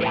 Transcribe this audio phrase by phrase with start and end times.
[0.00, 0.06] Oi,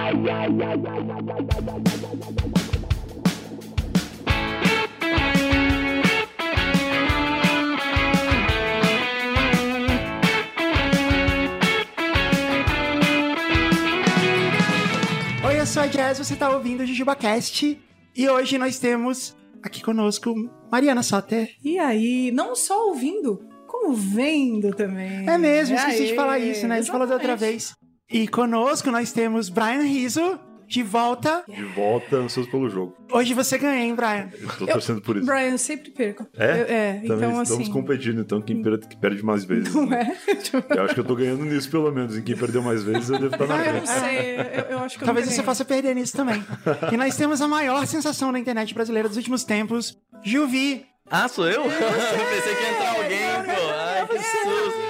[15.60, 17.82] eu sou a Jazz, você tá ouvindo o JujubaCast
[18.16, 20.36] e hoje nós temos aqui conosco
[20.72, 21.50] Mariana Soter.
[21.64, 25.28] E aí, não só ouvindo, como vendo também.
[25.28, 26.76] É mesmo, E esqueci de falar isso, né?
[26.76, 27.74] A gente falou da outra vez.
[28.12, 31.44] E conosco nós temos Brian Rizzo, de volta.
[31.48, 32.96] De volta, ansioso pelo jogo.
[33.12, 34.30] Hoje você ganha, hein, Brian?
[34.40, 35.26] Eu tô torcendo por isso.
[35.26, 36.28] Brian, eu sempre perco.
[36.38, 36.46] É?
[36.46, 37.72] Eu- é, Também então estamos assim.
[37.72, 39.74] competindo, então quem perde, que perde mais vezes.
[39.74, 40.16] Não né?
[40.28, 40.38] é?
[40.78, 42.16] Eu acho que eu tô ganhando nisso, pelo menos.
[42.18, 44.00] Em quem perdeu mais vezes, eu devo estar na ah, eu não frente.
[44.00, 44.36] sei.
[44.38, 46.44] Eu, eu acho que eu Talvez você possa perder nisso também.
[46.92, 50.86] e nós temos a maior sensação da internet brasileira dos últimos tempos, Juvi.
[51.12, 51.64] Ah, sou eu?
[51.66, 53.72] Pensei que ia entrar alguém, pô.
[53.74, 54.89] Ai, que susto.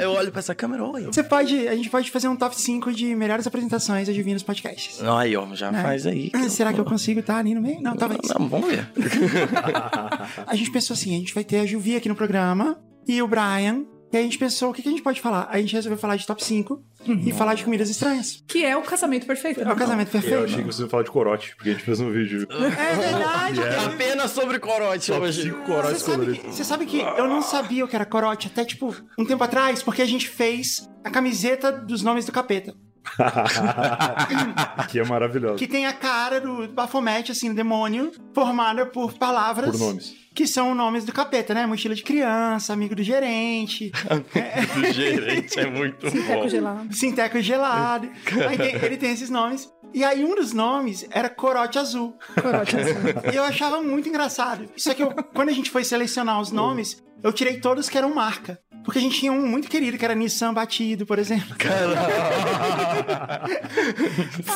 [0.00, 1.04] Eu olho pra essa câmera, oi.
[1.04, 5.02] Você pode, a gente pode fazer um top 5 de melhores apresentações nos podcasts.
[5.02, 5.82] Ai, ó, já É.
[5.82, 6.30] faz aí.
[6.34, 7.80] Ah, Será que eu consigo estar ali no meio?
[7.80, 8.20] Não, talvez.
[8.38, 8.88] Não, vamos ver.
[10.46, 13.28] A gente pensou assim, a gente vai ter a Juvi aqui no programa e o
[13.28, 13.84] Brian.
[14.12, 15.48] E aí a gente pensou, o que, que a gente pode falar?
[15.50, 16.80] A gente resolveu falar de top 5
[17.26, 18.42] e falar de comidas estranhas.
[18.46, 19.60] Que é o casamento perfeito.
[19.60, 20.44] É o casamento Eu perfeito.
[20.44, 22.46] achei que você ia falar de corote, porque a gente fez um vídeo.
[22.56, 23.60] É verdade.
[23.84, 25.42] Apenas sobre corote Top hoje.
[25.42, 26.54] 5 Você corotes sabe, que, coloridos.
[26.56, 29.82] você sabe que eu não sabia o que era corote até, tipo, um tempo atrás,
[29.82, 32.74] porque a gente fez a camiseta dos nomes do capeta.
[34.88, 35.56] que é maravilhoso.
[35.56, 40.14] Que tem a cara do Baphomet, assim, demônio, formada por palavras Por nomes.
[40.34, 41.66] que são nomes do capeta, né?
[41.66, 43.90] Mochila de criança, amigo do gerente,
[44.74, 46.48] Do gerente é muito Teco bom.
[46.48, 46.94] gelado.
[46.94, 48.08] sinteco gelado.
[48.56, 49.68] Tem- ele tem esses nomes.
[49.94, 52.18] E aí um dos nomes era corote azul.
[52.40, 52.94] Corote azul.
[53.32, 54.68] E eu achava muito engraçado.
[54.76, 58.14] Só que eu- quando a gente foi selecionar os nomes, eu tirei todos que eram
[58.14, 58.58] marca.
[58.84, 61.56] Porque a gente tinha um muito querido, que era Nissan Batido, por exemplo.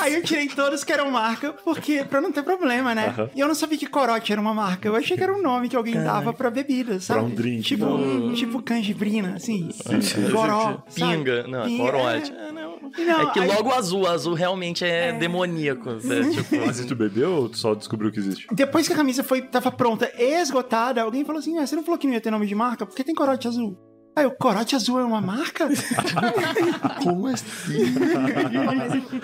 [0.00, 3.12] Aí eu tirei todos que eram marca, porque pra não ter problema, né?
[3.34, 4.86] E eu não sabia que corote era uma marca.
[4.88, 7.20] Eu achei que era um nome que alguém dava pra bebida, sabe?
[7.20, 8.34] Pra um drink, Tipo, né?
[8.36, 9.68] tipo canjibrina, assim.
[9.72, 9.98] Sabe?
[10.94, 12.32] Pinga, não, Pinga, corote.
[12.32, 12.48] é.
[12.48, 12.70] É, não.
[12.98, 15.90] Não, É que aí- logo azul, azul realmente é, demoníaco.
[16.04, 16.28] né?
[16.32, 18.46] Tipo, Mas tu bebeu ou tu só descobriu que existe?
[18.52, 21.84] Depois que a camisa foi, tava pronta e esgotada, alguém falou assim: ah, você não
[21.84, 22.84] falou que não ia ter nome de marca?
[22.84, 23.78] Por que tem corote azul?
[24.16, 25.68] Aí o corote azul é uma marca?
[27.02, 27.94] como assim?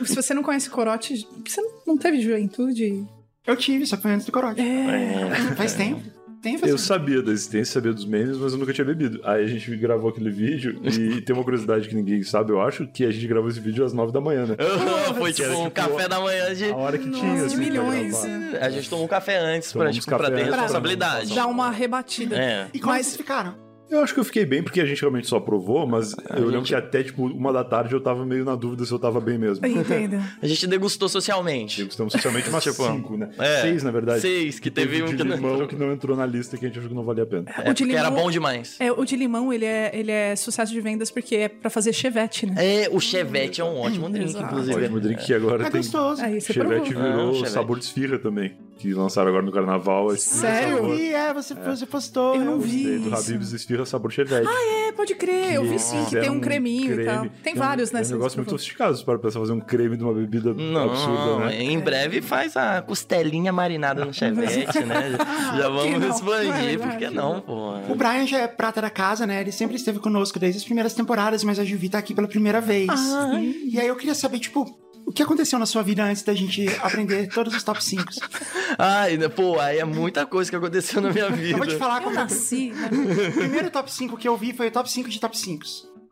[0.04, 3.04] Se você não conhece corote, você não teve juventude?
[3.44, 4.60] Eu tive, só foi antes do corote.
[4.60, 5.54] É.
[5.56, 6.02] Faz tempo.
[6.42, 9.20] Tem Eu sabia da existência, sabia dos memes, mas eu nunca tinha bebido.
[9.24, 12.86] Aí a gente gravou aquele vídeo e tem uma curiosidade que ninguém sabe, eu acho,
[12.86, 14.56] que a gente gravou esse vídeo às 9 da manhã, né?
[15.16, 16.70] Foi tipo um café da manhã de.
[16.70, 18.24] A hora que tinha, assim, pra milhões.
[18.60, 21.34] A gente tomou um café antes pra, Tomamos tipo, pra ter pra responsabilidade.
[21.34, 22.36] Dá uma rebatida.
[22.36, 22.68] É.
[22.72, 23.65] E como Mas- vocês ficaram?
[23.88, 26.62] Eu acho que eu fiquei bem, porque a gente realmente só provou, mas eu lembro
[26.64, 29.38] que até, tipo, uma da tarde eu tava meio na dúvida se eu tava bem
[29.38, 29.64] mesmo.
[29.64, 30.16] Entendo.
[30.42, 31.78] A gente degustou socialmente.
[31.82, 33.30] Degustamos socialmente umas Tipo, cinco, né?
[33.38, 34.20] é, Seis, na verdade.
[34.20, 35.68] seis, que teve um de que não limão entrou.
[35.68, 37.44] que não entrou na lista que a gente achou que não valia a pena.
[37.64, 38.76] É, O de porque era limão- bom demais.
[38.80, 41.92] É, o de limão, ele é, ele é sucesso de vendas porque é pra fazer
[41.92, 42.54] chevette, né?
[42.58, 44.46] É, o Chevette é um ótimo drink, Exato.
[44.46, 44.80] inclusive.
[44.82, 45.80] Ótimo drink que agora É tem...
[45.80, 46.22] gostoso.
[46.22, 47.10] Aí você Chevette provou.
[47.12, 47.50] virou Ah, Chevette.
[47.52, 50.12] sabor de esfirra também, que lançaram agora no carnaval.
[50.12, 50.76] esse Sério?
[50.76, 50.98] sabor.
[50.98, 52.34] E é, você, você postou.
[52.34, 52.98] Eu não eu- vi.
[52.98, 53.14] Do.
[53.14, 54.46] Habib's esfirra sabor Chevette.
[54.48, 55.54] É, pode crer.
[55.54, 57.26] Eu vi sim que tem um creminho e tal.
[57.42, 58.02] Tem vários, né?
[58.02, 61.46] É um negócio muito sofisticado para pensar fazer um creme de uma bebida Não, absurda,
[61.46, 61.62] né?
[61.62, 65.12] em breve faz a costelinha marinada no Chevette, né?
[65.56, 65.76] Já não?
[65.76, 67.74] vamos É expandir, por que não, pô?
[67.88, 69.40] O Brian já é prata da casa, né?
[69.40, 72.60] Ele sempre esteve conosco desde as primeiras temporadas, mas a Juvi tá aqui pela primeira
[72.60, 72.88] vez.
[73.64, 76.66] E aí eu queria saber, tipo, o que aconteceu na sua vida antes da gente
[76.82, 78.04] aprender todos os top 5?
[78.78, 81.52] Ai, né, pô, aí é muita coisa que aconteceu na minha vida.
[81.52, 82.70] Eu vou te falar Eu como nasci.
[82.72, 82.90] né?
[83.28, 85.64] O primeiro top 5 que eu vi foi o top 5 de top 5.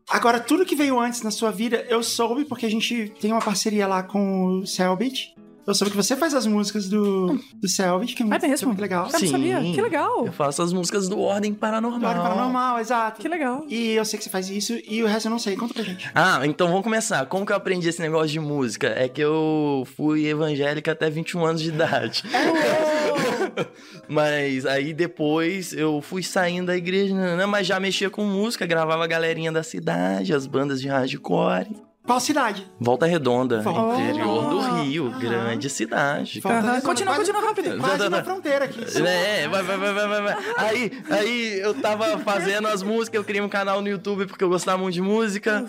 [0.09, 3.41] Agora, tudo que veio antes na sua vida, eu soube porque a gente tem uma
[3.41, 5.35] parceria lá com o Selbit.
[5.67, 8.69] Eu soube que você faz as músicas do, do Selbit, que é É muito, mesmo?
[8.69, 9.07] muito legal.
[9.07, 9.29] Eu não Sim.
[9.29, 9.61] sabia.
[9.61, 10.27] Que legal.
[10.27, 12.11] Eu faço as músicas do Ordem Paranormal.
[12.11, 13.21] Ordem Paranormal, exato.
[13.21, 13.65] Que legal.
[13.69, 15.57] E eu sei que você faz isso, e o resto eu não sei.
[15.57, 16.11] Conta pra gente.
[16.15, 17.25] Ah, então vamos começar.
[17.27, 18.89] Como que eu aprendi esse negócio de música?
[18.89, 22.23] É que eu fui evangélica até 21 anos de idade.
[24.09, 27.15] mas aí depois eu fui saindo da igreja,
[27.47, 31.69] mas já mexia com música, gravava a galerinha da cidade, as bandas de hardcore.
[32.07, 32.71] Qual cidade?
[32.79, 34.61] Volta Redonda, Volta interior do.
[34.83, 35.19] Rio, Aham.
[35.19, 36.39] grande cidade.
[36.41, 37.79] Volta Continua, quase- continua rápido.
[37.79, 38.81] Quase Tá, tá, na fronteira aqui.
[38.99, 40.37] É, vai, vai, vai, vai, vai, vai.
[40.59, 44.51] Aí, aí eu tava fazendo as músicas, eu criei um canal no YouTube porque eu
[44.51, 45.65] gostava muito de música.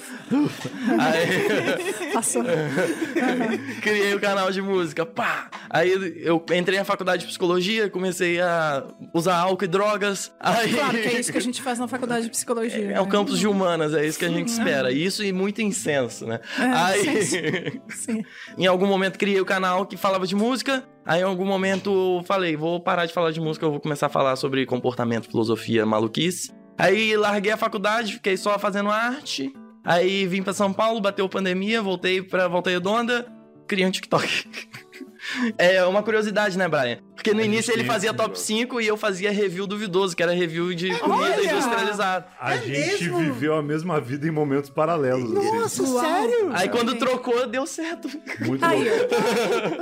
[0.99, 2.43] Aí, Passou.
[3.81, 5.49] criei o canal de música, pá!
[5.69, 5.91] Aí
[6.21, 8.83] eu entrei na faculdade de psicologia, comecei a
[9.13, 10.31] usar álcool e drogas.
[10.39, 10.73] Aí...
[10.73, 12.91] Claro que é isso que a gente faz na faculdade de psicologia.
[12.91, 13.11] É o né?
[13.11, 14.91] campus de humanas, é isso que a gente espera.
[14.91, 16.39] Isso e muito incenso, né?
[16.59, 18.23] É, Aí, Sim.
[18.57, 20.83] em algum momento criei o canal que falava de música.
[21.05, 24.09] Aí em algum momento falei, vou parar de falar de música, eu vou começar a
[24.09, 26.51] falar sobre comportamento, filosofia, maluquice.
[26.77, 29.53] Aí larguei a faculdade, fiquei só fazendo arte.
[29.83, 33.31] Aí vim pra São Paulo, bateu pandemia, voltei pra Volta Redonda,
[33.67, 34.49] criei um TikTok.
[35.57, 36.99] É uma curiosidade, né, Brian?
[37.15, 38.45] Porque no A gente início ele fazia top negócio.
[38.45, 41.51] 5 e eu fazia review duvidoso, que era review de comida Olha!
[41.53, 42.27] industrializada.
[42.39, 43.17] A É gente mesmo?
[43.19, 45.35] viveu a mesma vida em momentos paralelos.
[45.35, 45.57] assim.
[45.57, 45.99] Nossa, Uau.
[46.05, 46.49] sério?
[46.53, 48.09] Aí quando trocou, deu certo.
[48.45, 49.15] Muito Aí, louco.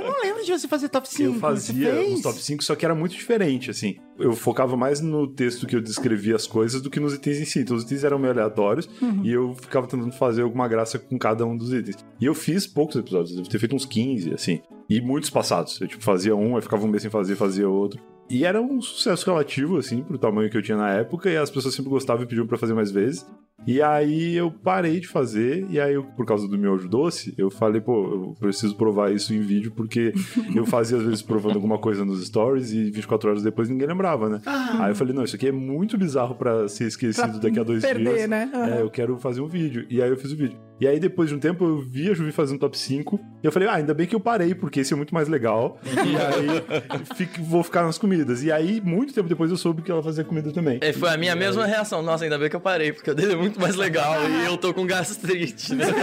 [0.00, 1.22] Eu não lembro de você fazer top 5.
[1.34, 3.96] Eu fazia uns top 5, só que era muito diferente, assim.
[4.18, 7.44] Eu focava mais no texto que eu descrevia as coisas do que nos itens em
[7.44, 7.60] si.
[7.60, 8.88] Então, os itens eram meio aleatórios
[9.22, 11.96] e eu ficava tentando fazer alguma graça com cada um dos itens.
[12.20, 14.60] E eu fiz poucos episódios, eu devo ter feito uns 15, assim.
[14.88, 15.80] E muitos passados.
[15.80, 18.00] Eu, tipo, fazia um, aí ficava um mês sem fazer, fazia outro.
[18.28, 21.50] E era um sucesso relativo, assim, pro tamanho que eu tinha na época, e as
[21.50, 23.26] pessoas sempre gostavam e pediam pra fazer mais vezes.
[23.66, 27.50] E aí eu parei de fazer, e aí, eu, por causa do miojo doce, eu
[27.50, 30.12] falei, pô, eu preciso provar isso em vídeo, porque
[30.54, 34.28] eu fazia às vezes provando alguma coisa nos stories e 24 horas depois ninguém lembrava,
[34.28, 34.42] né?
[34.44, 34.84] Ah.
[34.84, 37.62] Aí eu falei, não, isso aqui é muito bizarro pra ser esquecido Pra daqui a
[37.62, 38.28] dois perder, dias.
[38.28, 38.50] né?
[38.52, 38.66] Aham.
[38.74, 39.86] É, eu quero fazer um vídeo.
[39.88, 40.58] E aí eu fiz o vídeo.
[40.80, 43.18] E aí depois de um tempo eu vi a Juvi fazendo top 5.
[43.42, 45.78] E eu falei, ah, ainda bem que eu parei, porque esse é muito mais legal.
[45.84, 48.42] e aí fico- vou ficar nas comidas.
[48.42, 50.78] E aí, muito tempo depois, eu soube que ela fazia comida também.
[50.80, 52.02] É, foi a minha mesma reação.
[52.02, 54.56] Nossa, ainda bem que eu parei, porque o dele é muito mais legal e eu
[54.56, 55.84] tô com gastrite, né?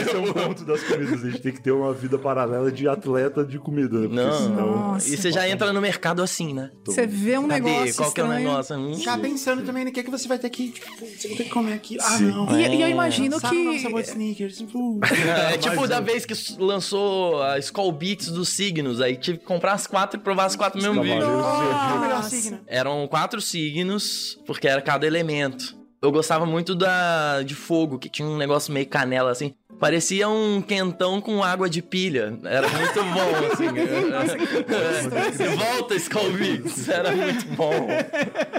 [0.00, 1.24] Esse é um ponto das comidas.
[1.24, 4.06] A gente tem que ter uma vida paralela de atleta de comida, né?
[4.08, 4.32] Porque Não.
[4.38, 4.66] senão.
[4.76, 5.08] Nossa.
[5.08, 6.70] E você já entra no mercado assim, né?
[6.84, 7.60] Você vê um Cadê?
[7.60, 8.76] negócio Qual que é o negócio?
[8.76, 10.70] Hum, Já pensando também no que, que você vai ter que.
[10.70, 11.96] Tipo, você vai ter que comer aqui.
[12.00, 12.26] Ah, Sim.
[12.30, 12.58] não.
[12.58, 13.82] E, e eu imagino Sabe o novo que...
[13.82, 14.64] sabor de sneakers?
[15.52, 19.72] É tipo da vez que lançou a Skull Beats dos signos, aí tive que comprar
[19.72, 21.26] as quatro e provar as quatro no mesmo vídeo.
[21.26, 22.60] Nossa.
[22.66, 25.78] Eram quatro signos, porque era cada elemento.
[26.02, 29.54] Eu gostava muito da de fogo, que tinha um negócio meio canela assim.
[29.80, 32.38] Parecia um quentão com água de pilha.
[32.44, 33.70] Era muito bom, assim.
[35.40, 35.56] É.
[35.56, 36.20] Volta, Skull.
[36.88, 37.88] Era muito bom.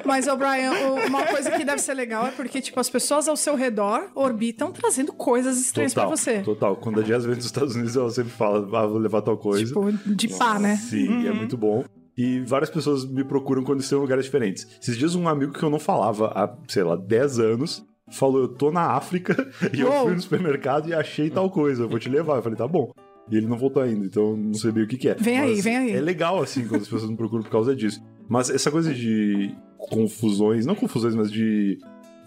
[0.03, 0.71] Mas, ô Brian,
[1.07, 4.71] uma coisa que deve ser legal é porque, tipo, as pessoas ao seu redor orbitam
[4.71, 6.39] trazendo coisas estranhas Total, pra você.
[6.39, 6.75] total.
[6.75, 9.65] Quando a Jazz vem dos Estados Unidos, ela sempre fala, ah, vou levar tal coisa.
[9.65, 10.75] Tipo, de pá, né?
[10.77, 11.83] Sim, é muito bom.
[12.17, 14.67] E várias pessoas me procuram quando estão em lugares diferentes.
[14.81, 18.47] Esses dias, um amigo que eu não falava há, sei lá, 10 anos falou: Eu
[18.47, 22.09] tô na África e eu fui no supermercado e achei tal coisa, eu vou te
[22.09, 22.37] levar.
[22.37, 22.91] Eu falei: Tá bom.
[23.29, 25.13] E ele não voltou ainda, então não sei bem o que, que é.
[25.13, 25.91] Vem aí, Mas vem aí.
[25.91, 28.01] É legal, assim, quando as pessoas me procuram por causa disso.
[28.27, 31.77] Mas essa coisa de confusões, não confusões, mas de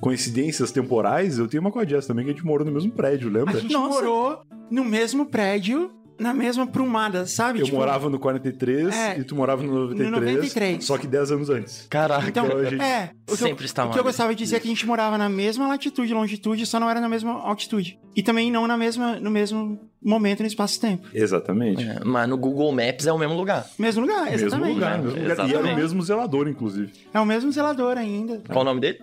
[0.00, 2.92] coincidências temporais, eu tenho uma com a Jess também, que a gente morou no mesmo
[2.92, 3.58] prédio, A lembra?
[3.60, 3.88] gente Nossa.
[4.02, 7.58] morou no mesmo prédio, na mesma prumada, sabe?
[7.60, 10.84] Eu Tipo, morava no 43 É, e tu morava no 93, no 93.
[10.84, 11.86] só que 10 anos antes.
[11.90, 12.28] Caraca.
[12.28, 13.10] Então, Então a gente- é.
[13.22, 14.86] O que, eu, Sempre está o que eu gostava de dizer é que a gente
[14.86, 17.98] morava na mesma latitude e longitude, só não era na mesma altitude.
[18.14, 21.08] E também não na mesma, no mesmo momento no espaço-tempo.
[21.12, 21.82] Exatamente.
[21.82, 23.66] É, mas no Google Maps é o mesmo lugar.
[23.78, 24.74] Mesmo lugar, Mesmo exatamente.
[24.74, 25.04] lugar, né?
[25.04, 25.20] mesmo lugar.
[25.28, 25.76] E era o Exatamente.
[25.80, 26.92] mesmo zelador, inclusive.
[27.12, 28.40] É o mesmo zelador ainda.
[28.46, 28.98] Qual o nome dele?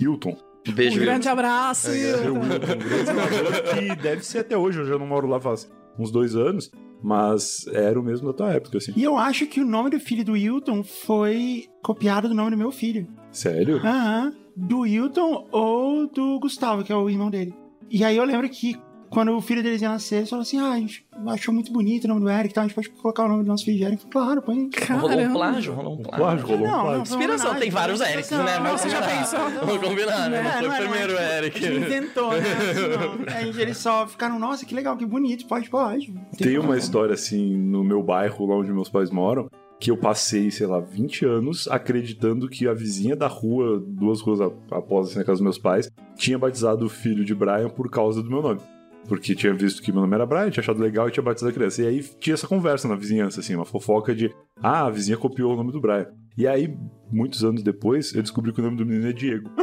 [0.00, 0.36] Hilton.
[0.66, 1.00] Um Um beijo.
[1.00, 1.90] grande abraço.
[1.90, 2.22] Hilton.
[2.24, 2.48] Hilton, um
[2.78, 4.78] grande zelador que deve ser até hoje.
[4.80, 6.70] Eu já não moro lá faz uns dois anos,
[7.02, 8.92] mas era o mesmo da tua época, assim.
[8.96, 12.56] E eu acho que o nome do filho do Hilton foi copiado do nome do
[12.56, 13.06] meu filho.
[13.30, 13.76] Sério?
[13.78, 14.34] Aham.
[14.56, 17.54] Do Hilton ou do Gustavo, que é o irmão dele.
[17.88, 18.76] E aí eu lembro que
[19.10, 22.04] quando o filho deles ia nascer, eles falaram assim: ah, a gente achou muito bonito
[22.04, 23.76] o nome do Eric e tal, a gente pode colocar o nome do nosso filho
[23.76, 24.06] de Eric.
[24.06, 24.70] Claro, põe.
[24.88, 26.18] Rolou um plágio, rolou um plágio.
[26.18, 27.06] plágio, rolou um Não, não, plágio.
[27.06, 28.58] foi Inspiração, tem vários foi Erics, né?
[28.62, 29.50] Vamos Você já pensou?
[29.66, 30.38] Vamos combinar, né?
[30.38, 31.38] É, Não foi não o é, primeiro não é.
[31.38, 31.58] Eric.
[31.58, 32.38] A gente inventou, né?
[33.30, 33.36] Assim.
[33.36, 36.14] Aí eles só ficaram, nossa, que legal, que bonito, pode, pode.
[36.38, 39.50] Tem uma história, assim, no meu bairro, lá onde meus pais moram,
[39.80, 44.40] que eu passei, sei lá, 20 anos acreditando que a vizinha da rua, duas ruas
[44.70, 48.22] após assim, na casa dos meus pais, tinha batizado o filho de Brian por causa
[48.22, 48.60] do meu nome.
[49.08, 51.54] Porque tinha visto que meu nome era Brian, tinha achado legal e tinha batizado a
[51.54, 51.82] criança.
[51.82, 55.52] E aí tinha essa conversa na vizinhança, assim, uma fofoca de ah, a vizinha copiou
[55.52, 56.06] o nome do Brian.
[56.36, 56.74] E aí,
[57.10, 59.50] muitos anos depois, eu descobri que o nome do menino é Diego.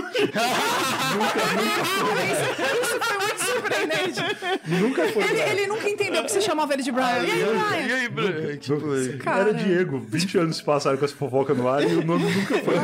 [2.82, 2.87] Isso foi
[4.82, 5.24] Nunca foi.
[5.24, 5.46] Ele, Brian.
[5.48, 7.24] ele nunca entendeu que você chamava ele de Brian.
[7.24, 7.96] E aí, E Brian?
[7.96, 8.58] aí, Bruno?
[8.58, 9.50] Tipo, Cara.
[9.50, 10.00] Era Diego.
[10.08, 12.76] 20 anos se passaram com essa fofoca no ar e o nome nunca foi.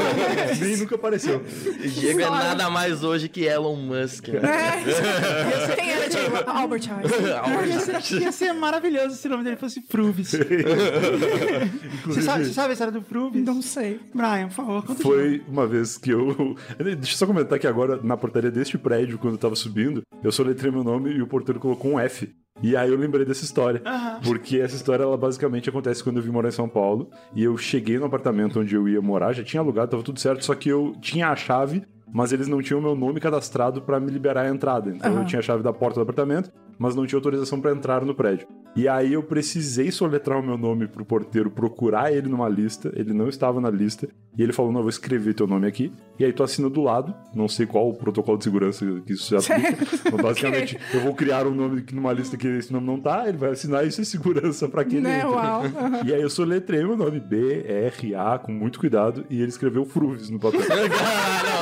[0.67, 1.41] Nem nunca apareceu.
[1.79, 4.27] Diego é nada mais hoje que Elon Musk.
[4.29, 4.39] né?
[4.43, 5.75] É.
[5.75, 6.37] Quem era Diego?
[6.47, 7.23] Albert Einstein.
[7.73, 10.31] Ia ser, ia ser maravilhoso se o nome dele fosse Fruvis.
[12.05, 13.43] Você sabe, você sabe a história do Fruvis?
[13.45, 13.99] Não sei.
[14.13, 16.55] Brian, por favor, conta de Foi uma vez que eu.
[16.77, 20.31] Deixa eu só comentar que agora, na portaria deste prédio, quando eu tava subindo, eu
[20.31, 23.81] soletrei meu nome e o porteiro colocou um F E aí eu lembrei dessa história.
[23.85, 24.19] Aham.
[24.23, 27.09] Porque essa história, ela basicamente acontece quando eu vim morar em São Paulo.
[27.35, 30.45] E eu cheguei no apartamento onde eu ia morar, já tinha alugado, tava tudo certo,
[30.45, 34.11] só que eu tinha a chave, mas eles não tinham meu nome cadastrado pra me
[34.11, 34.91] liberar a entrada.
[34.91, 35.25] Então eu Aham.
[35.25, 38.47] tinha a chave da porta do apartamento, mas não tinha autorização pra entrar no prédio.
[38.75, 42.91] E aí eu precisei soletrar o meu nome pro porteiro procurar ele numa lista.
[42.95, 44.09] Ele não estava na lista.
[44.35, 45.91] E ele falou: Não, eu vou escrever teu nome aqui.
[46.17, 47.13] E aí tu assina do lado.
[47.35, 49.85] Não sei qual o protocolo de segurança que isso se aplica.
[50.11, 53.27] Mas basicamente, eu vou criar um nome numa lista que esse nome não tá.
[53.29, 56.01] Ele vai assinar isso é segurança pra quem ele Né, entra.
[56.07, 60.39] E aí eu soletrei meu nome B-R-A com muito cuidado e ele escreveu Fruves no
[60.39, 60.61] papel.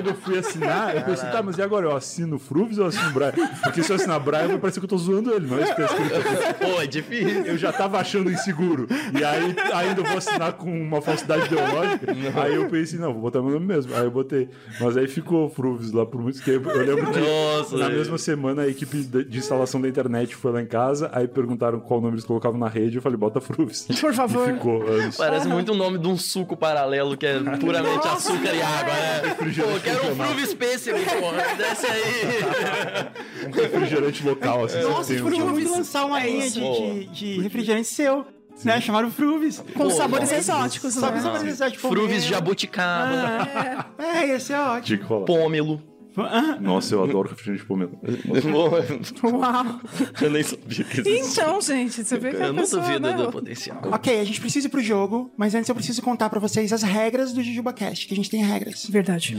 [0.00, 1.86] Quando eu fui assinar, eu pensei, tá, mas e agora?
[1.86, 3.32] Eu assino Fruves ou eu assino Brian?
[3.62, 5.74] Porque se eu assinar Brian, vai parecer que eu tô zoando ele, não é isso
[5.74, 6.54] que tá escrito aqui.
[6.64, 7.44] Pô, é difícil.
[7.44, 8.86] Eu já tava achando inseguro.
[9.18, 12.06] E aí ainda eu vou assinar com uma falsidade ideológica.
[12.42, 13.94] Aí eu pensei, não, vou botar meu nome mesmo.
[13.94, 14.48] Aí eu botei.
[14.80, 16.70] Mas aí ficou Fruves lá por muito tempo.
[16.70, 17.98] Eu lembro que Nossa, na velho.
[17.98, 22.00] mesma semana a equipe de instalação da internet foi lá em casa, aí perguntaram qual
[22.00, 23.86] nome eles colocavam na rede, eu falei, bota Fruves.
[24.00, 24.48] Por favor.
[24.48, 24.84] E ficou.
[25.18, 29.36] Parece muito o nome de um suco paralelo que é puramente açúcar e água, né?
[29.36, 29.44] Pô,
[29.98, 31.54] quero um Fruve Pêssego, porra.
[31.56, 32.00] Desce aí.
[33.46, 34.82] Um refrigerante local, assim.
[34.82, 38.26] Nossa, vocês um- muito lançar uma linha de, de, de refrigerante seu,
[38.64, 38.80] né?
[38.80, 39.58] Chamaram Fruves.
[39.74, 41.00] Com Pô, sabores exóticos, né?
[41.10, 42.30] pra saber se é tipo Fruves mel.
[42.30, 43.48] jabuticaba,
[43.98, 45.24] É, ia ser ótimo.
[45.24, 45.82] Pômelo.
[46.60, 47.98] Nossa, eu adoro refrigerante de pomelo.
[49.24, 49.80] Uau.
[50.20, 51.20] Eu nem sabia que existia.
[51.20, 53.14] Então, gente, você vê que a Eu não pessoa, duvido né?
[53.14, 53.80] do potencial.
[53.92, 56.82] Ok, a gente precisa ir pro jogo, mas antes eu preciso contar pra vocês as
[56.82, 58.86] regras do JujubaCast, que a gente tem regras.
[58.86, 59.36] Verdade.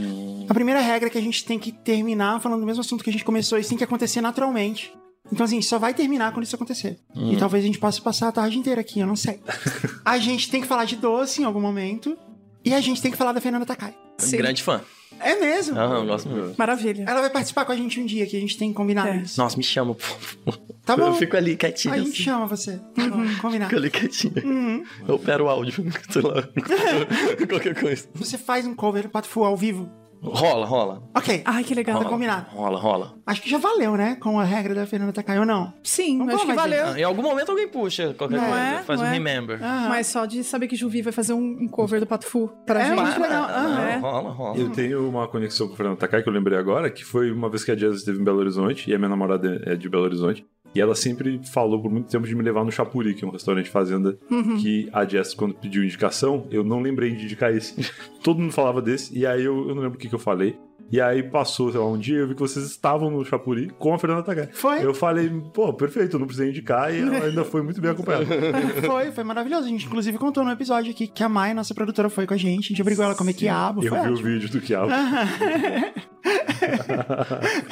[0.48, 3.10] A primeira regra é que a gente tem que terminar falando do mesmo assunto que
[3.10, 4.92] a gente começou, isso tem que acontecer naturalmente.
[5.30, 6.98] Então, assim, só vai terminar quando isso acontecer.
[7.14, 9.40] E talvez a gente possa passar a tarde inteira aqui, eu não sei.
[10.04, 12.16] a gente tem que falar de doce em algum momento.
[12.64, 13.94] E a gente tem que falar da Fernanda Takai.
[14.18, 14.36] Sim.
[14.36, 14.80] Grande fã.
[15.20, 15.78] É mesmo.
[15.78, 16.54] Aham, gosto muito.
[16.58, 17.04] Maravilha.
[17.06, 19.16] Ela vai participar com a gente um dia, que a gente tem combinado É.
[19.18, 19.40] isso.
[19.40, 20.60] Nossa, me chama, por favor.
[20.84, 21.06] Tá bom.
[21.08, 21.94] Eu fico ali quietinho.
[21.94, 22.22] A gente assim.
[22.24, 22.80] chama você.
[22.98, 23.68] Uhum, combinado.
[23.70, 24.84] Fico ali quietinho.
[25.06, 26.42] Eu opero o áudio, sei lá.
[27.48, 28.08] Qualquer coisa.
[28.14, 29.88] Você faz um cover do Pato Fu ao vivo.
[30.24, 31.02] Rola, rola.
[31.16, 31.42] Ok.
[31.44, 31.98] Ai, que legal.
[32.00, 32.46] Tá combinado.
[32.50, 33.14] Rola, rola.
[33.26, 34.16] Acho que já valeu, né?
[34.20, 35.72] Com a regra da Fernanda Takai ou não?
[35.82, 36.86] Sim, Não acho que valeu.
[36.86, 38.60] Ah, em algum momento alguém puxa qualquer Não coisa.
[38.60, 38.82] é?
[38.84, 39.12] Faz Não um é?
[39.14, 39.60] remember.
[39.62, 39.88] Aham.
[39.88, 42.80] Mas só de saber que Juvi vai fazer um um cover do Pato Fu pra
[42.82, 43.00] É, gente.
[43.00, 43.48] muito legal.
[43.48, 43.80] Não, Aham.
[43.88, 43.96] É.
[43.98, 44.56] rola, rola.
[44.58, 47.48] Eu tenho uma conexão com o Fernando Takai que eu lembrei agora, que foi uma
[47.50, 50.04] vez que a Jazz esteve em Belo Horizonte, e a minha namorada é de Belo
[50.04, 53.28] Horizonte, e ela sempre falou por muito tempo de me levar no Chapuri, que é
[53.28, 54.18] um restaurante fazenda,
[54.60, 57.74] que a Jess, quando pediu indicação, eu não lembrei de indicar esse.
[58.22, 60.56] Todo mundo falava desse, e aí eu, eu não lembro o que, que eu falei.
[60.92, 63.94] E aí passou, sei lá, um dia eu vi que vocês estavam no Chapuri com
[63.94, 64.48] a Fernanda Takai.
[64.52, 64.84] Foi.
[64.84, 68.26] Eu falei, pô, perfeito, não precisei indicar, e ela ainda foi muito bem acompanhada.
[68.86, 69.64] Foi, foi maravilhoso.
[69.64, 72.36] A gente, inclusive, contou no episódio aqui que a Mai, nossa produtora, foi com a
[72.36, 72.66] gente.
[72.66, 73.82] A gente obrigou ela a comer quiabo.
[73.82, 74.28] Eu Foi vi o ótimo.
[74.28, 74.92] vídeo do Quiabo.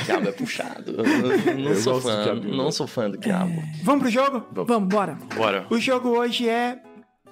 [0.04, 0.92] Quiabo é puxado.
[0.92, 2.22] Eu não, Eu sou fã.
[2.22, 2.48] quiabo.
[2.48, 3.62] Não sou fã do quiabo.
[3.82, 4.44] Vamos pro jogo?
[4.52, 5.18] Vamos, bora.
[5.36, 5.66] Bora.
[5.70, 6.78] O jogo hoje é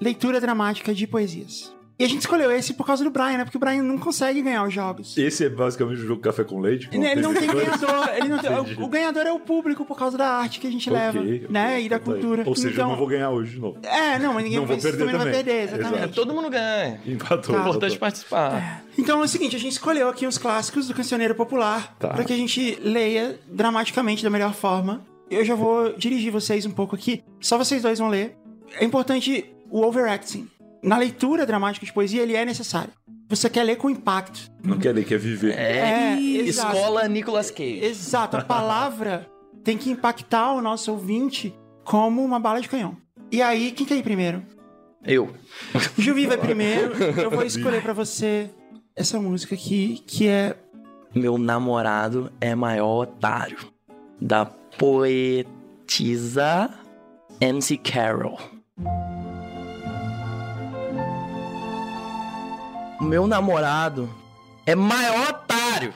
[0.01, 1.75] leitura dramática de poesias.
[1.99, 3.45] E a gente escolheu esse por causa do Brian, né?
[3.45, 5.17] Porque o Brian não consegue ganhar os jogos.
[5.19, 6.89] Esse é basicamente o jogo Café com Leite.
[6.93, 8.09] Ele, ele não tem ganhador.
[8.17, 10.71] Ele não tem- o, o ganhador é o público por causa da arte que a
[10.71, 11.47] gente Ok, leva, ok.
[11.51, 11.83] né?
[11.83, 12.45] E da Então cultura.
[12.47, 13.79] Ou seja, então, eu não vou ganhar hoje de novo.
[13.83, 16.05] É, não, mas ninguém Não você perder também vai perder, exatamente.
[16.05, 17.01] É, todo mundo ganha.
[17.05, 17.55] Empatou.
[17.57, 17.61] Tá.
[17.63, 18.85] Importante participar.
[18.97, 22.11] Então é o seguinte, a gente escolheu aqui os clássicos do cancioneiro popular Tá.
[22.11, 25.05] para que a gente leia dramaticamente da melhor forma.
[25.29, 27.25] Eu já vou dirigir vocês um pouco aqui.
[27.41, 28.37] Só vocês dois vão ler.
[28.81, 30.49] É importante o overacting.
[30.83, 32.93] Na leitura dramática de poesia, ele é necessário.
[33.29, 34.51] Você quer ler com impacto.
[34.65, 35.55] Não quer ler, quer viver.
[35.59, 36.19] É.
[36.19, 36.77] exato.
[36.77, 37.85] Escola Nicolas Cage.
[37.85, 39.27] Exato, a palavra
[39.63, 41.55] tem que impactar o nosso ouvinte
[41.85, 42.97] como uma bala de canhão.
[43.31, 44.43] E aí, quem quer ir primeiro?
[45.05, 45.35] Eu.
[45.99, 46.93] Juvi vai primeiro.
[47.21, 48.51] Eu vou escolher pra você
[48.97, 50.57] essa música aqui, que é
[51.15, 53.59] Meu namorado é maior otário.
[54.21, 54.47] Da
[54.79, 55.49] poetisa
[57.41, 58.39] MC Carol.
[63.01, 64.09] O meu namorado
[64.67, 65.95] é maior otário.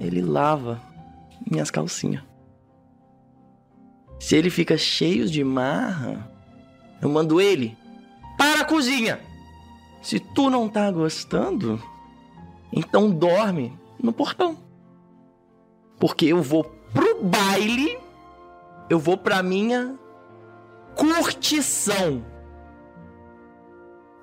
[0.00, 0.80] Ele lava
[1.48, 2.22] minhas calcinhas.
[4.18, 6.30] Se ele fica cheio de marra,
[7.00, 7.76] eu mando ele
[8.36, 9.20] para a cozinha.
[10.02, 11.82] Se tu não tá gostando,
[12.72, 14.56] então dorme no portão.
[15.98, 17.98] Porque eu vou pro baile,
[18.88, 19.98] eu vou pra minha
[20.94, 22.24] curtição.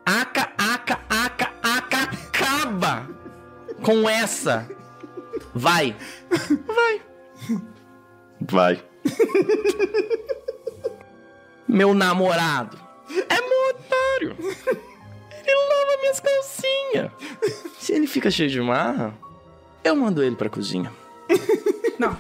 [0.06, 1.37] Aca, aca, aca,
[2.88, 3.10] acaba
[3.84, 4.68] com essa.
[5.54, 5.96] Vai.
[6.66, 7.02] Vai.
[8.42, 8.84] Vai.
[11.68, 12.80] Meu namorado
[13.30, 14.36] é mó otário.
[15.46, 17.12] Ele lava minhas calcinhas.
[17.80, 19.14] Se ele fica cheio de marra,
[19.84, 20.92] eu mando ele pra cozinha.
[22.00, 22.16] Não.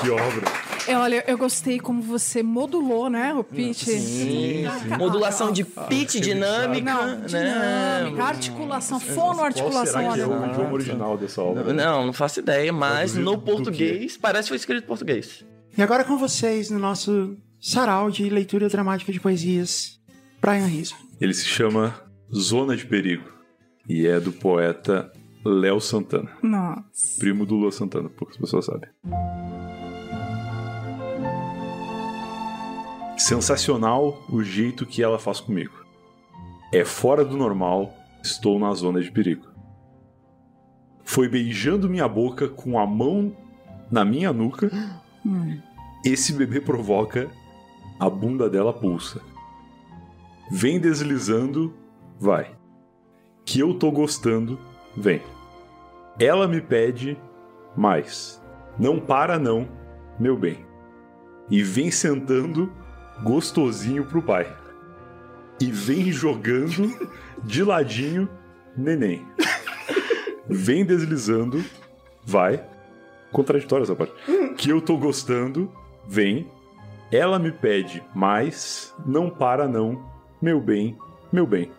[0.00, 0.61] Que obra.
[0.86, 3.84] É, olha, eu gostei como você modulou, né, o pitch.
[3.84, 4.64] Sim.
[4.64, 4.98] Caraca.
[4.98, 7.26] Modulação de pitch dinâmica, Não, né?
[7.26, 9.86] dinâmica, articulação, Qual fonoarticulação.
[9.86, 11.72] será que é o idioma original dessa obra?
[11.72, 15.44] Não, não faço ideia, mas no português parece que foi escrito em português.
[15.76, 20.00] E agora com vocês no nosso sarau de leitura dramática de poesias,
[20.40, 20.96] Brian Rizzo.
[21.20, 21.94] Ele se chama
[22.34, 23.30] Zona de Perigo
[23.88, 25.10] e é do poeta
[25.44, 27.18] Léo Santana, Nossa.
[27.18, 28.88] primo do Lua Santana, poucas pessoas sabem.
[33.16, 35.74] Sensacional o jeito que ela faz comigo.
[36.72, 39.46] É fora do normal, estou na zona de perigo.
[41.04, 43.36] Foi beijando minha boca com a mão
[43.90, 44.70] na minha nuca.
[46.04, 47.30] Esse bebê provoca,
[48.00, 49.20] a bunda dela pulsa.
[50.50, 51.74] Vem deslizando,
[52.18, 52.56] vai.
[53.44, 54.58] Que eu tô gostando,
[54.96, 55.20] vem.
[56.18, 57.18] Ela me pede
[57.76, 58.42] mais.
[58.78, 59.68] Não para não,
[60.18, 60.64] meu bem.
[61.50, 62.72] E vem sentando
[63.22, 64.56] gostosinho pro pai.
[65.60, 66.92] E vem jogando
[67.44, 68.28] de ladinho,
[68.76, 69.26] neném.
[70.48, 71.64] Vem deslizando,
[72.24, 72.64] vai.
[73.30, 74.12] Contraditória essa parte.
[74.56, 75.70] Que eu tô gostando,
[76.06, 76.50] vem.
[77.10, 80.10] Ela me pede mais, não para não,
[80.40, 80.96] meu bem,
[81.32, 81.70] meu bem.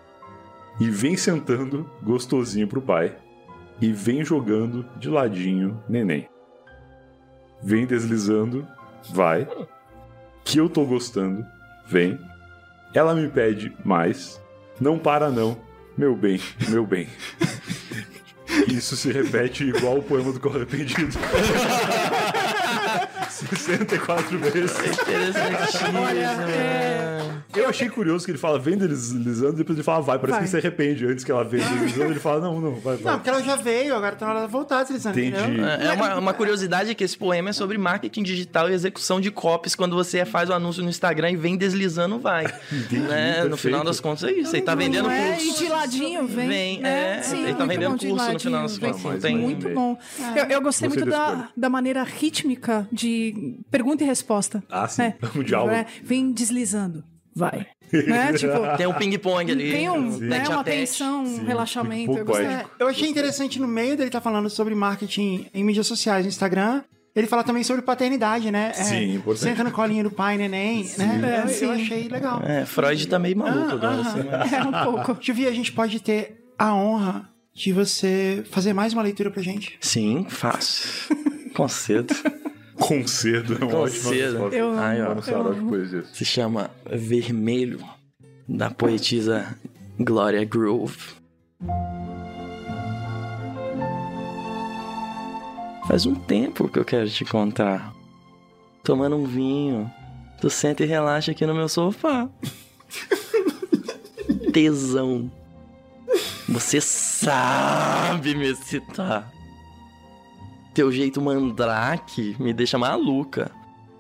[0.80, 3.16] E vem sentando gostosinho pro pai.
[3.82, 6.30] E vem jogando de ladinho, neném.
[7.62, 8.68] Vem deslizando,
[9.12, 9.48] vai.
[10.44, 11.46] Que eu tô gostando,
[11.88, 12.20] vem.
[12.94, 14.40] Ela me pede mais,
[14.80, 15.58] não para não,
[15.98, 17.08] meu bem, meu bem.
[18.68, 21.18] Isso se repete igual o poema do Correio Arrependido.
[23.50, 24.72] 64 vezes.
[24.80, 26.00] Interessantíssimo.
[26.00, 30.18] Olha, é, Eu achei curioso que ele fala vem deslizando, depois ele fala vai.
[30.18, 30.40] Parece Vai.
[30.40, 31.06] que ele se arrepende.
[31.06, 33.12] Antes que ela venha deslizando, ele fala não, não, vai, vai.
[33.12, 35.38] Não, porque ela já veio, agora tá na hora de voltar deslizando, Entendi.
[35.40, 35.66] entendeu?
[35.66, 39.30] É uma, uma curiosidade é que esse poema é sobre marketing digital e execução de
[39.32, 42.44] copies quando você faz o anúncio no Instagram e vem deslizando, vai.
[42.92, 43.44] né?
[43.44, 43.58] No perfeito.
[43.58, 44.56] final das contas é isso.
[44.56, 45.64] Ele tá vendendo não é, e curso.
[45.64, 46.48] de ladinho vem.
[46.48, 47.18] Vem, né?
[47.18, 48.92] é, Sim, ele tá muito vendendo bom, de curso no ladinho, final das vem.
[48.92, 49.98] contas, não tem- Muito bom.
[50.36, 53.33] Eu, eu gostei Gostei muito da da maneira rítmica de
[53.72, 54.64] pergunta e resposta.
[54.70, 55.04] Ah, sim.
[55.04, 55.72] É, Um diálogo.
[55.74, 57.04] é, vem deslizando.
[57.36, 57.66] Vai.
[57.92, 58.32] né?
[58.34, 59.72] Tipo, Tem um ping-pong ali.
[59.72, 62.16] tem um, né, uma tensão, um relaxamento.
[62.18, 62.48] Eu gostei.
[62.80, 66.84] Eu achei interessante no meio dele tá falando sobre marketing em mídias sociais, no Instagram.
[67.16, 68.70] Ele fala também sobre paternidade, né?
[68.70, 69.44] É, Sim, importante.
[69.44, 71.22] Senta no colinho do pai, neném, né?
[71.24, 71.66] É, eu, sim.
[71.66, 72.42] eu achei legal.
[72.44, 75.18] É, Freud tá meio maluco agora, assim, mas- É um pouco.
[75.22, 79.78] Juvi, a gente pode ter a honra de você fazer mais uma leitura pra gente.
[79.80, 81.16] Sim, fácil.
[81.56, 82.16] Concedo.
[82.88, 84.32] Concedo é uma ótima Concedo.
[84.34, 84.56] resposta.
[84.56, 85.22] Eu Ai, ó.
[85.22, 86.08] sarau de poesias.
[86.14, 87.80] Se chama Vermelho,
[88.48, 89.58] da poetisa
[90.00, 90.98] Gloria Groove.
[95.88, 97.94] Faz um tempo que eu quero te contar.
[98.84, 99.92] Tomando um vinho,
[100.40, 102.30] tu senta e relaxa aqui no meu sofá.
[104.54, 105.32] Tesão.
[106.50, 109.32] Você sabe me excitar.
[110.74, 113.52] Teu jeito mandrake me deixa maluca.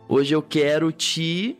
[0.07, 1.57] Hoje eu quero te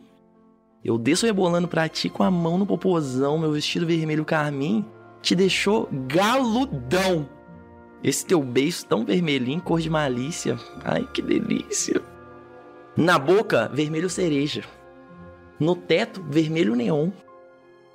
[0.84, 4.84] eu desço rebolando pra ti com a mão no popozão, meu vestido vermelho carmim
[5.22, 7.26] te deixou galudão.
[8.02, 10.58] Esse teu beijo tão vermelhinho, cor de malícia.
[10.84, 12.02] Ai, que delícia.
[12.94, 14.62] Na boca, vermelho cereja.
[15.58, 17.10] No teto, vermelho neon.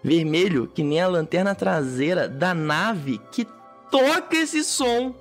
[0.03, 3.45] Vermelho que nem a lanterna traseira da nave que
[3.91, 5.13] toca esse som.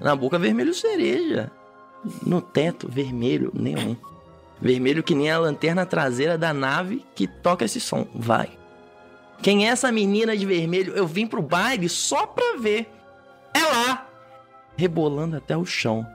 [0.00, 1.50] Na boca, vermelho cereja.
[2.24, 3.94] No teto, vermelho neon.
[4.60, 8.06] Vermelho que nem a lanterna traseira da nave que toca esse som.
[8.14, 8.50] Vai.
[9.42, 10.94] Quem é essa menina de vermelho?
[10.94, 12.90] Eu vim pro baile só pra ver.
[13.54, 14.06] É lá.
[14.76, 16.06] Rebolando até o chão.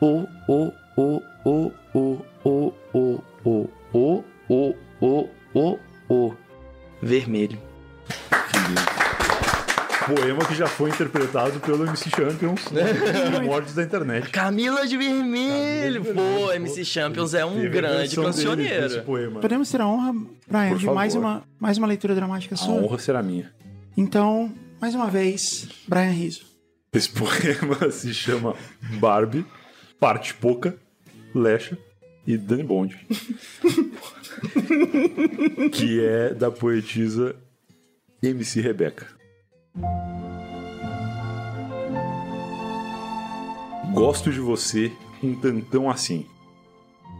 [0.00, 6.34] O, o, o, o, o, o, o, o, o, o, o, o, o.
[7.02, 7.58] Vermelho.
[10.06, 12.62] Poema que já foi interpretado pelo MC Champions,
[13.38, 14.30] primórdios da internet.
[14.30, 16.02] Camila de Vermelho.
[16.04, 19.02] Pô, MC Champions é um a grande dele cancioneiro.
[19.04, 19.40] poema.
[19.40, 20.12] Podemos ter a honra,
[20.48, 22.74] Brian, Por de mais uma, mais uma leitura dramática A sua?
[22.74, 23.52] honra será minha.
[23.96, 26.44] Então, mais uma vez, Brian Rizzo.
[26.92, 28.54] Esse poema se chama
[28.98, 29.44] Barbie,
[29.98, 30.76] Parte Pouca,
[31.34, 31.76] Lecha
[32.26, 32.96] e Dani Bond.
[35.72, 37.34] que é da poetisa
[38.22, 39.06] MC Rebeca.
[43.92, 46.26] Gosto de você um tantão assim.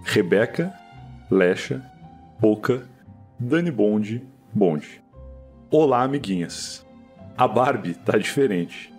[0.05, 0.73] Rebeca,
[1.31, 1.85] Lecha,
[2.41, 2.89] Pouca,
[3.39, 5.03] Dani Bond, Bond.
[5.71, 6.87] Olá, amiguinhas.
[7.37, 8.93] A Barbie tá diferente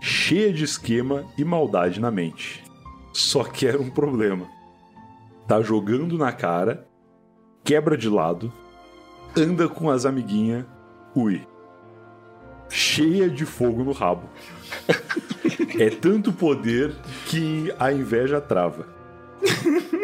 [0.00, 2.64] cheia de esquema e maldade na mente.
[3.12, 4.46] Só quero um problema.
[5.46, 6.86] tá jogando na cara,
[7.64, 8.52] quebra de lado,
[9.34, 10.66] anda com as amiguinhas,
[11.16, 11.46] ui.
[12.68, 14.28] Cheia de fogo no rabo.
[15.78, 16.94] É tanto poder
[17.26, 18.86] que a inveja trava.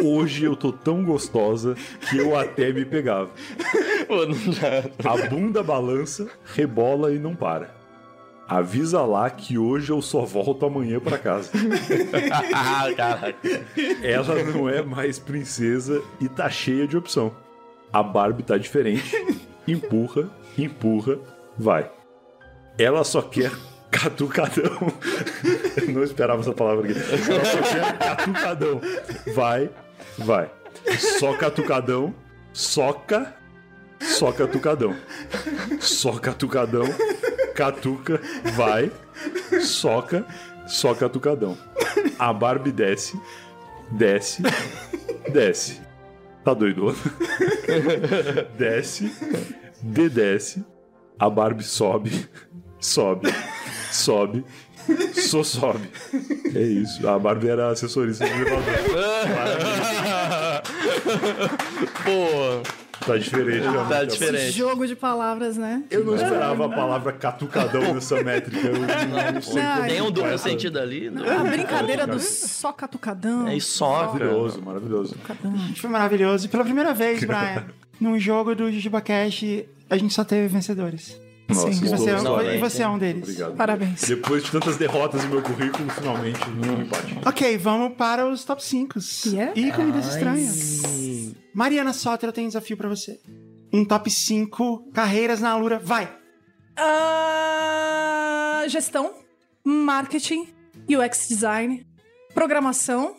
[0.03, 1.75] Hoje eu tô tão gostosa
[2.09, 3.31] que eu até me pegava.
[5.05, 7.75] A bunda balança, rebola e não para.
[8.47, 11.51] Avisa lá que hoje eu só volto amanhã pra casa.
[14.03, 17.35] Ela não é mais princesa e tá cheia de opção.
[17.93, 19.17] A Barbie tá diferente.
[19.67, 21.19] Empurra, empurra,
[21.57, 21.91] vai.
[22.79, 23.53] Ela só quer
[23.91, 24.93] catucadão.
[25.77, 26.99] Eu não esperava essa palavra aqui.
[26.99, 28.81] Ela só quer catucadão.
[29.35, 29.71] Vai,
[30.19, 30.51] vai.
[31.19, 32.15] Só catucadão,
[32.53, 33.35] soca,
[34.01, 34.95] só catucadão.
[35.81, 36.85] Só catucadão,
[37.55, 38.21] catuca,
[38.55, 38.91] vai,
[39.63, 40.27] soca,
[40.67, 41.57] só catucadão.
[42.19, 43.19] A Barbie desce,
[43.91, 44.43] desce,
[45.33, 45.81] desce.
[46.45, 46.95] Tá doido?
[48.59, 49.11] desce,
[49.83, 50.65] dedesce.
[51.19, 52.29] A Barbie sobe,
[52.85, 53.35] sobe,
[53.91, 54.45] sobe,
[55.15, 55.89] só sobe.
[56.55, 57.09] É isso.
[57.09, 58.63] A Barbie era assessorista de elevador.
[62.05, 63.89] Pô, Tá diferente, realmente.
[63.89, 64.53] tá diferente.
[64.53, 65.83] Jogo de palavras, né?
[65.91, 68.67] Eu não esperava a palavra catucadão nessa métrica.
[68.67, 71.11] Eu não sei Não, como Tem um duplo sentido ali?
[71.11, 71.41] Não.
[71.41, 73.47] A brincadeira do só catucadão.
[73.49, 74.07] É só, cara.
[74.13, 75.17] Maravilhoso, maravilhoso.
[75.77, 76.47] Foi maravilhoso.
[76.47, 77.67] E pela primeira vez, Brian,
[78.01, 79.45] num jogo do Jujuba Cash,
[79.91, 81.21] a gente só teve vencedores.
[81.49, 83.23] Nossa, E estou você, é, e você é um deles.
[83.23, 83.57] Obrigado.
[83.57, 84.03] Parabéns.
[84.03, 87.19] Depois de tantas derrotas em meu currículo, finalmente um empate.
[87.27, 88.99] Ok, vamos para os top 5.
[89.27, 89.53] Yeah.
[89.55, 90.83] E comidas estranhas.
[91.55, 93.21] Mariana Soter, eu tenho um desafio pra você.
[93.73, 95.79] Um top 5 carreiras na Alura.
[95.79, 96.11] Vai!
[96.77, 99.15] Ah, gestão,
[99.65, 100.49] marketing,
[100.89, 101.87] UX design,
[102.33, 103.15] programação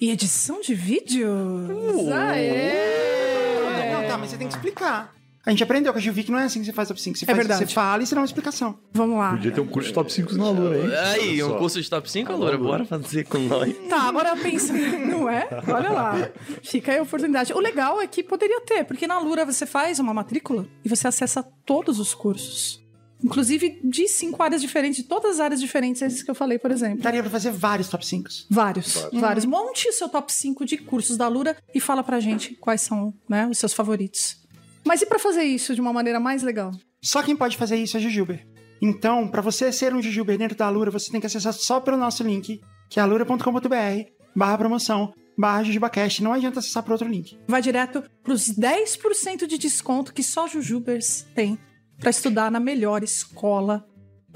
[0.00, 1.68] e edição de vídeos.
[2.12, 3.92] Aê!
[3.92, 5.14] Não, tá, mas você tem que explicar.
[5.50, 7.18] A gente aprendeu com a que não é assim que você faz top 5.
[7.18, 7.66] Você, É faz, verdade.
[7.66, 8.78] você fala e você dá uma explicação.
[8.92, 9.32] Vamos lá.
[9.32, 10.94] Podia ter um curso de top 5 na Lura, hein?
[10.94, 13.76] Aí, um curso de top 5, Loura, bora fazer com nós.
[13.88, 14.72] Tá, agora pensa,
[15.10, 15.48] não é?
[15.66, 16.30] Olha lá.
[16.62, 17.52] Fica aí a oportunidade.
[17.52, 21.08] O legal é que poderia ter, porque na Lura você faz uma matrícula e você
[21.08, 22.80] acessa todos os cursos.
[23.20, 26.70] Inclusive de cinco áreas diferentes, de todas as áreas diferentes, esses que eu falei, por
[26.70, 27.02] exemplo.
[27.02, 28.28] Daria pra fazer vários top 5.
[28.48, 29.44] Vários, vários.
[29.44, 33.12] Monte o seu top 5 de cursos da Lura e fala pra gente quais são
[33.28, 34.39] né, os seus favoritos.
[34.84, 36.72] Mas e pra fazer isso de uma maneira mais legal?
[37.02, 38.46] Só quem pode fazer isso é Jujuber.
[38.82, 41.96] Então, pra você ser um Jujuber dentro da Alura, você tem que acessar só pelo
[41.96, 46.22] nosso link, que é alura.com.br, barra promoção, barra JujubaCast.
[46.22, 47.38] Não adianta acessar por outro link.
[47.46, 51.58] Vai direto pros 10% de desconto que só Jujubers tem
[51.98, 53.86] pra estudar na melhor escola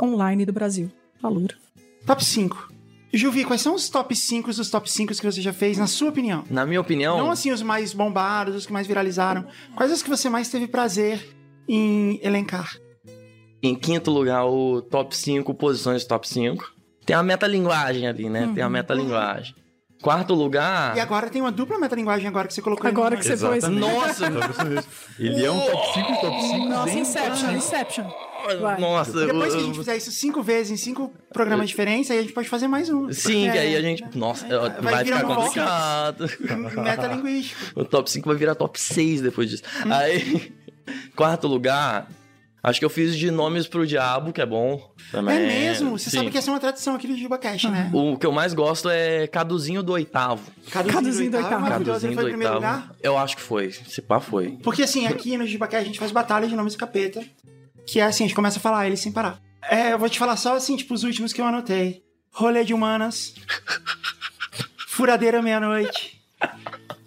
[0.01, 0.91] online do Brasil,
[1.23, 1.57] a Lura.
[2.07, 2.74] Top 5.
[3.17, 6.09] Juvi, quais são os top 5 dos top 5 que você já fez, na sua
[6.09, 6.45] opinião?
[6.51, 9.47] Na minha opinião, Não assim os mais bombados, os que mais viralizaram.
[9.77, 11.35] Quais os que você mais teve prazer
[11.69, 12.77] em elencar?
[13.63, 16.73] em quinto lugar, o top 5, posições do top 5.
[17.07, 18.51] Tem a metalinguagem ali, né?
[18.55, 19.55] Tem a metalinguagem.
[20.03, 20.95] Quarto lugar.
[20.97, 23.65] E agora tem uma dupla metalinguagem agora que você colocou Agora que você pôs.
[23.65, 24.27] Nossa!
[25.19, 28.05] Ele é um top 5 top 5 Nossa, Inception, Inception.
[28.61, 28.81] Vai.
[28.81, 32.19] Nossa, Depois que a eu- gente fizer isso cinco vezes em cinco programas diferentes, aí
[32.19, 33.11] a gente pode fazer mais um.
[33.13, 34.05] Sim, que É, aí a gente.
[34.17, 36.27] Nossa, vai, vai virar ficar complicado.
[36.85, 37.81] Metalinguístico.
[37.81, 39.63] O top 5 vai virar top 6 depois disso.
[39.87, 39.93] Hum.
[39.93, 40.53] Aí,
[41.17, 42.09] quarto lugar,
[42.63, 44.91] acho que eu fiz de Nomes pro Diabo, que é bom.
[45.11, 45.37] Também.
[45.37, 45.91] É mesmo?
[45.99, 46.19] Você Sim.
[46.19, 47.91] sabe que essa é uma tradição aqui do JubaCast, né?
[47.93, 50.43] O que eu mais gosto é Caduzinho do Oitavo.
[50.71, 51.55] Caduzinho do Oitavo.
[51.55, 52.07] é Maravilhoso.
[52.07, 52.77] Ele Caduzinho foi do em primeiro Oitavo.
[52.83, 52.97] lugar?
[53.03, 53.71] Eu acho que foi.
[53.73, 54.59] Se pá, foi.
[54.63, 57.23] Porque assim, aqui no JubaCast a gente faz batalha de nomes do capeta.
[57.87, 59.41] Que é assim, a gente começa a falar eles sem parar.
[59.63, 62.03] É, eu vou te falar só assim, tipo, os últimos que eu anotei.
[62.31, 63.35] Rolê de humanas.
[64.89, 66.21] Furadeira meia-noite.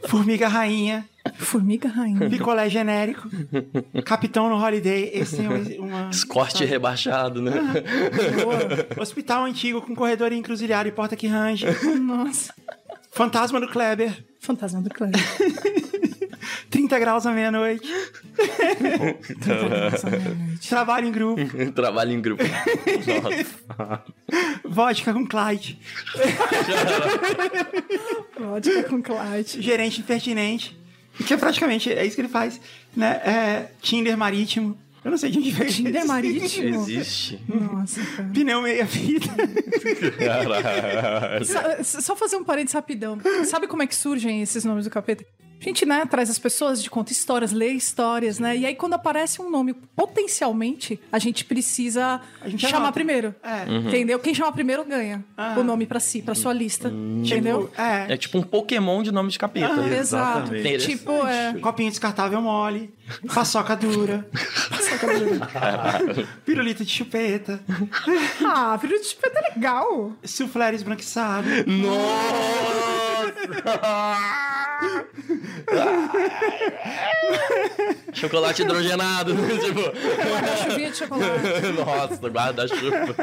[0.07, 1.07] Formiga rainha.
[1.35, 2.29] Formiga rainha.
[2.29, 3.29] Picolé genérico.
[4.05, 5.11] Capitão no Holiday.
[5.13, 5.59] Esse tem uma.
[5.79, 7.51] uma Escorte rebaixado, né?
[8.43, 9.01] Boa.
[9.01, 11.65] Hospital antigo com corredor encruzilhado e porta que range.
[11.99, 12.53] Nossa.
[13.11, 14.25] Fantasma do Kleber.
[14.39, 15.19] Fantasma do Kleber.
[16.69, 17.87] 30 graus à meia-noite.
[20.69, 21.41] Trabalho em grupo.
[21.73, 22.43] Trabalho em grupo.
[22.43, 24.03] Nossa.
[24.65, 25.79] Vodka com Clyde.
[28.39, 29.61] Vodka com Clyde.
[29.61, 30.77] Gerente impertinente.
[31.25, 32.59] Que é praticamente, é isso que ele faz.
[32.95, 33.07] Né?
[33.25, 34.77] É, Tinder marítimo.
[35.03, 36.07] Eu não sei de onde veio Tinder isso.
[36.07, 36.81] marítimo.
[36.81, 37.39] Existe.
[37.47, 38.29] Nossa, cara.
[38.33, 39.27] Pneu meia-vida.
[41.83, 43.17] Só, só fazer um parênteses rapidão.
[43.45, 45.23] Sabe como é que surgem esses nomes do capeta?
[45.59, 48.55] A gente, né, traz as pessoas, de conta histórias, lê histórias, né?
[48.55, 52.93] E aí, quando aparece um nome, potencialmente, a gente precisa A gente chamar anota.
[52.93, 53.33] primeiro.
[53.43, 53.65] É.
[53.77, 54.19] Entendeu?
[54.19, 55.55] Quem chamar primeiro ganha Ah.
[55.57, 56.89] o nome pra si, pra sua lista.
[56.89, 57.67] Entendeu?
[57.67, 58.13] Tipo, é.
[58.13, 59.73] É tipo um Pokémon de nome de capeta.
[59.87, 60.53] Exato.
[60.55, 60.85] Exatamente.
[60.87, 61.53] Tipo, é.
[61.59, 62.93] Copinho descartável mole,
[63.33, 64.27] paçoca dura,
[66.45, 67.59] pirulito de chupeta,
[68.45, 70.13] Ah, filho de chupeta é legal.
[70.23, 71.47] suflé esbranquiçado.
[78.13, 79.33] Chocolate hidrogenado.
[79.35, 79.81] tipo.
[79.81, 81.71] Guarda-chuvinha de chocolate.
[81.77, 83.15] Nossa, guarda-chuva.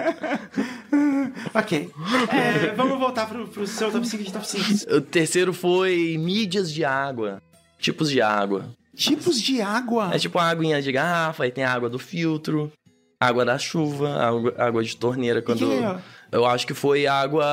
[1.55, 1.90] Ok.
[2.31, 4.95] É, vamos voltar pro, pro seu top 5 de top 5.
[4.95, 7.43] O terceiro foi mídias de água.
[7.79, 8.69] Tipos de água.
[8.95, 10.11] Tipos de água.
[10.14, 12.73] É tipo a aguinha de garrafa, aí tem a água do filtro,
[13.21, 15.43] água da chuva, água, água de torneira.
[15.43, 15.99] Quando que é?
[16.35, 17.44] Eu acho que foi água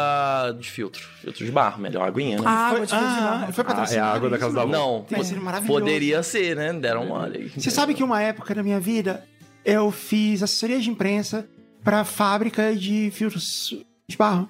[0.59, 1.07] de filtro.
[1.21, 2.43] Filtro de barro, melhor aguinha, né?
[2.47, 3.53] A água Foi, de filtro de ah, barro.
[3.53, 4.71] foi Ah, é a água da casa da avó.
[4.71, 5.05] Não,
[5.39, 5.67] maravilhoso.
[5.79, 6.73] poderia ser, né?
[6.73, 7.37] Deram mole.
[7.37, 7.51] aí.
[7.61, 9.23] Você sabe que uma época da minha vida
[9.63, 11.47] eu fiz assessoria de imprensa
[11.83, 13.75] pra fábrica de filtros
[14.09, 14.49] de barro.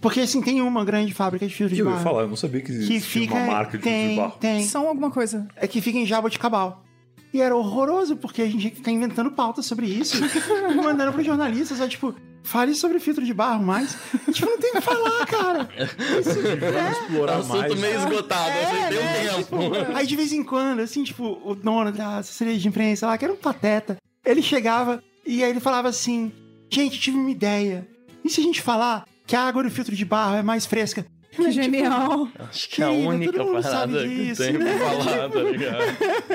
[0.00, 2.04] Porque assim, tem uma grande fábrica de filtros de Eu ia barro.
[2.04, 3.34] falar, eu não sabia que que existia fica.
[3.34, 4.36] uma marca de filtro de tem, barro.
[4.38, 4.62] tem.
[4.62, 5.48] São alguma coisa.
[5.56, 6.83] É que fica em Jaboticabal.
[7.34, 10.16] E era horroroso, porque a gente que ficar inventando pauta sobre isso.
[10.70, 13.98] e mandando pro jornalista, só tipo, fale sobre filtro de barro, mas.
[14.28, 15.68] E, tipo, não tem o que falar, cara.
[15.76, 16.92] Isso, Vamos é.
[16.92, 17.80] explorar Assunto mais.
[17.80, 19.24] meio esgotado, É, assim, deu né?
[19.24, 19.56] tempo.
[19.96, 23.24] Aí de vez em quando, assim, tipo, o dono da assessoria de imprensa lá, que
[23.24, 26.30] era um pateta, ele chegava e aí ele falava assim:
[26.70, 27.88] Gente, tive uma ideia.
[28.24, 31.04] E se a gente falar que a água do filtro de barro é mais fresca?
[31.34, 32.28] Que Tipo, genial.
[32.38, 34.76] Acho que é a única parada que tem né?
[34.78, 35.84] pra falar, tá ligado?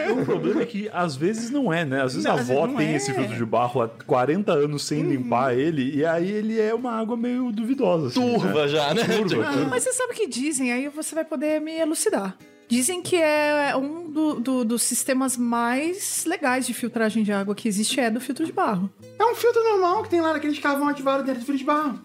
[0.21, 2.01] O problema é que às vezes não é, né?
[2.03, 2.95] Às vezes Não, a avó tem é.
[2.95, 6.91] esse filtro de barro há 40 anos sem limpar ele, e aí ele é uma
[6.91, 8.07] água meio duvidosa.
[8.07, 9.03] Assim, Turva já, né?
[9.05, 9.45] Turva.
[9.47, 12.35] Ah, Mas você sabe o que dizem, aí você vai poder me elucidar.
[12.67, 17.67] Dizem que é um do- do- dos sistemas mais legais de filtragem de água que
[17.67, 18.89] existe é do filtro de barro.
[19.17, 21.65] É um filtro normal que tem lá naquele de carvão ativado dentro do filtro de
[21.65, 21.99] barro.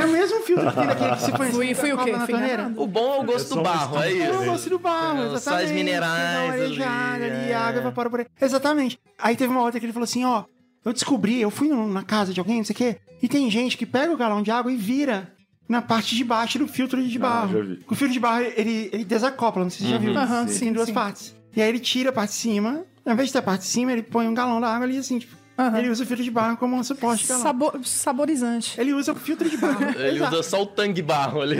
[0.00, 2.12] É o mesmo filtro que tem daquele que se põe Fui, fui o quê?
[2.12, 2.72] na torneira.
[2.76, 4.24] O bom é o gosto É do barro, é estilo.
[4.24, 4.50] É o isso.
[4.50, 5.42] gosto do barro, É, exatamente.
[5.66, 7.54] sais minerais arejada ali, é.
[7.54, 8.26] a água evapora por aí.
[8.40, 8.98] Exatamente.
[9.18, 10.44] Aí teve uma outra que ele falou assim, ó,
[10.84, 13.76] eu descobri, eu fui na casa de alguém, não sei o quê, e tem gente
[13.76, 15.32] que pega o galão de água e vira
[15.68, 17.52] na parte de baixo do filtro de barro.
[17.52, 17.80] já vi.
[17.88, 20.16] O filtro de barro, ele, ele desacopla, não sei se você já viu.
[20.18, 20.94] Aham, sim, tem duas sim.
[20.94, 21.34] partes.
[21.56, 23.68] E aí ele tira a parte de cima, ao invés de ter a parte de
[23.68, 25.78] cima, ele põe um galão da água ali assim, tipo, Aham.
[25.78, 27.24] ele usa o filtro de barro como um suporte.
[27.26, 28.80] Sabor- saborizante.
[28.80, 29.84] Ele usa o filtro de barro.
[29.98, 30.34] Ele Exato.
[30.34, 31.56] usa só o tangue barro ali.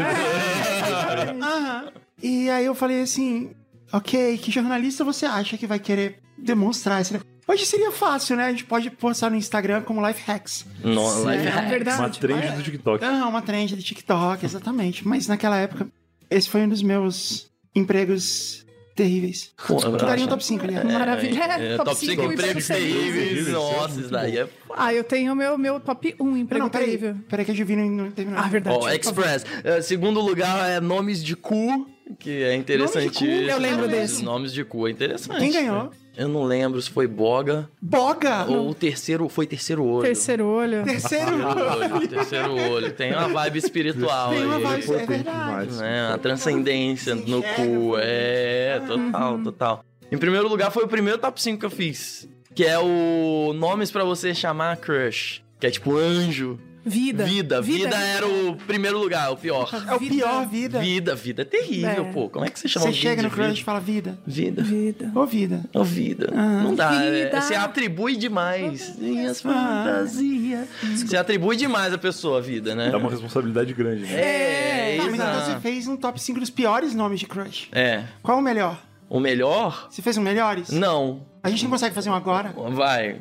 [1.43, 1.89] Aham.
[2.23, 3.53] E aí eu falei assim,
[3.93, 7.21] ok, que jornalista você acha que vai querer demonstrar esse...
[7.47, 8.47] Hoje seria fácil, né?
[8.47, 10.65] A gente pode postar no Instagram como life hacks.
[10.83, 11.99] No, life É verdade.
[12.01, 13.05] Uma trend do TikTok.
[13.05, 15.07] Não, uma trend de TikTok, exatamente.
[15.07, 15.87] Mas naquela época,
[16.31, 18.64] esse foi um dos meus empregos
[18.95, 19.53] terríveis.
[19.67, 20.85] Pô, Que daria um top 5, aliás.
[20.85, 21.43] Maravilha.
[21.45, 23.15] É, top 5 empregos empregos terríveis.
[23.15, 23.49] terríveis.
[23.49, 24.49] Nossa, isso daí é.
[24.77, 26.87] Ah, eu tenho meu, meu top 1 emprego Não, peraí.
[26.87, 27.17] terrível.
[27.29, 28.41] Peraí que a Giovina não terminou.
[28.41, 28.77] Ah, verdade.
[28.81, 29.45] Ó, Express.
[29.63, 31.87] É, segundo lugar é nomes de cu,
[32.19, 33.19] que é interessante.
[33.19, 34.23] cu, eu lembro desse.
[34.25, 35.39] Nomes de cu é interessante.
[35.41, 35.91] Quem ganhou?
[36.17, 38.45] Eu não lembro se foi Boga Boga!
[38.49, 39.29] ou o terceiro.
[39.29, 40.05] Foi terceiro olho.
[40.05, 40.85] Terceiro olho.
[40.85, 41.33] Terceiro.
[41.45, 42.09] Olho.
[42.09, 42.93] terceiro olho.
[42.93, 44.63] Tem uma vibe espiritual Tem uma aí.
[44.63, 45.73] vibe, é potente verdade.
[45.77, 46.13] né?
[46.13, 47.97] A transcendência Se no cu.
[47.99, 49.85] É, total, total.
[50.13, 52.29] Em primeiro lugar, foi o primeiro top 5 que eu fiz.
[52.55, 55.43] Que é o Nomes pra você chamar crush.
[55.59, 56.59] Que é tipo anjo.
[56.85, 57.25] Vida.
[57.25, 57.61] Vida.
[57.63, 59.71] Vida, era o primeiro lugar, o pior.
[59.89, 60.15] É o Vida.
[60.15, 60.81] pior vida.
[60.81, 62.13] Vida, vida é terrível, É.
[62.13, 62.29] pô.
[62.29, 63.65] Como é que você chama Você chega no crush e vida?
[63.65, 64.19] fala vida.
[64.27, 64.63] Vida.
[64.63, 65.13] Vida.
[65.15, 65.65] Ô vida.
[65.75, 66.31] Ô, vida.
[66.35, 66.63] Ah.
[66.63, 66.95] Não dá.
[67.03, 67.41] é- Vida.
[67.41, 68.97] Você atribui demais.
[68.99, 70.69] Minhas fantasias.
[70.97, 72.91] Você atribui demais a pessoa, a vida, né?
[72.91, 74.21] Dá uma responsabilidade grande, né?
[74.21, 77.69] É, Tá, mas então você fez um top 5 dos piores nomes de crush.
[77.73, 78.05] É.
[78.23, 78.81] Qual o melhor?
[79.09, 79.89] O melhor?
[79.91, 80.71] Você fez um melhores?
[80.71, 81.27] Não.
[81.45, 82.55] A gente não consegue fazer um agora?
[82.71, 83.21] Vai.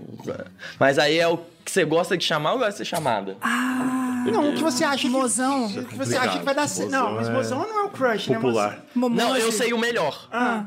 [0.80, 3.36] Mas aí é o que você gosta de chamar ou gosta de ser chamada?
[3.42, 5.10] Ah, Não, o que você acha que...
[5.10, 5.66] Mozão.
[5.66, 6.90] O que você acha que vai dar certo?
[6.90, 8.36] Não, mas Mozão não é o crush, né?
[8.40, 8.80] Popular.
[8.96, 10.30] Não, eu sei o melhor.
[10.32, 10.64] Ah.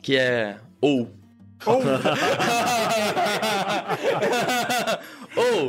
[0.00, 1.10] Que é ou.
[1.66, 1.76] Ou...
[5.36, 5.66] ou.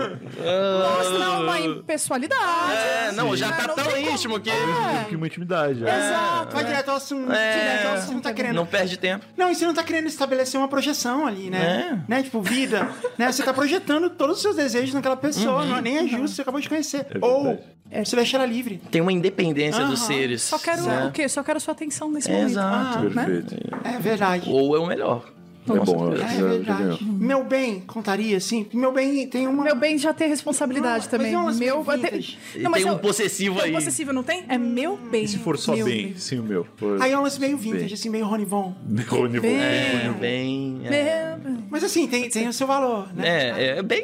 [0.80, 2.74] Mostra uma impessoalidade.
[2.74, 5.06] É, não, já tá Não tão íntimo que É.
[5.10, 5.84] Que uma intimidade.
[5.84, 6.54] Exato.
[6.54, 6.68] Vai é.
[6.68, 7.32] direto ao assunto.
[7.32, 7.60] É.
[7.60, 8.08] direto ao assunto.
[8.08, 8.56] Você não tá querendo...
[8.56, 9.26] não perde tempo.
[9.36, 11.92] Não, e você não tá querendo estabelecer uma projeção ali, né?
[11.92, 12.00] É.
[12.08, 12.24] Né?
[12.24, 12.90] Tipo, vida.
[13.18, 13.32] né?
[13.32, 15.64] Você tá projetando todos os seus desejos naquela pessoa.
[15.64, 15.70] Uhum.
[15.70, 17.06] Não, nem é justo, você acabou de conhecer.
[17.10, 17.60] É Ou
[18.04, 18.82] você deixa ela livre.
[18.90, 20.42] Tem uma independência dos seres.
[20.44, 21.06] Só quero né?
[21.08, 21.28] o quê?
[21.28, 22.52] Só quero sua atenção nesse É, momento.
[22.52, 22.98] Exato.
[22.98, 23.26] Ah, né?
[23.26, 23.56] Perfeito.
[23.84, 24.50] É verdade.
[24.50, 25.26] Ou é o melhor.
[25.70, 26.98] É bom, É ganhou.
[27.04, 28.66] Meu bem, contaria, assim.
[28.74, 29.64] Meu bem tem uma.
[29.64, 31.32] Meu bem já tem responsabilidade Não, também.
[31.34, 32.20] mas é umas Meu tem-
[32.56, 33.72] E Não, mas tem um eu- possessivo tem aí.
[33.72, 34.44] um possessivo, não tem?
[34.50, 35.24] É meu bem.
[35.24, 36.66] E se for só meu bem, sim o meu.
[36.78, 37.02] For...
[37.02, 37.94] Aí é um lance meio vintage, Bem.
[37.94, 38.74] assim, meio Ronivon.
[39.08, 39.42] Rony Von.
[39.48, 39.56] Bem.
[39.60, 40.82] É, bem.
[40.86, 41.64] É, Meu bem.
[41.70, 43.28] Mas assim, tem, tem o seu valor, né?
[43.28, 44.04] é, é bem.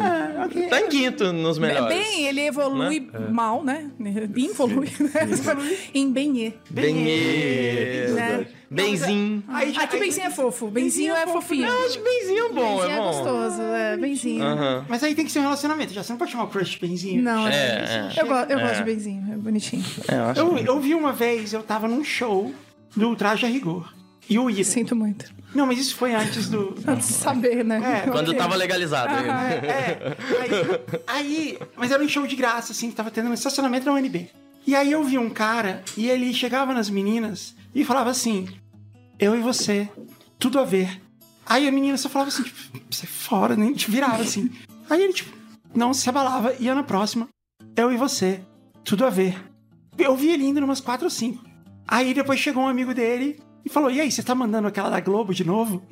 [0.00, 0.68] É, ok.
[0.68, 1.88] Tá em quinto nos É melhores.
[1.96, 3.90] bem, ele evolui mal, né?
[4.36, 5.76] Involui, né?
[5.94, 6.52] em benê.
[6.70, 8.06] Benê.
[8.12, 8.46] Né?
[8.70, 9.42] Benzinho.
[9.48, 10.68] Aí Ah, que benzinho é fofo.
[10.68, 11.66] Benzinho é fofinho.
[11.66, 13.06] Eu acho benzinho bom, Benzinho é é bom.
[13.06, 14.44] gostoso, é, benzinho.
[14.88, 16.02] Mas aí tem que ser um relacionamento, já.
[16.02, 17.22] Você não pode chamar o crush de benzinho.
[17.22, 18.08] Não, É, é.
[18.16, 18.22] é.
[18.22, 18.62] Eu, go eu É.
[18.62, 19.84] gosto de benzinho, é bonitinho.
[20.08, 20.40] É, eu acho.
[20.40, 22.52] Eu, eu vi uma vez, eu tava num show
[22.96, 23.92] do Traje a Rigor.
[24.28, 24.64] E o Ira.
[24.64, 25.30] Sinto muito.
[25.54, 26.74] Não, mas isso foi antes do.
[26.86, 28.02] Antes de saber, né?
[28.06, 28.38] É, Quando Ok.
[28.38, 29.12] tava legalizado.
[29.14, 29.32] ainda.
[29.66, 30.16] É,
[31.06, 33.92] aí, aí- Mas era um show de graça, assim, que tava tendo no estacionamento da
[33.92, 34.30] UNB.
[34.66, 38.48] E aí eu vi um cara e ele chegava nas meninas e falava assim:
[39.18, 39.88] Eu e você,
[40.38, 41.00] tudo a ver.
[41.44, 42.56] Aí a menina só falava assim, tipo,
[42.88, 44.48] você fora, nem te virava assim.
[44.88, 45.36] Aí ele, tipo,
[45.74, 47.28] não se abalava, ia na próxima.
[47.76, 48.40] Eu e você,
[48.84, 49.36] tudo a ver.
[49.98, 51.44] Eu vi ele indo numas quatro ou cinco.
[51.86, 55.00] Aí depois chegou um amigo dele e falou: E aí, você tá mandando aquela da
[55.00, 55.82] Globo de novo?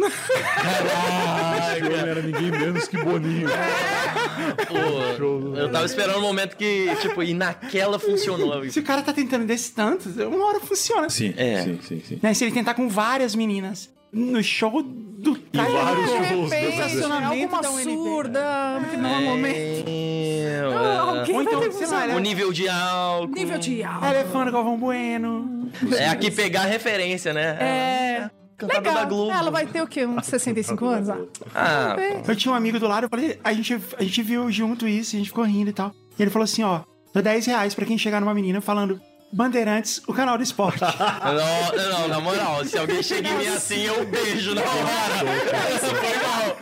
[1.73, 3.49] Esse homem era ninguém menos que Boninho.
[4.69, 8.69] Pô, eu tava esperando um momento que, tipo, e naquela funcionou.
[8.71, 11.09] Se o cara tá tentando desses tantos, uma hora funciona.
[11.11, 11.63] Sim, É.
[11.63, 12.19] sim, sim, sim.
[12.23, 12.35] Né?
[12.35, 16.27] Se ele tentar com várias meninas no show do Traje vários Rigor.
[16.29, 17.83] shows, De repente, estacionamento alguma UNB.
[17.85, 19.85] surda, que não é o momento.
[19.85, 20.97] Meu, é.
[20.99, 22.15] Alguém Ou vai então, ter sei lá, que né?
[22.17, 23.35] O nível de álcool.
[23.35, 24.45] Nível de álcool.
[24.47, 25.50] Do Galvão Bueno.
[25.99, 27.57] É aqui pegar referência, né?
[27.61, 28.31] É.
[28.57, 29.07] Cantada da Legal.
[29.09, 29.33] Globo.
[29.33, 30.05] Ela vai ter o quê?
[30.05, 31.09] Uns 65 anos?
[31.55, 31.97] Ah.
[32.29, 35.17] Eu tinha um amigo do lado, eu falei, a gente, a gente viu junto isso,
[35.17, 35.93] a gente ficou rindo e tal.
[36.19, 36.81] E ele falou assim, ó,
[37.15, 39.01] dá 10 reais pra quem chegar numa menina falando
[39.33, 40.81] Bandeirantes, o canal do esporte.
[40.83, 45.75] não, não, na moral, se alguém chega em mim assim, eu beijo na hora.
[45.75, 46.59] Isso foi mal.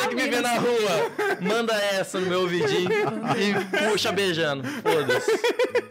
[0.00, 1.10] Você que me vê na rua,
[1.42, 4.64] manda essa no meu ouvidinho e puxa beijando.
[4.82, 5.30] Foda-se.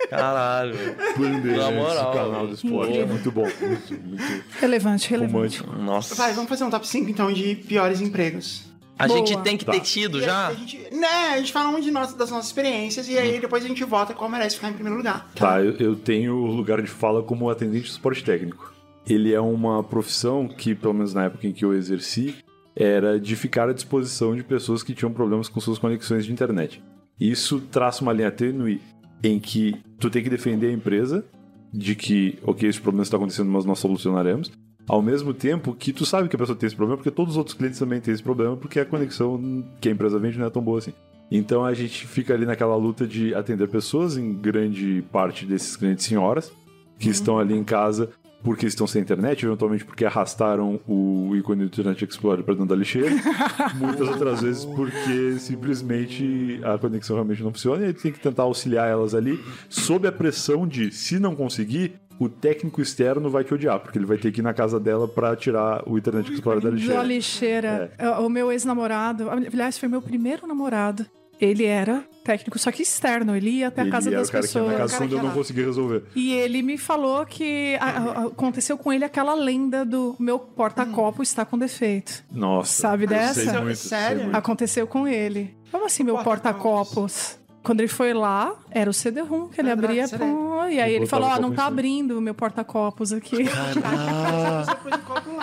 [0.10, 0.76] Caralho.
[1.16, 2.10] Bandeirantes, Na moral.
[2.12, 2.98] o canal do esporte.
[3.00, 3.48] É muito bom.
[3.62, 5.60] Muito, muito Relevante, relevante.
[5.60, 5.76] romântico.
[5.78, 6.16] Nossa.
[6.16, 8.65] Vai, vamos fazer um top 5 então de piores empregos.
[8.98, 9.20] A Boa.
[9.20, 10.48] gente tem que ter tido E já?
[10.48, 13.64] A gente, né, a gente fala um de nós, das nossas experiências e aí depois
[13.64, 15.30] a gente vota qual merece ficar em primeiro lugar.
[15.36, 18.74] Tá, eu, eu tenho lugar de fala como atendente de suporte técnico.
[19.08, 22.36] Ele é uma profissão que, pelo menos na época em que eu exerci,
[22.76, 26.82] era de ficar à disposição de pessoas que tinham problemas com suas conexões de internet.
[27.20, 28.82] Isso traça uma linha tênue
[29.24, 31.24] em que tu tem que defender a empresa
[31.72, 34.52] de que, ok, esse problema está acontecendo, mas nós solucionaremos.
[34.88, 37.38] Ao mesmo tempo que tu sabe que a pessoa tem esse problema, porque todos os
[37.38, 40.50] outros clientes também têm esse problema, porque a conexão que a empresa vende não é
[40.50, 40.94] tão boa assim.
[41.32, 46.06] Então a gente fica ali naquela luta de atender pessoas, em grande parte desses clientes
[46.06, 46.52] senhoras,
[47.00, 48.10] que estão ali em casa
[48.46, 52.76] porque estão sem internet, eventualmente porque arrastaram o ícone do Internet Explorer para dentro da
[52.76, 53.10] lixeira.
[53.74, 58.44] Muitas outras vezes porque simplesmente a conexão realmente não funciona e aí tem que tentar
[58.44, 63.54] auxiliar elas ali, sob a pressão de, se não conseguir, o técnico externo vai te
[63.54, 66.62] odiar, porque ele vai ter que ir na casa dela para tirar o Internet Explorer
[66.62, 67.04] da Da lixeira.
[67.04, 67.92] lixeira.
[68.22, 71.06] O meu ex-namorado, aliás, foi meu primeiro namorado.
[71.42, 73.36] Ele era técnico, só que externo.
[73.36, 74.92] Ele ia até a Ele casa era das o cara que ia na pessoas.
[74.94, 76.04] casa onde eu não consegui resolver.
[76.16, 81.22] E ele me falou que a- a- aconteceu com ele aquela lenda do meu porta-copo
[81.22, 82.24] está com defeito.
[82.32, 82.82] Nossa.
[82.84, 83.60] Sabe dessa?
[83.62, 84.30] muito, Sério?
[84.34, 85.54] Aconteceu com ele.
[85.70, 87.38] Como assim, meu Porta-copos.
[87.66, 90.08] Quando ele foi lá, era o CD-ROM que ele Era abria.
[90.08, 93.12] Pô, e aí E ele botava falou: Ó, copo não tá abrindo o meu porta-copos
[93.12, 93.38] aqui.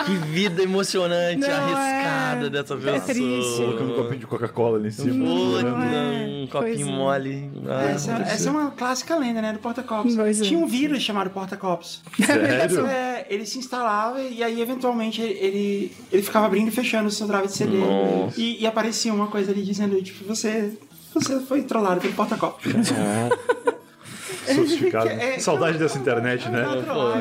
[0.05, 2.99] Que vida emocionante, Não, arriscada é- dessa é pessoa.
[3.01, 3.57] triste.
[3.57, 5.13] Colocando um copinho de Coca-Cola ali em cima.
[5.13, 6.25] Não é.
[6.43, 6.91] um Pois copinho é.
[6.91, 7.51] mole.
[7.67, 9.53] Ah, Essa, essa é uma clássica lenda, né?
[9.53, 10.15] Do porta-copos.
[10.15, 10.43] Pois é.
[10.43, 12.01] Tinha um vírus chamado porta-copos.
[12.25, 12.85] Sério?
[12.87, 17.27] É, ele se instalava e aí, eventualmente, ele, ele ficava abrindo e fechando o seu
[17.27, 17.77] drive de CD.
[17.77, 18.39] Nossa.
[18.39, 20.73] E, e aparecia uma coisa ali dizendo, tipo, você,
[21.13, 22.71] você foi trollado pelo porta-copos.
[24.45, 25.09] Sofisticado.
[25.13, 26.63] É, Saudade dessa internet, né?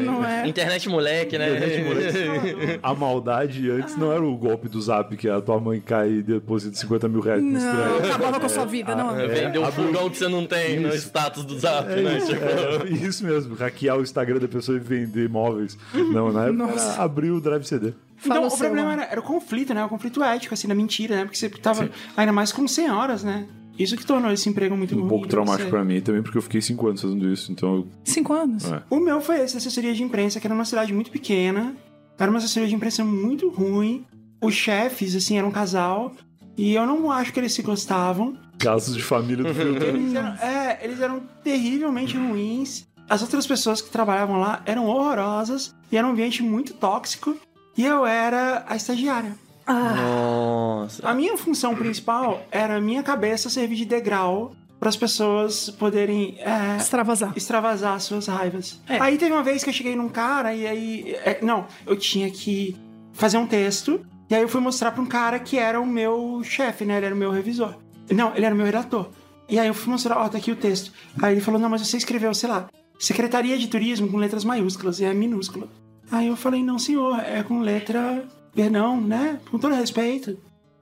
[0.04, 0.46] Não é?
[0.48, 1.50] Internet moleque, né?
[1.56, 2.80] Internet moleque.
[2.82, 6.22] A maldade antes não era o golpe do zap que a tua mãe cai e
[6.22, 9.10] deposita 50 mil reais no Não, acabava com a sua vida, não.
[9.18, 11.06] É, um abriu- fogão que você não tem no Isso.
[11.08, 12.18] status do zap, É né?
[12.18, 15.76] isso, Tipo, é, isso mesmo, hackear o Instagram da pessoa e vender móveis.
[15.94, 17.92] Não, na época abrir o drive CD.
[18.16, 19.84] Fala Então, o o problema era, era o conflito, né?
[19.84, 21.24] O conflito ético, assim, da mentira, né?
[21.24, 23.46] Porque você tava ainda mais com senhoras, né?
[23.78, 26.42] Isso que tornou esse emprego muito Um ruim pouco traumático pra mim também, porque eu
[26.42, 28.70] fiquei 5 anos fazendo isso, então eu- Cinco anos.
[28.70, 28.82] É.
[28.90, 31.74] O meu foi esse, assessoria de imprensa, que era numa cidade muito pequena.
[32.18, 34.04] Era uma assessoria de imprensa muito ruim.
[34.40, 36.12] Os chefes, assim, eram um casal.
[36.56, 38.36] E eu não acho que eles se gostavam.
[38.58, 39.76] casos de família do filme.
[39.76, 42.86] Eles eram, é, eles eram terrivelmente ruins.
[43.08, 45.74] As outras pessoas que trabalhavam lá eram horrorosas.
[45.90, 47.36] E era um ambiente muito tóxico.
[47.76, 49.34] E eu era a estagiária.
[49.66, 51.08] Nossa.
[51.08, 56.36] A minha função principal era a minha cabeça servir de degrau para as pessoas poderem
[56.40, 57.32] é, Extravasar.
[57.36, 58.80] extravasar suas raivas.
[58.88, 58.98] É.
[59.00, 61.16] Aí teve uma vez que eu cheguei num cara e aí.
[61.24, 62.76] é, não, eu tinha que
[63.12, 64.00] fazer um texto.
[64.28, 66.96] E aí eu fui mostrar pra um cara que era o meu chefe, né?
[66.96, 67.74] Ele era o meu revisor.
[68.10, 69.10] Não, ele era o meu redator.
[69.48, 70.90] E aí eu fui mostrar, ó, tá aqui o texto.
[71.20, 75.00] Aí ele falou, não, mas você escreveu, sei lá, Secretaria de Turismo com letras maiúsculas
[75.00, 75.68] e é minúscula.
[76.10, 78.24] Aí eu falei, não, senhor, é com letra.
[78.54, 79.40] Perdão, né?
[79.50, 80.38] Com todo respeito.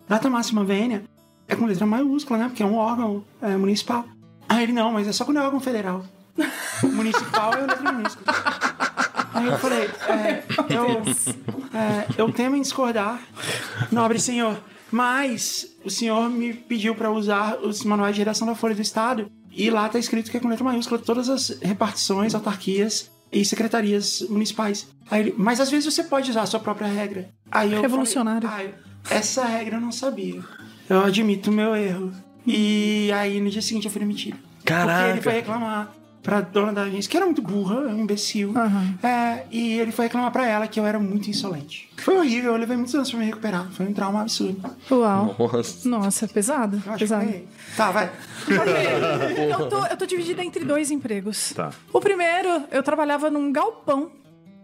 [0.09, 1.05] Data máxima vênia
[1.47, 2.45] é com letra maiúscula, né?
[2.47, 4.05] Porque é um órgão é, municipal.
[4.49, 6.05] Aí ele, não, mas é só quando é órgão federal.
[6.83, 8.27] municipal é letra minúscula.
[9.33, 13.23] Aí eu falei, é, eu, é, eu temo em discordar,
[13.91, 14.61] nobre senhor,
[14.91, 19.31] mas o senhor me pediu para usar os manuais de redação da Folha do Estado
[19.53, 24.23] e lá tá escrito que é com letra maiúscula todas as repartições, autarquias e secretarias
[24.29, 24.87] municipais.
[25.11, 27.29] Aí ele, mas às vezes você pode usar a sua própria regra.
[27.51, 28.49] Aí eu Revolucionário.
[28.49, 28.75] Falei,
[29.05, 30.43] "Ah, essa regra eu não sabia.
[30.89, 32.13] Eu admito o meu erro.
[32.47, 34.37] E aí no dia seguinte eu fui demitido.
[34.59, 35.23] Porque ele Caraca.
[35.23, 38.53] foi reclamar pra dona da agência, que era muito burra, um imbecil.
[38.57, 38.95] Aham.
[39.03, 41.91] É, e ele foi reclamar pra ela que eu era muito insolente.
[41.97, 43.71] Foi horrível, eu levei muitos anos pra me recuperar.
[43.73, 44.61] Foi um trauma absurdo.
[44.91, 45.35] Uau.
[45.39, 45.89] Nossa.
[45.89, 46.83] Nossa, é pesado.
[46.85, 47.25] Eu acho pesado.
[47.27, 47.49] que foi...
[47.77, 48.11] Tá, vai.
[49.51, 51.53] Eu tô, eu tô dividida entre dois empregos.
[51.55, 51.71] Tá.
[51.93, 54.13] O primeiro, eu trabalhava num galpão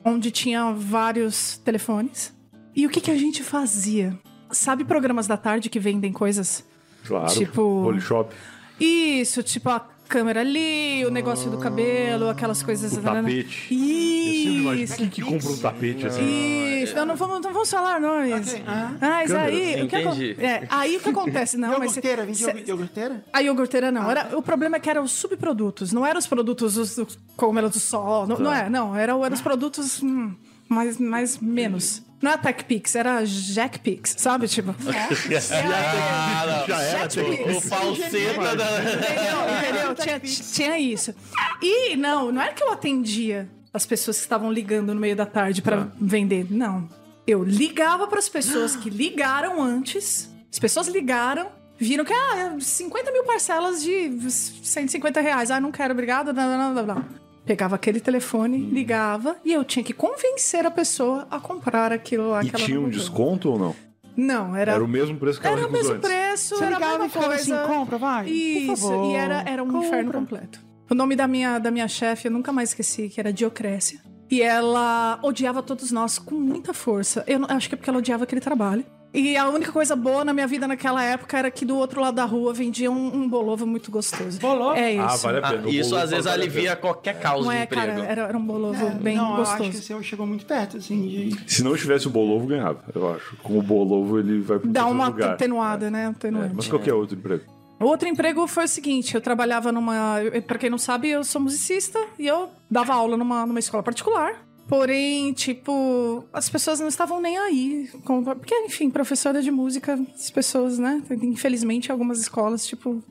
[0.04, 2.32] onde tinha vários telefones.
[2.74, 4.16] E o que, que a gente fazia?
[4.50, 6.64] Sabe programas da tarde que vendem coisas?
[7.06, 7.32] Claro.
[7.32, 8.34] Tipo- Polishop.
[8.78, 12.92] Isso, tipo a câmera ali, o negócio do cabelo, aquelas coisas.
[12.96, 13.38] O tapete.
[13.38, 14.96] Eu sempre imagino, Isso.
[14.96, 16.82] quem que compra um tapete assim?
[16.82, 18.48] Isso, não, não, vamos, não vamos falar nomes.
[18.52, 18.92] Ok, ah.
[19.00, 20.36] Mas aí, o que, Entendi.
[20.38, 21.56] é, aí o que acontece?
[21.56, 23.24] Não, mas Iogurteira, cê- iogurte- iogurteira?
[23.32, 24.10] a iogurteira não.
[24.10, 25.92] Era, o problema é que eram os subprodutos.
[25.92, 28.26] Não eram os produtos os, os cogumelos do sol.
[28.26, 28.94] Não, não é, não.
[28.96, 30.32] Eram, eram os produtos hum,
[30.68, 32.02] mais, mais menos.
[32.22, 34.48] Não é TechPix, era JackPix, sabe?
[34.48, 34.74] Tipo.
[34.86, 37.56] Ah, Já era, Pix.
[37.56, 38.80] O falseta da.
[38.80, 39.94] Entendeu?
[39.94, 39.94] Entendeu?
[39.94, 41.14] Tinha, tinha isso.
[41.62, 45.26] E não, não era que eu atendia as pessoas que estavam ligando no meio da
[45.26, 46.46] tarde pra vender.
[46.50, 46.88] Não.
[47.26, 50.30] Eu ligava pras pessoas que ligaram antes.
[50.50, 51.48] As pessoas ligaram,
[51.78, 55.50] viram que, ah, 50 mil parcelas de 150 reais.
[55.50, 56.32] Ah, não quero, obrigado.
[56.32, 57.04] Blá, blá, blá, blá.
[57.46, 62.42] Pegava aquele telefone, ligava e eu tinha que convencer a pessoa a comprar aquilo lá
[62.42, 63.76] E que ela tinha um desconto ou não?
[64.16, 66.08] Não, era, Era o mesmo preço que ela era o mesmo antes.
[66.10, 67.62] preço, Você era a ligava mesma e coisa.
[67.62, 68.28] assim, compra, vai.
[68.28, 69.86] Isso, Por favor, e era, era um compra.
[69.86, 70.60] inferno completo.
[70.90, 74.00] O nome da minha, da minha chefe, eu nunca mais esqueci, que era Diocrécia.
[74.30, 77.22] E ela odiava todos nós com muita força.
[77.26, 78.84] Eu, não- eu acho que é porque ela odiava aquele trabalho.
[79.18, 82.14] E a única coisa boa na minha vida naquela época era que do outro lado
[82.16, 84.38] da rua vendia um, um bolovo muito gostoso.
[84.38, 84.76] Bolovo?
[84.76, 85.00] É isso.
[85.02, 85.66] Ah, vale a Ah, pena.
[85.66, 87.86] O isso às vezes vale alivia qualquer causa Não de é, emprego.
[87.86, 89.78] cara, era, era um bolovo bem não, eu acho que gostoso.
[89.78, 91.50] o seu chegou muito perto, assim, de...
[91.50, 93.36] Se não tivesse o bolovo, ganhava, eu acho.
[93.38, 95.30] Com o bolovo, ele vai pro Dá uma lugar.
[95.32, 96.02] atenuada, né?
[96.02, 96.52] É, Atenuante.
[96.54, 97.42] mas qualquer outro emprego.
[97.80, 100.22] Outro emprego foi o seguinte, eu trabalhava numa...
[100.22, 103.82] eu- Pra quem não sabe, eu sou musicista e eu dava aula numa, numa escola
[103.82, 104.45] particular.
[104.68, 107.88] Porém, tipo, as pessoas não estavam nem aí.
[108.04, 111.02] com- Porque, enfim, professora de música, as pessoas, né?
[111.22, 113.02] Infelizmente, algumas escolas, tipo,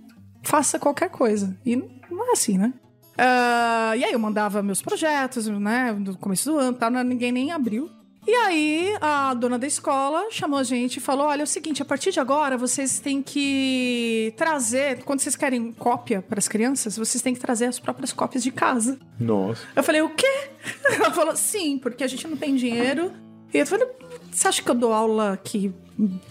[0.43, 1.57] faça qualquer coisa.
[1.65, 2.73] E não é assim, né?
[3.17, 5.93] Ah, e aí eu mandava meus projetos, né?
[5.93, 6.89] No começo do ano, tá?
[7.03, 7.89] ninguém nem abriu.
[8.27, 11.81] E aí, a dona da escola chamou a gente e falou: olha, é o seguinte,
[11.81, 16.97] a partir de agora vocês têm que trazer, quando vocês querem cópia para as crianças,
[16.97, 18.99] vocês têm que trazer as próprias cópias de casa.
[19.19, 19.61] Nossa.
[19.75, 20.49] Eu falei, o quê?
[20.95, 23.11] Ela falou, sim, porque a gente não tem dinheiro.
[23.53, 23.87] E eu falei,
[24.31, 25.71] você acha que eu dou aula aqui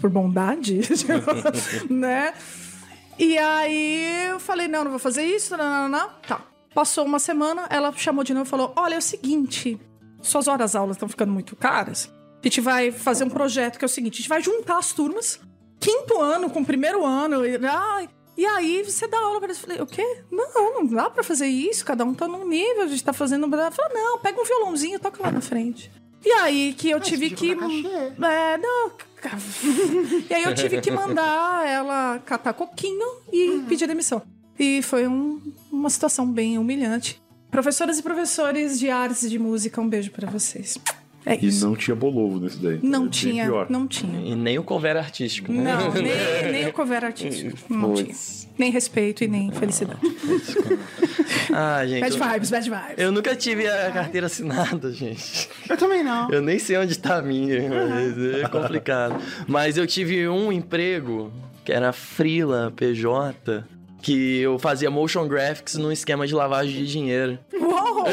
[0.01, 0.81] por bondade?
[1.89, 2.35] né?
[3.17, 6.11] E aí eu falei, não, não vou fazer isso, não, não, não.
[6.27, 6.41] Tá.
[6.75, 9.81] Passou uma semana, ela chamou de novo e falou: Olha, é o seguinte,
[10.25, 12.11] suas horas aulas estão ficando muito caras.
[12.43, 14.93] A gente vai fazer um projeto que é o seguinte: a gente vai juntar as
[14.93, 15.41] turmas,
[15.81, 17.45] quinto ano com primeiro ano.
[17.47, 19.59] E, ai, e aí você dá aula para eles.
[19.63, 20.23] Eu falei, o quê?
[20.31, 23.47] Não, não dá pra fazer isso, cada um tá num nível, a gente tá fazendo.
[23.55, 25.91] Ela falou, não, pega um violãozinho e toca lá na frente.
[26.25, 27.55] E aí que eu tive você que.
[28.25, 28.91] É, não.
[30.29, 34.23] e aí eu tive que mandar ela catar coquinho e pedir demissão.
[34.59, 35.41] E foi um-
[35.73, 37.23] uma situação bem humilhante.
[37.55, 40.77] Professoras e professores de artes e de música, um beijo pra vocês.
[41.25, 41.65] É E isso.
[41.65, 42.81] não tinha bolovo nesse daí.
[42.83, 43.67] Não, É tinha, pior.
[43.71, 44.21] não tinha.
[44.29, 45.53] E nem o cover artístico.
[45.53, 45.73] né?
[45.73, 47.57] Não, nem, nem o cover artístico.
[47.71, 48.13] Não tinha.
[48.59, 50.01] Nem respeito e nem felicidade.
[51.57, 52.01] Ah, gente.
[52.01, 52.95] Bad eu, vibes, bad vibes.
[52.99, 55.49] eu nunca tive a carteira assinada, gente.
[55.69, 56.29] Eu também não.
[56.31, 59.21] Eu nem sei onde tá a minha, mas é complicado.
[59.47, 61.33] Mas eu tive um emprego
[61.65, 63.65] que era Freela PJ,
[64.05, 67.39] que eu fazia motion graphics num esquema de lavagem de dinheiro.
[67.59, 68.05] Uou!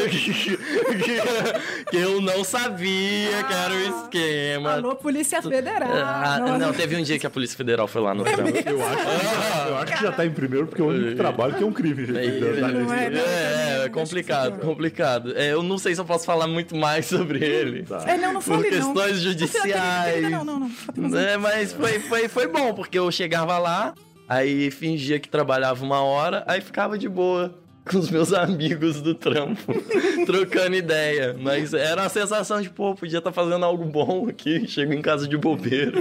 [1.90, 4.72] que eu não sabia que era o esquema.
[4.72, 5.90] Alô, Polícia Federal.
[5.92, 8.40] Ah, Não, não, teve um dia que a Polícia Federal foi lá no trampo.
[8.40, 11.62] Eu acho, eu acho que já tá em primeiro, porque é o único trabalho que
[11.62, 12.06] é um crime.
[12.06, 12.40] gente.
[12.40, 13.20] Não é, não.
[13.20, 15.34] É, é complicado, complicado.
[15.36, 17.82] É, eu não sei se eu posso falar muito mais sobre ele.
[17.82, 18.02] Tá.
[18.06, 18.94] É, não, não Por fale não.
[18.94, 20.22] questões judiciais.
[20.30, 20.70] Não, não, não.
[20.96, 21.18] não.
[21.18, 23.92] É, mas foi, foi, foi bom, porque eu chegava lá,
[24.32, 29.14] aí fingia que trabalhava uma hora, aí ficava de boa com os meus amigos do
[29.14, 29.72] trampo,
[30.26, 31.36] trocando ideia.
[31.40, 34.66] Mas era uma sensação de, pô, podia estar fazendo algo bom aqui.
[34.68, 36.00] Chego em casa de bobeira.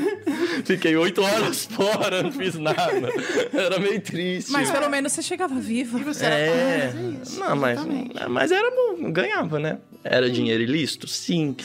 [0.64, 3.10] Fiquei oito horas fora, não fiz nada.
[3.54, 4.52] Era meio triste.
[4.52, 5.98] Mas pelo menos você chegava viva.
[6.00, 8.30] Você É, era é isso, não, mas, exatamente.
[8.30, 9.78] mas era bom, ganhava, né?
[10.04, 11.08] Era dinheiro ilícito?
[11.08, 11.56] Sim.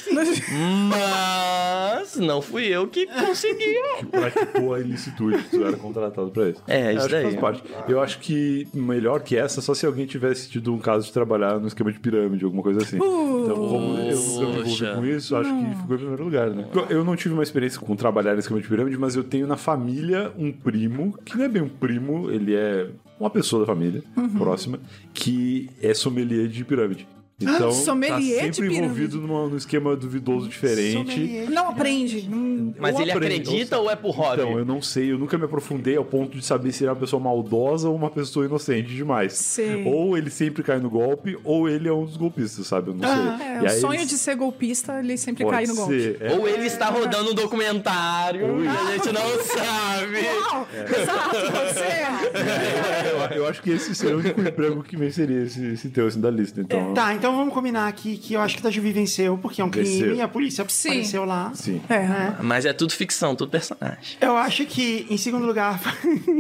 [0.89, 3.83] Mas não fui eu que conseguia.
[4.11, 6.63] Praticou a ilicitude, tu era contratado pra isso.
[6.67, 7.23] É, Eu isso acho que daí.
[7.25, 7.63] faz parte.
[7.89, 11.59] Eu acho que melhor que essa, só se alguém tivesse tido um caso de trabalhar
[11.59, 12.97] no esquema de pirâmide, alguma coisa assim.
[12.97, 16.67] Então, como eu, eu me envolvi com isso, acho que ficou em primeiro lugar, né?
[16.89, 19.57] Eu não tive uma experiência com trabalhar no esquema de pirâmide, mas eu tenho na
[19.57, 22.89] família um primo, que não é bem um primo, ele é
[23.19, 24.03] uma pessoa da família,
[24.37, 24.79] próxima,
[25.13, 27.07] que é sommelier de pirâmide.
[27.39, 30.93] Então, sommelier tá sempre envolvido numa, num esquema duvidoso diferente.
[30.93, 31.51] Sommelier.
[31.51, 32.27] Não aprende.
[32.31, 32.75] Não...
[32.79, 34.41] Mas ele aprendo, acredita ou é por hobby?
[34.43, 36.93] Então, eu não sei, eu nunca me aprofundei ao ponto de saber se ele é
[36.93, 39.35] uma pessoa maldosa ou uma pessoa inocente demais.
[39.35, 39.85] Sei.
[39.87, 42.89] Ou ele sempre cai no golpe, ou ele é um dos golpistas, sabe?
[42.91, 43.47] Eu não É, sei.
[43.47, 45.93] o E aí sonho eles- de ser golpista, ele sempre pode cai no golpe.
[46.01, 46.33] ser, é.
[46.33, 50.23] Ou ele está rodando um documentário e a gente não sabe.
[50.23, 50.67] Não,
[51.03, 52.07] Exato, você.
[53.31, 56.21] Eu, eu acho que esse seria o único emprego que venceria esse, esse teu assim,
[56.21, 56.61] da lista.
[56.61, 59.65] Então, Tá, então vamos combinar aqui que eu acho que a Juvi venceu, porque é
[59.65, 60.25] um crime, Venceu.
[60.25, 60.89] a polícia Sim.
[60.89, 61.53] apareceu lá.
[61.55, 61.81] sim.
[61.89, 61.99] É.
[62.07, 62.37] né?
[62.43, 64.17] Mas é tudo ficção, tudo personagem.
[64.21, 65.81] Eu acho que em segundo lugar.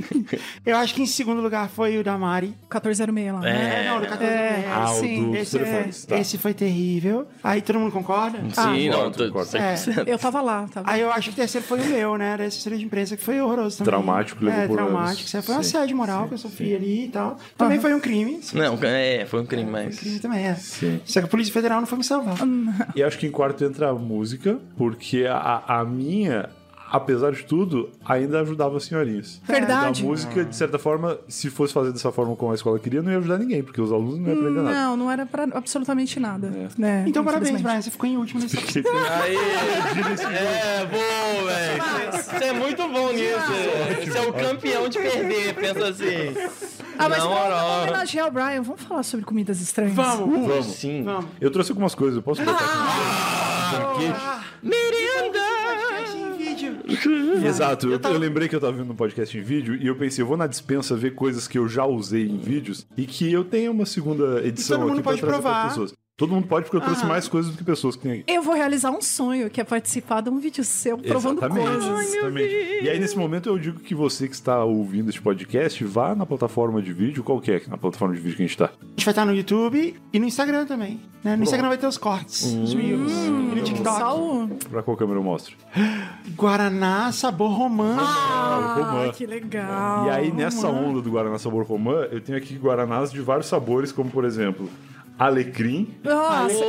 [0.64, 2.49] eu acho que em segundo lugar foi o da Mari.
[2.70, 3.41] 1406 lá.
[3.41, 3.84] né?
[3.84, 5.30] É, não, do 14 É, Ah, o sim.
[5.30, 6.18] do- Esse, é, tá.
[6.18, 7.26] esse foi terrível.
[7.43, 8.39] Aí todo mundo concorda?
[8.39, 9.51] Sim, não, concordo, tô- concordo.
[9.51, 10.05] 100%.
[10.07, 10.91] Eu tava lá, tava.
[10.91, 12.37] Aí eu acho que o terceiro foi o meu, né?
[12.37, 13.91] Da assessoria de imprensa, que foi horroroso também.
[13.91, 15.37] Traumático, levou É, por traumático.
[15.37, 15.47] anos.
[15.47, 17.37] Foi um Sim, assédio moral que eu sofri ali e tal.
[17.57, 18.41] Também foi um crime.
[18.53, 19.99] Não, é, foi um crime, mas.
[19.99, 20.57] Crime também é.
[20.79, 21.01] Sim.
[21.05, 22.37] Só que a Polícia Federal não foi me salvar.
[22.95, 26.51] E acho que em quarto entra a música, porque a, a minha,
[26.91, 29.41] apesar de tudo, ainda ajudava as senhorinhas.
[29.45, 30.03] Verdade.
[30.03, 33.11] Da música, de certa forma, se fosse fazer dessa forma como a escola queria, não
[33.11, 34.74] ia ajudar ninguém, porque os alunos não iam aprender nada.
[34.74, 36.53] Não, não era pra absolutamente nada.
[36.77, 37.05] Né?
[37.07, 37.61] Então, parabéns.
[37.61, 37.81] Brian.
[37.81, 41.26] Você ficou em último nesse Aí, é velho.
[42.39, 44.05] Você é muito bom nisso.
[44.05, 46.34] Você é o campeão de perder, pensa assim.
[46.99, 47.39] Ah, mas vamos
[47.82, 48.62] homenagear o Brian.
[48.62, 49.95] Vamos falar sobre comidas estranhas.
[49.95, 50.66] Vamos, Vamos.
[50.66, 51.03] Sim.
[51.03, 51.26] vamos.
[51.41, 52.64] Eu trouxe algumas coisas, eu posso botar
[53.95, 54.07] aqui?
[54.62, 55.39] Merenda!
[55.66, 56.76] Podcast em vídeo.
[57.47, 60.22] Exato, eu, eu lembrei que eu tava vendo um podcast em vídeo e eu pensei,
[60.22, 63.45] eu vou na dispensa ver coisas que eu já usei em vídeos e que eu
[63.45, 65.68] tenho uma segunda edição todo mundo aqui pra pode trazer pra provar.
[65.68, 65.93] pessoas.
[66.18, 67.08] Todo mundo pode, porque eu trouxe Ah.
[67.08, 68.24] mais coisas do que pessoas que tem aqui.
[68.26, 72.14] Eu vou realizar um sonho, que é participar de um vídeo seu provando Exatamente, coisas.
[72.14, 72.54] exatamente.
[72.84, 76.24] E aí, nesse momento, eu digo que você que está ouvindo este podcast, vá na
[76.24, 78.64] plataforma de vídeo, qual que é na plataforma de vídeo que a gente tá?
[78.64, 81.02] A gente vai estar no YouTube e no Instagram também.
[81.22, 81.36] Né?
[81.36, 83.12] No Instagram vai ter os cortes, os reels.
[83.12, 83.98] E no TikTok.
[83.98, 84.48] Só o...
[84.70, 85.54] Pra qual câmera eu mostro?
[86.34, 87.94] Guaraná, sabor romã.
[88.00, 89.12] Ah, Romã.
[89.12, 90.06] que legal.
[90.06, 93.92] E aí, nessa onda do Guaraná Sabor Romã, eu tenho aqui Guaranás de vários sabores,
[93.92, 94.66] como, por exemplo,
[95.18, 95.94] alecrim.
[96.04, 96.54] Nossa.
[96.54, 96.64] Poxa.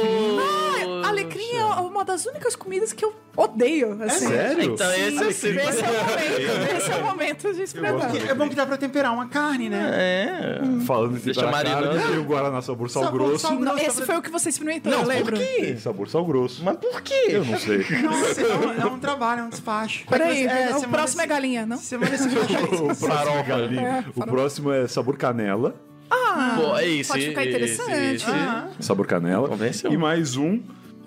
[1.04, 3.98] Ah, alecrim é uma das únicas comidas que eu odeio.
[4.04, 4.28] Assim.
[4.28, 4.64] Sério?
[4.64, 5.56] Então esse é o Esse é
[5.90, 8.16] o momento, esse é o momento de experimentar.
[8.30, 9.90] É bom que dá pra temperar uma carne, né?
[9.94, 10.60] É.
[10.86, 11.98] Falando em Deixa temperar marinando.
[12.00, 13.40] carne, tem o Guaraná Sabor Sal Sabor Grosso.
[13.40, 15.36] sal Não, grosso esse foi o que você experimentou, Não, eu lembro.
[15.38, 15.78] por quê?
[15.78, 16.64] Sabor sal grosso.
[16.64, 17.26] Mas por quê?
[17.30, 17.78] Eu não sei.
[18.02, 20.06] Nossa, é um, é um trabalho, é um despacho.
[20.08, 21.78] Peraí, É, o você próximo manda é galinha, não?
[21.78, 22.00] vídeo.
[22.92, 24.06] o próximo, é galinha.
[24.16, 25.76] o próximo é sabor canela.
[26.10, 27.12] Pô, é isso.
[27.12, 28.26] pode ficar interessante.
[28.28, 28.70] Ah.
[28.80, 29.48] Sabor canela.
[29.48, 29.92] Convenceu.
[29.92, 30.60] E mais um,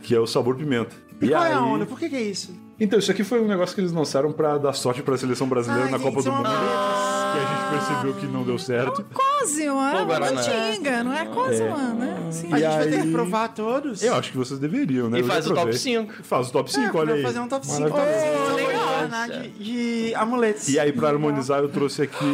[0.03, 0.95] que é o sabor pimenta.
[1.21, 1.87] E qual é aí- a onda?
[1.87, 2.55] Por que, que é isso?
[2.79, 5.85] Então, isso aqui foi um negócio que eles lançaram pra dar sorte pra seleção brasileira
[5.87, 6.47] Ai, na gente, Copa do Mundo.
[6.47, 7.20] amuletos.
[7.33, 9.05] Que a gente percebeu que não deu certo.
[9.12, 10.33] Quase, não é Pô, uma Guaraná.
[10.43, 12.16] mantinga, não é quase uma, né?
[12.31, 12.49] Sim.
[12.53, 14.03] A E gente vai ter aí- que provar todos.
[14.03, 15.18] Eu acho que vocês deveriam, né?
[15.18, 15.78] E Eu faz o top provei.
[15.78, 16.12] 5.
[16.22, 17.22] Faz o top 5, olha aí.
[17.22, 17.89] Fazer um top 5.
[17.89, 18.47] Top Maravilhoso.
[18.47, 18.81] 5 legal.
[19.28, 19.49] De,
[20.09, 20.68] de amuletos.
[20.68, 22.24] E aí, pra harmonizar, eu trouxe aqui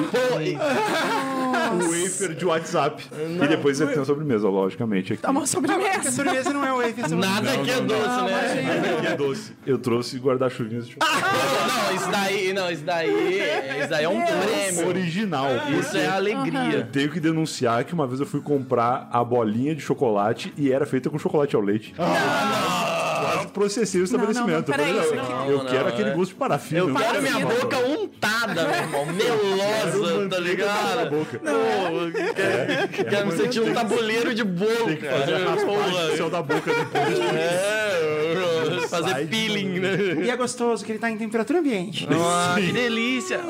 [1.73, 3.05] o wafer de WhatsApp.
[3.43, 5.13] E depois você tem a sobremesa, logicamente.
[5.13, 5.23] Aqui.
[5.23, 6.11] Tá uma a sobremesa.
[6.11, 7.09] sobremesa não é o wafer.
[7.17, 8.97] nada aqui é doce, né?
[8.99, 9.53] Aqui é doce.
[9.67, 11.23] Eu trouxe guarda-chuvinhas de chocolate.
[11.27, 13.39] Não, isso daí, não, isso daí,
[13.81, 14.86] isso daí é um prêmio.
[14.89, 15.49] Original.
[15.81, 16.89] Isso é alegria.
[16.93, 20.87] Tenho que denunciar que uma vez eu fui comprar a bolinha de chocolate e era
[20.87, 21.95] feita com chocolate ao leite.
[21.97, 24.69] Quase processei o estabelecimento.
[24.69, 26.13] não, peraí, Eu falei, isso não, eu Não, quero não, aquele é.
[26.13, 26.81] gosto de parafina.
[26.81, 29.07] Eu não quero minha boca untada meu irmão.
[29.17, 31.11] Melosa, tá ligado?
[31.11, 31.39] boca.
[31.39, 36.17] Pô, quero, quero me sentir um tabuleiro de bolo, Tem que fazer a cara.
[36.17, 37.19] céu da boca depois.
[37.19, 39.97] É, fazer peeling, né?
[40.25, 42.07] E é gostoso que ele tá em temperatura ambiente.
[42.11, 43.41] Ah, que delícia.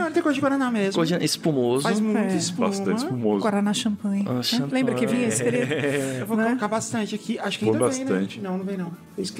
[0.00, 0.94] Não, ele tem gosto de Guaraná mesmo.
[0.94, 1.82] Coisa espumoso.
[1.82, 2.36] Faz muito É.
[2.36, 2.68] espuma.
[2.68, 3.40] Bastante espumoso.
[3.42, 4.24] Guaraná champanhe.
[4.26, 4.42] Ah, né?
[4.42, 4.72] champanhe.
[4.72, 5.72] Lembra que vinha esse período?
[5.72, 6.44] Eu vou Né?
[6.46, 7.38] colocar bastante aqui.
[7.38, 8.40] Acho que Põe ainda vem, bastante.
[8.40, 8.48] né?
[8.48, 8.90] Não, não vem não.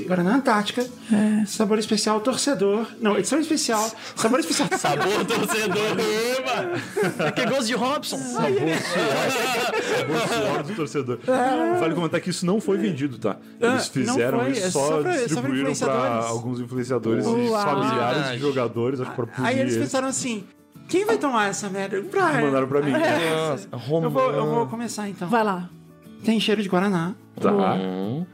[0.07, 0.87] Guaraná Antártica.
[1.11, 1.47] É.
[1.47, 2.87] Sabor especial torcedor.
[3.01, 3.91] Não, edição especial.
[4.15, 4.69] Sabor especial.
[4.79, 5.97] Sabor torcedor.
[5.99, 6.91] Eba!
[7.27, 8.19] É que gosto de Robson.
[8.19, 8.51] Sabor
[10.29, 11.19] suor do torcedor.
[11.79, 13.37] Vale comentar que isso não foi vendido, tá?
[13.61, 13.81] Eles Ah, não
[14.15, 16.27] fizeram isso, é só, pra- só pra distribuíram pra influenciadores.
[16.27, 17.63] alguns influenciadores e Uau.
[17.65, 18.37] familiares Verdade.
[18.37, 19.85] de jogadores, acho pra Aí eles eles.
[19.85, 20.45] pensaram assim:
[20.91, 22.01] quem vai tomar essa merda?
[22.03, 22.43] Brian.
[22.43, 22.91] Mandaram pra mim.
[22.93, 25.29] Nossa, Eu vou, eu vou começar então.
[25.29, 25.71] Vai lá.
[26.25, 27.15] Tem cheiro de Guaraná.
[27.41, 27.51] Tá.
[27.75, 28.27] Hum.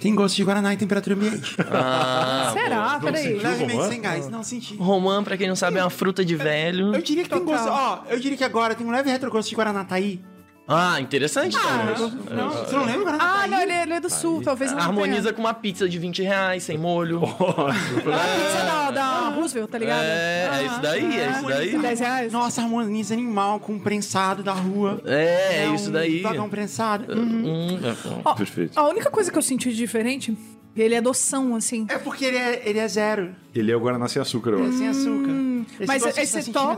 [0.00, 1.56] Tem gosto de Guaraná em temperatura ambiente.
[1.72, 3.00] Ah, Será?
[3.00, 3.34] Peraí.
[3.34, 4.28] Levemente sem gás.
[4.28, 4.76] Não senti.
[4.76, 6.94] Romã, pra quem não sabe, é uma fruta de velho.
[6.94, 7.68] Eu diria que tem gosto.
[7.68, 10.22] Ó, eu diria que agora tem um leve retrogosto de Guaraná Taí.
[10.70, 12.36] Ah, interessante também.
[12.36, 15.40] Não, você não lembra Ah, não, ele, ele é do sul, talvez não Harmoniza com
[15.40, 17.20] uma pizza de 20 reais, sem molho.
[18.04, 18.16] tenha.
[18.16, 20.02] A pizza da, da Roosevelt, tá ligado?
[20.02, 21.78] É, é isso daí, é isso daí.
[21.78, 22.32] 10 reais?
[22.34, 25.00] Nossa, harmoniza animal com um prensado da rua.
[25.06, 26.20] É, é um isso daí.
[26.20, 27.14] Vagão prensado.
[27.14, 27.46] Uhum.
[27.46, 27.78] Hum,
[28.24, 28.78] Ó, Perfeito.
[28.78, 30.36] A única coisa que eu senti de diferente,
[30.82, 31.86] ele é doção, assim.
[31.88, 33.34] É porque ele é, ele é zero.
[33.54, 34.78] Ele é o Guaraná sem açúcar, eu É acho.
[34.78, 35.30] sem açúcar.
[35.80, 36.76] Esse Mas aí você é toma.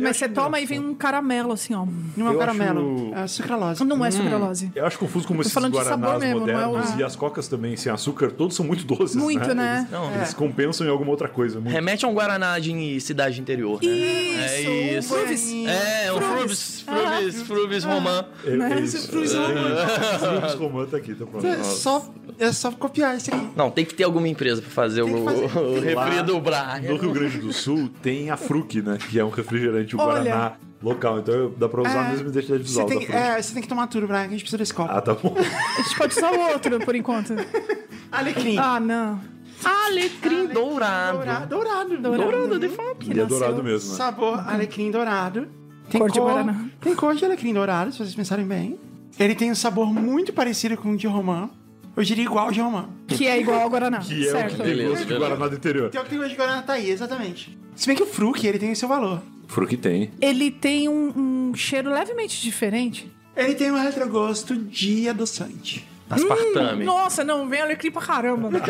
[0.00, 1.86] Mas você toma e vem um caramelo, assim, ó.
[2.16, 3.84] Não é um caramelo, acho- é sucralose.
[3.84, 4.72] Não é sucralose.
[4.74, 7.16] Eu acho confuso como esses falando de Guaranás mesmo, não é modernos o- e as
[7.16, 9.78] cocas também sem açúcar, todos são muito doces, Muito, né?
[9.80, 11.58] Eles, Não, eles compensam em alguma outra coisa.
[11.60, 11.72] Muito.
[11.72, 13.88] Remete a um Guaraná de cidade interior, né?
[13.90, 15.14] É Isso, isso.
[15.14, 15.52] Frubis.
[15.66, 18.24] É, o Frubis, Frubis, Frubis Romã.
[18.44, 19.08] É, é isso.
[19.08, 19.76] Frubis Romã.
[20.18, 21.46] Frubis Romã tá aqui, tá pronto.
[21.46, 22.06] É só,
[22.38, 23.48] é só copiar esse aqui.
[23.56, 25.58] Não, tem que ter alguma empresa pra fazer Tem o, fazer.
[25.58, 26.98] o refri Lá do No Brian.
[27.00, 28.98] Rio Grande do Sul tem a Fruc, né?
[29.10, 30.22] Que é um refrigerante, o Olha.
[30.22, 30.52] Guaraná
[30.82, 31.20] local.
[31.20, 33.62] Então dá pra usar a É, mesma identidade Você visual tem, da é, você tem
[33.62, 34.90] que tomar tudo, Brian, que a gente precisa desse copo.
[34.92, 35.34] Ah, tá bom.
[35.78, 37.34] A gente pode usar o outro, por enquanto.
[38.10, 38.58] Alecrim.
[38.58, 39.20] Ah, não.
[39.64, 41.18] Alecrim dourado.
[41.18, 41.46] Dourado.
[41.48, 41.98] Dourado.
[41.98, 43.08] Dourado, de fato.
[43.08, 43.96] Ele é dourado mesmo, né?
[43.96, 45.46] Sabor alecrim dourado.
[45.88, 46.64] Tem Cor de Guaraná.
[46.80, 48.78] Tem cor de alecrim dourado, se vocês pensarem bem.
[49.18, 51.48] Ele tem um sabor muito parecido com o de romã.
[51.96, 52.88] Eu diria igual ao de romã.
[53.06, 53.98] Que é igual ao Guaraná.
[54.06, 54.54] Que é certo.
[54.54, 55.14] o que tem gosto de.
[55.14, 55.90] Guaraná do interior.
[55.90, 57.58] Tem o que tem gosto de Guaraná tá aí, exatamente.
[57.76, 59.22] Se bem que o Fruc, ele tem o seu valor.
[59.48, 60.10] Fruc tem.
[60.20, 63.10] Ele tem um, um cheiro levemente diferente.
[63.36, 65.86] Ele tem um retrogosto de adoçante.
[66.14, 66.84] Aspartame.
[66.84, 68.50] Nossa, não, vem alecrim pra caramba.
[68.50, 68.60] né?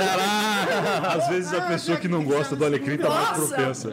[1.16, 3.88] Às vezes a pessoa que não gosta do alecrim tá mais propensa.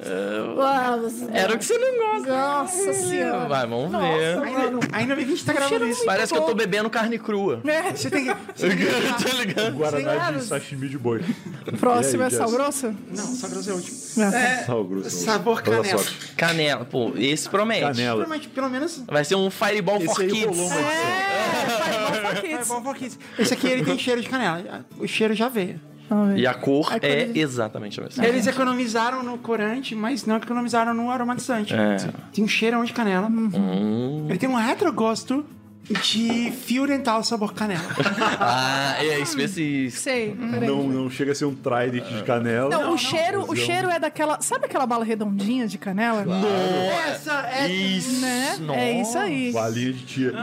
[0.56, 2.30] Nossa, Era o que você não gosta.
[2.32, 3.48] Nossa senhora.
[3.48, 4.38] Vai, vamos ver.
[4.44, 6.06] Ainda, ainda bem que a gente tá gravando isso.
[6.06, 7.62] Parece que eu tô bebendo carne crua.
[7.66, 7.92] É.
[7.96, 8.36] Você tem que.
[8.56, 9.76] Você tem que tá ligado?
[9.76, 11.24] Guaraná de sashimi de boi.
[11.80, 12.94] Próximo E é aí, sal grosso?
[13.10, 13.98] não, só grosso é o último.
[14.66, 15.10] Sal grosso.
[15.10, 15.98] Sabor Toda canela.
[16.04, 16.28] sorte.
[16.36, 16.86] Canela.
[16.86, 17.82] Pô, esse promete.
[17.82, 18.26] Canela.
[18.28, 19.02] Mas pelo menos.
[19.08, 20.60] Vai ser um Fireball for Esse aí Kids.
[20.72, 21.69] É, É
[22.96, 23.18] kids.
[23.36, 24.86] que- Esse aqui ele tem cheiro de canela.
[24.98, 25.80] O cheiro já veio.
[26.36, 28.26] E a cor é quando- exatamente a mesma.
[28.26, 31.74] Eles economizaram no corante, mas não economizaram no aromatizante.
[31.74, 31.98] É.
[32.34, 33.28] Tem um cheirão de canela.
[33.28, 34.26] Hum.
[34.28, 35.46] Ele tem um retrogosto
[36.04, 37.82] de fio dental sabor canela.
[38.42, 40.02] Ah, é específico.
[40.02, 40.68] Sei, peraí.
[40.70, 42.70] Não, não chega a ser um trident de canela.
[42.70, 44.40] Não, o cheiro, o mas é um- cheiro é daquela.
[44.42, 46.26] Sabe aquela bala redondinha de canela?
[47.08, 47.68] Essa é.
[47.70, 48.22] Isso.
[48.22, 48.58] Né?
[48.60, 48.80] Nossa.
[48.80, 49.52] É isso aí.
[49.52, 50.34] Balinha de tia.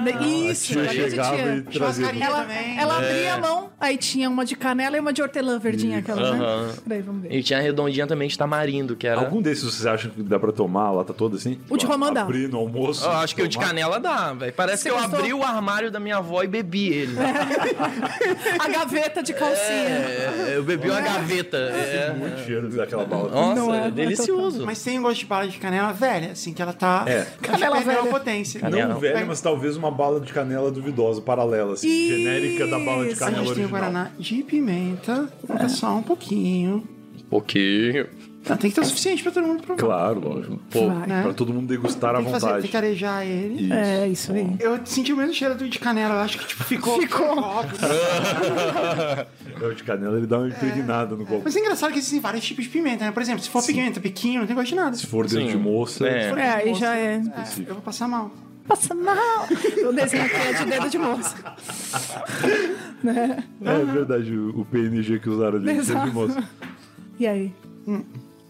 [0.51, 1.57] Isso, a tia balinha de chegava tia.
[1.57, 2.07] e trazia.
[2.07, 2.79] Ela, também.
[2.79, 6.33] ela abria a mão, aí tinha uma de canela e uma de hortelã verdinha, aquela,
[6.37, 6.45] né?
[6.45, 6.75] Aham.
[6.89, 7.33] Peraí, vamos ver.
[7.33, 9.21] E tinha a redondinha também de tamarindo, que era.
[9.21, 11.59] Algum desses vocês acham que dá pra tomar a lata toda assim?
[11.69, 12.23] O de romã dá.
[12.23, 13.05] Abrir no almoço.
[13.05, 14.53] Eu acho que o de canela dá, velho.
[14.53, 17.17] Parece Você que eu abri o armário da minha avó e bebi ele.
[18.59, 19.67] A gaveta de calcinha.
[19.67, 21.57] É, eu bebi uma gaveta.
[21.57, 22.15] É.
[22.15, 23.31] Muito cheiro daquela bala.
[23.31, 24.65] Nossa, Não é, é delicioso.
[24.65, 27.05] Mas tem um gosto de bala de canela velha, assim, que ela tá.
[27.07, 27.27] É.
[27.41, 28.01] Canela velha.
[28.01, 28.61] a potência.
[28.61, 28.95] Canela.
[28.95, 33.13] Não velha, mas talvez uma bala de canela duvidosa, paralela, assim, genérica da bala de
[33.13, 33.23] Isso.
[33.23, 33.69] A canela gente tem o.
[33.69, 35.29] Guaraná de pimenta.
[35.61, 36.85] É só um pouquinho.
[37.19, 38.07] Um pouquinho.
[38.49, 39.81] Não, tem que ter o suficiente pra todo mundo provar.
[39.83, 40.57] Claro, lógico.
[40.71, 41.07] Pô, Vai.
[41.07, 41.23] Né?
[41.23, 42.69] Pra todo mundo degustar à que, fazer, tem vontade.
[42.69, 43.65] que arejar ele.
[43.65, 43.73] Isso.
[43.75, 44.57] É, isso aí.
[44.61, 47.01] Eu senti o mesmo cheiro do de canela, eu acho que tipo, ficou.
[47.03, 47.39] Ficou.
[47.39, 47.79] óbvio.
[49.59, 51.41] É, o de canela ele dá uma impregnada no copo.
[51.45, 53.11] Mas é engraçado que existem vários tipos de pimenta, né?
[53.11, 54.95] Por exemplo, se for pimenta pequeno, não tem gosto de nada.
[54.95, 55.53] Se for dentro Sim.
[55.53, 56.29] de moça, É.
[56.29, 57.15] for É, aí moça, já é.
[57.15, 57.23] é,
[57.67, 58.31] eu vou passar mal.
[58.69, 59.47] Passa mal.
[59.89, 61.37] O desenho aqui é de dedo de moça.
[63.03, 63.45] né?
[63.65, 66.01] é verdade, o, PNG que usaram ali, Exato.
[66.07, 66.49] dentro de moça.
[67.19, 67.53] E aí?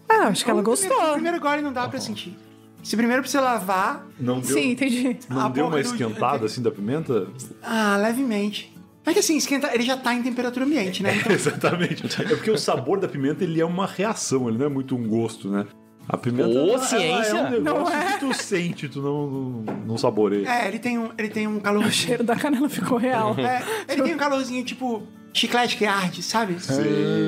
[0.09, 1.09] Ah, acho que ela primeiro- gostou.
[1.09, 2.35] O primeiro gole não dá pra sentir.
[2.83, 5.17] Se primeiro você lavar, Não deu, Sim, entendi.
[5.29, 7.27] não A deu uma do- esquentada assim da pimenta?
[7.61, 8.73] ah, levemente.
[9.05, 11.15] É que assim, esquenta, ele já tá em temperatura ambiente, né?
[11.15, 12.03] Então, Exatamente.
[12.21, 15.07] É porque o sabor da pimenta ele é uma reação, ele não é muito um
[15.07, 15.65] gosto, né?
[16.09, 16.49] A pimenta.
[16.49, 17.37] Ô, ela- ciência.
[17.37, 18.13] Ela é um Não é?
[18.13, 20.47] que tu sente, tu não, não, não saboreia.
[20.47, 21.83] É, ele tem um, ele tem um calor.
[21.85, 23.35] O cheiro da canela ficou real.
[23.37, 25.03] É, ele tem um calorzinho tipo
[25.33, 26.55] chiclete que arde, sabe?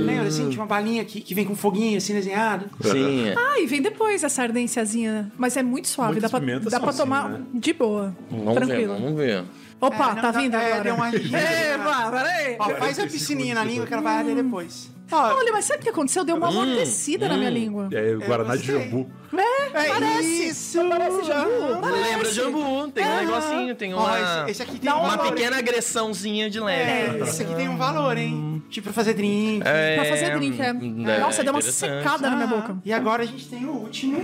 [0.05, 0.49] Lembra assim?
[0.49, 2.65] Tipo uma balinha que, que vem com foguinho assim desenhado.
[2.81, 3.25] Sim.
[3.37, 5.31] Ah, e vem depois essa ardênciazinha.
[5.37, 6.13] Mas é muito suave.
[6.13, 7.41] Muitas Dá pra, dá pra assim, tomar né?
[7.53, 8.15] de boa.
[8.31, 8.93] Vamos ver, tranquilo.
[8.93, 9.43] vamos ver.
[9.81, 10.83] Opa, É, não, tá não, vindo é, agora.
[10.83, 11.39] deu uma ardidinha.
[11.39, 12.55] Epa, peraí.
[12.59, 14.89] Ó, faz a piscininha na língua que ela vai arder depois.
[15.11, 16.23] Ó, Olha, mas sabe o que aconteceu?
[16.23, 17.89] Deu uma amortecida na minha língua.
[17.91, 19.09] É, o Guaraná de jambu.
[19.33, 20.47] É, é parece.
[20.49, 20.79] isso.
[20.89, 21.81] Parece jambu.
[21.81, 22.09] Parece.
[22.09, 25.33] Lembra jambu, tem um negocinho, tem Ó, uma, esse, esse aqui tem um uma valor,
[25.33, 26.63] pequena agressãozinha de hein?
[26.65, 27.19] leve.
[27.19, 28.63] É, esse aqui tem um valor, hein?
[28.69, 29.61] Tipo, pra fazer drink.
[29.65, 30.65] É, Pra fazer drink, é.
[30.69, 32.77] é Nossa, deu uma secada na minha Ah, boca.
[32.85, 34.21] E agora a gente tem o último,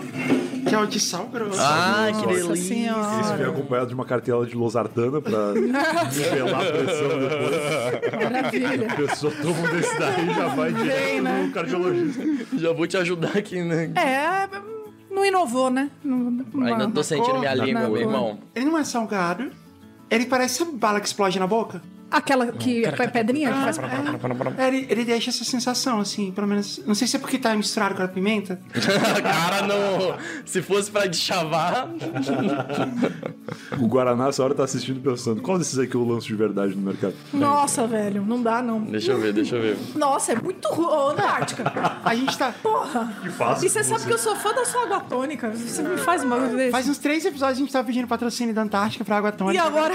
[0.68, 1.60] que é o de sal grosso.
[1.60, 2.56] Ah, que delícia.
[2.56, 3.22] senhora.
[3.22, 8.24] Esse vem acompanhado de uma cartela de losartana pra nivelar a pressão depois.
[8.24, 8.88] Maravilha.
[8.92, 11.44] A pessoa toma desse daí e já vai direto né?
[11.44, 12.24] no cardiologista.
[12.58, 13.92] Já vou te ajudar aqui, né?
[13.96, 14.48] É,
[15.16, 15.90] não inovou, né?
[16.04, 18.40] Não- não- Ainda tô sentindo minha língua, meu irmão.
[18.54, 19.52] Ele não é salgado.
[20.10, 21.82] Ele parece sabe bala que explode na boca.
[22.10, 23.80] Aquela que é pedrinha que faz...
[24.58, 26.82] É, ele, ele deixa essa sensação, assim, pelo menos.
[26.86, 28.60] Não sei se é porque tá misturado com a pimenta.
[29.22, 30.18] Cara, não.
[30.46, 31.90] Se fosse pra deschavar.
[33.80, 36.82] O Guaraná, essa hora tá assistindo pensando, qual desses aqui eu lanço de verdade no
[36.82, 37.16] mercado?
[37.34, 38.82] Nossa, velho, não dá, não.
[38.82, 39.78] Deixa eu ver, deixa eu ver.
[39.96, 40.86] Nossa, é muito ruim.
[40.86, 42.00] Ô, Antártica.
[42.04, 42.52] A gente tá.
[42.52, 43.14] Porra.
[43.22, 43.66] Que fácil.
[43.66, 45.50] E você sabe que eu sou fã da sua água tônica.
[45.52, 46.72] Você me faz um bagulho desse.
[46.72, 49.56] Faz uns três episódios a gente tava pedindo patrocínio da Antártica pra água tônica.
[49.56, 49.94] E agora...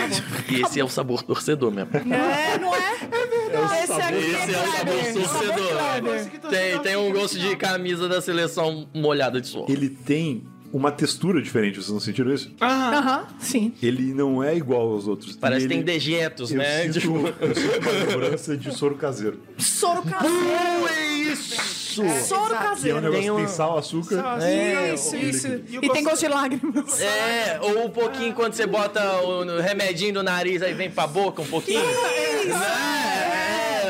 [0.49, 1.91] E esse é o sabor torcedor mesmo.
[2.01, 2.97] É, não é?
[3.11, 3.85] É verdade.
[3.85, 5.13] Esse aqui Esse é o sabor Kleber.
[5.15, 5.69] torcedor.
[5.69, 6.31] Kleber.
[6.51, 9.71] Tem, tem um gosto de camisa da seleção molhada de suor.
[9.71, 12.55] Ele tem uma textura diferente, vocês não sentiram isso?
[12.61, 13.73] Ah, Aham, sim.
[13.83, 15.35] Ele não é igual aos outros.
[15.37, 16.85] Parece que tem ele- dejetos, eu né?
[16.85, 19.41] Sinto, Tipo, eu sinto uma lembrança de soro caseiro.
[19.59, 20.89] Soro caseiro.
[20.89, 21.80] é isso!
[21.91, 23.01] Soro Que é um caseiro.
[23.01, 24.39] negócio Tem que tem um- sal, açúcar.
[24.43, 25.47] É, Isso, isso.
[25.69, 27.01] E E tem gosto- de lágrimas.
[27.01, 31.43] É, ou um pouquinho quando você bota o remedinho do nariz, aí vem pra boca
[31.43, 31.81] um pouquinho.
[31.81, 32.51] É,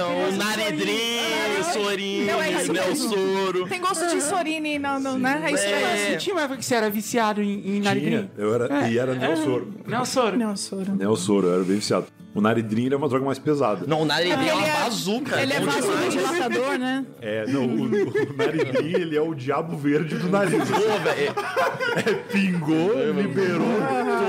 [0.03, 3.68] o naredrinho, o sorinho, Não, é isso né, o soro.
[3.68, 5.42] Tem gosto de sorine, não, não, né?
[5.46, 5.76] É isso É.
[5.76, 5.96] mesmo.
[6.11, 8.30] Você tinha uma época que você era viciado em, em Tinha.
[8.36, 9.72] Eu era, E era neossoro.
[9.86, 10.36] Não, soro.
[10.38, 10.92] Não, soro.
[10.94, 12.07] Neossoro, eu era bem viciado.
[12.32, 13.84] O naridrim é uma droga mais pesada.
[13.88, 15.42] Não, o naredrinho é uma Ele é- bazuca.
[15.42, 15.84] Ele é bom demais.
[15.84, 17.04] vasodilatador, né?
[17.20, 20.62] É, não, o, o naridrim, ele é o diabo verde do nariz.
[20.70, 21.34] Pô, velho,
[22.30, 23.66] Pingou, liberou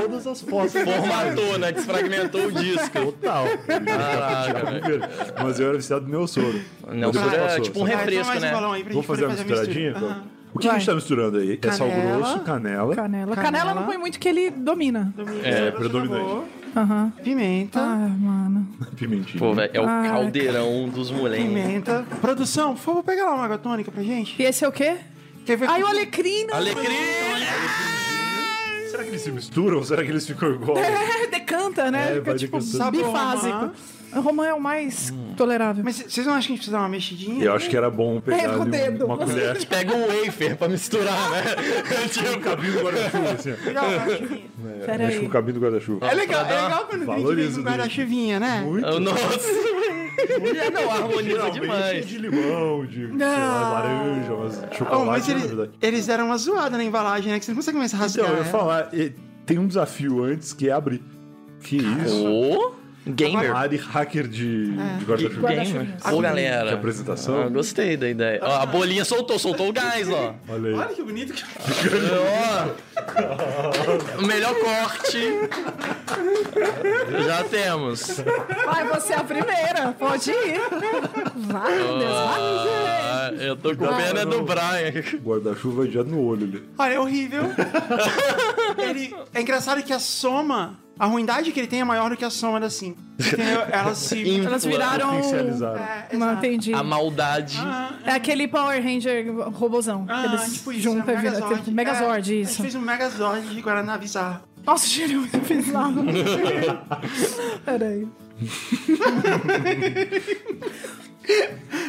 [0.02, 0.74] todas as fotos.
[0.74, 1.72] formatou, né?
[1.72, 2.90] Desfragmentou o disco.
[2.92, 3.46] Total.
[3.68, 5.02] Caraca, velho.
[5.44, 6.60] Mas eu era viciado no neossoro.
[6.92, 8.52] Não, Depois é passou, tipo um refresco, né?
[8.52, 9.92] Vamos gente fazer uma misturadinha?
[9.96, 10.24] Aham.
[10.54, 11.58] O que a gente tá misturando aí?
[11.62, 12.18] É sal Canela.
[12.18, 12.96] grosso, canela, Canela.
[12.96, 13.36] Canela.
[13.36, 15.14] Canela não põe muito que ele domina.
[15.44, 16.46] É, predominante.
[16.76, 17.12] Aham.
[17.24, 17.80] Pimenta.
[17.80, 18.68] Ah, mano.
[18.96, 19.38] pimentinha.
[19.40, 21.46] Pô, velho, é o Ah, caldeirão dos moleques.
[21.46, 22.06] Pimenta.
[22.22, 24.42] Produção, por favor, pega lá uma água tônica pra gente.
[24.42, 24.98] E esse é o quê?
[25.46, 26.46] Quer ver Ai, o alecrim.
[26.46, 26.56] não.
[26.56, 26.86] Alecrim!
[28.90, 30.78] Será que eles se misturam ou será que eles ficam igual?
[30.84, 32.04] É, decanta, né?
[32.04, 32.92] É, Fica vai tipo decantando.
[32.92, 33.72] bifásico.
[34.14, 34.20] Romã.
[34.20, 35.84] O romã é o mais tolerável.
[35.84, 37.44] Mas vocês não acham que a gente precisa dar uma mexidinha?
[37.46, 39.06] Eu acho que era bom pegar É, com o dedo.
[39.06, 39.66] uma colher.
[39.68, 41.44] Pega um wafer pra misturar, né?
[42.12, 43.50] Tinha um cabinho do guarda-chuva, assim.
[43.66, 44.42] Legal, guarda-chuvinha.
[44.86, 46.08] Pera Mexe com o cabinho do guarda-chuva.
[46.08, 48.62] É legal, é legal quando a gente Valoriza vem com o guarda-chuvinha, né?
[48.66, 49.00] Muito.
[49.00, 49.50] Nossa!
[50.40, 52.06] Mulher não harmoniza é demais.
[52.08, 55.72] de limão, de lá, laranja, mas de Oh, chocolate, mas na eles, verdade.
[55.82, 57.40] eles deram uma zoada na embalagem, né?
[57.40, 58.26] Que você não consegue mais rasgar.
[58.26, 58.52] Então, eu ia né?
[58.52, 58.90] falar,
[59.46, 61.02] tem um desafio antes que é abrir.
[61.62, 62.26] Que isso?
[62.28, 62.74] Ô,
[63.08, 63.52] gamer.
[63.54, 65.48] Mari hacker de, de guarda-chuva.
[65.48, 65.88] Gamer.
[66.06, 66.74] Ô, Que galera.
[66.74, 67.42] apresentação.
[67.44, 68.40] Ah, gostei da ideia.
[68.44, 70.36] Ó, a bolinha soltou, soltou o gás, ó.
[70.48, 70.74] Olha aí.
[70.76, 71.44] Olha que bonito que
[72.14, 74.22] Ó.
[74.22, 75.18] O melhor corte.
[77.26, 78.22] Já temos.
[78.66, 79.96] Vai, você é a primeira.
[79.98, 80.62] Pode ir.
[81.36, 82.42] Vai, meu Deus, vai.
[82.42, 85.20] Ah, eu tô com pena do Brian.
[85.24, 86.64] Guarda-chuva já no olho ali.
[86.78, 87.44] Olha, é horrível.
[88.78, 89.16] ele...
[89.34, 92.30] É engraçado que a soma, a ruindade que ele tem é maior do que a
[92.30, 92.96] soma da Sim.
[93.20, 93.62] Entendeu?
[93.74, 94.40] Elas se.
[94.46, 95.12] Elas viraram...
[96.12, 96.74] É, Não, entendi.
[96.76, 97.58] A maldade.
[98.06, 100.06] É aquele Power Ranger robozão.
[100.08, 101.72] Ah, Eles tipo isso, juntam é e viram- Megazord.
[101.72, 102.62] Megazord, É, A gente isso.
[102.62, 104.42] fez um Megazord de Guaraná bizarro.
[104.64, 106.04] Nossa, cheiro é muito bizarro.
[107.66, 108.08] Peraí.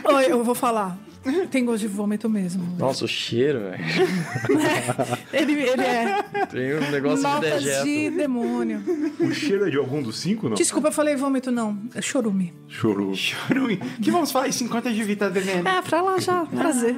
[0.05, 0.97] Oi, eu vou falar.
[1.51, 2.65] Tem gosto de vômito mesmo.
[2.79, 3.83] Nossa, o cheiro, velho.
[5.33, 7.85] Ele, ele é Tem um negócio de notas dejeto.
[7.85, 8.83] de demônio.
[9.21, 10.55] O cheiro é de algum dos cinco, não?
[10.55, 11.79] Desculpa, eu falei vômito, não.
[11.95, 12.53] É chorume.
[12.69, 13.15] Chorou.
[13.15, 13.79] Choruim.
[14.03, 15.67] Que vamos falar isso enquanto a Juvi tá devendo?
[15.69, 16.45] É, pra lá já.
[16.47, 16.97] Prazer.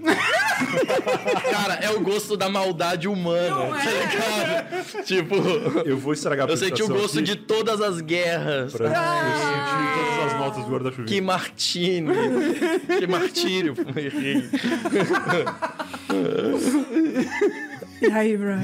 [1.50, 4.00] Cara, é o gosto da maldade humana, Não tá é?
[4.06, 5.04] ligado?
[5.04, 5.34] tipo,
[5.84, 8.72] Eu vou estragar a eu senti o gosto aqui de todas as guerras.
[8.72, 11.04] Pra eu sentir todas as notas do guarda-chuva.
[11.08, 12.08] Que martini.
[12.98, 13.74] que martírio.
[13.96, 14.48] Errei.
[18.02, 18.62] E aí, Brian?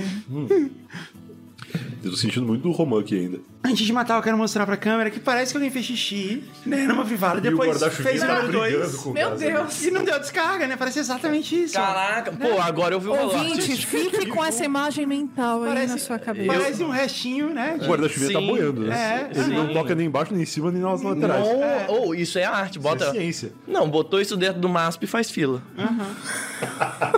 [2.05, 3.39] Eu tô sentindo muito do Romã aqui ainda.
[3.67, 6.85] Antes de matar, eu quero mostrar pra câmera que parece que alguém fez xixi, né,
[6.87, 7.39] numa privada.
[7.39, 8.95] o Depois fez o número brigando dois.
[8.97, 9.83] com o Meu cara, Deus.
[9.85, 10.77] E não deu descarga, né?
[10.77, 11.75] Parece exatamente isso.
[11.75, 15.93] Caraca, pô, agora eu vi o valor Ouvinte, fique com essa imagem mental aí Parece-
[15.95, 16.53] na sua cabeça.
[16.53, 17.79] Parece um restinho, né?
[17.81, 19.29] O guarda-chuva tá boiando, né?
[19.33, 19.55] É, Ele sim.
[19.55, 21.45] não toca nem embaixo, nem em cima, nem nas laterais.
[21.47, 22.79] Não, oh, isso é arte.
[22.79, 23.11] Isso é Bota.
[23.11, 23.53] ciência.
[23.67, 25.63] Não, botou isso dentro do MASP e faz fila.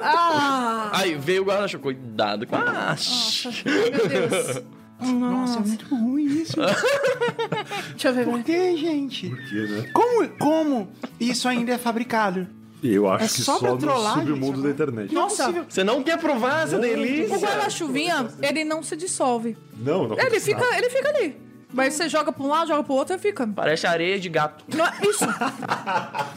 [0.01, 0.90] Ah!
[0.94, 1.82] Aí veio o guarda-chuva.
[1.82, 3.49] Cuidado com a arte.
[3.64, 4.62] Meu Deus.
[5.01, 6.57] Nossa, é muito ruim isso.
[7.90, 8.24] Deixa eu ver.
[8.24, 9.28] Por que, gente?
[9.30, 9.90] Por quê, né?
[9.92, 10.88] Como, como
[11.20, 12.46] isso ainda é fabricado?
[12.82, 15.12] Eu acho É que só só, pra no trollar, submundo gente, da internet.
[15.14, 17.36] Nossa, Você não quer provar essa delícia?
[17.36, 19.57] o guarda-chuvinha, ele não se dissolve.
[19.76, 20.78] Não, não Ele fica, nada.
[20.78, 21.47] ele fica ali.
[21.72, 23.46] Mas você joga pra um lado, joga pro outro e fica.
[23.46, 24.64] Parece areia de gato.
[24.74, 25.26] Não é isso.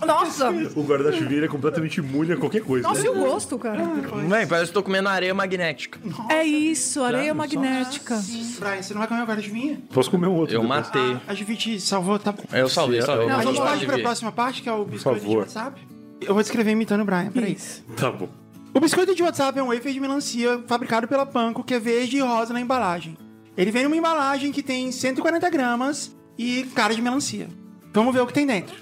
[0.05, 0.51] Nossa.
[0.75, 2.87] O guarda-chuva é completamente imune a qualquer coisa.
[2.87, 3.83] Nossa, e o gosto, cara?
[4.27, 5.99] Véi, parece que tô comendo areia magnética.
[6.29, 8.21] É isso, areia magnética.
[8.59, 9.81] Brian, você não vai comer o guarda-chuvinha?
[9.93, 10.55] Posso comer um outro.
[10.55, 10.79] Eu depois.
[10.81, 11.17] matei.
[11.27, 12.43] A Juvite salvou, tá bom.
[12.51, 13.27] Eu salvei, eu salvei.
[13.27, 15.39] Não, a gente pode ir pra próxima parte, que é o biscoito de favor.
[15.39, 15.81] WhatsApp?
[16.21, 17.53] Eu vou descrever imitando o Brian, peraí.
[17.53, 17.83] Isso.
[17.97, 18.27] Tá bom.
[18.73, 22.17] O biscoito de WhatsApp é um wafer de melancia fabricado pela Panko, que é verde
[22.17, 23.17] e rosa na embalagem.
[23.57, 27.49] Ele vem numa embalagem que tem 140 gramas e cara de melancia.
[27.93, 28.75] Vamos ver o que tem dentro.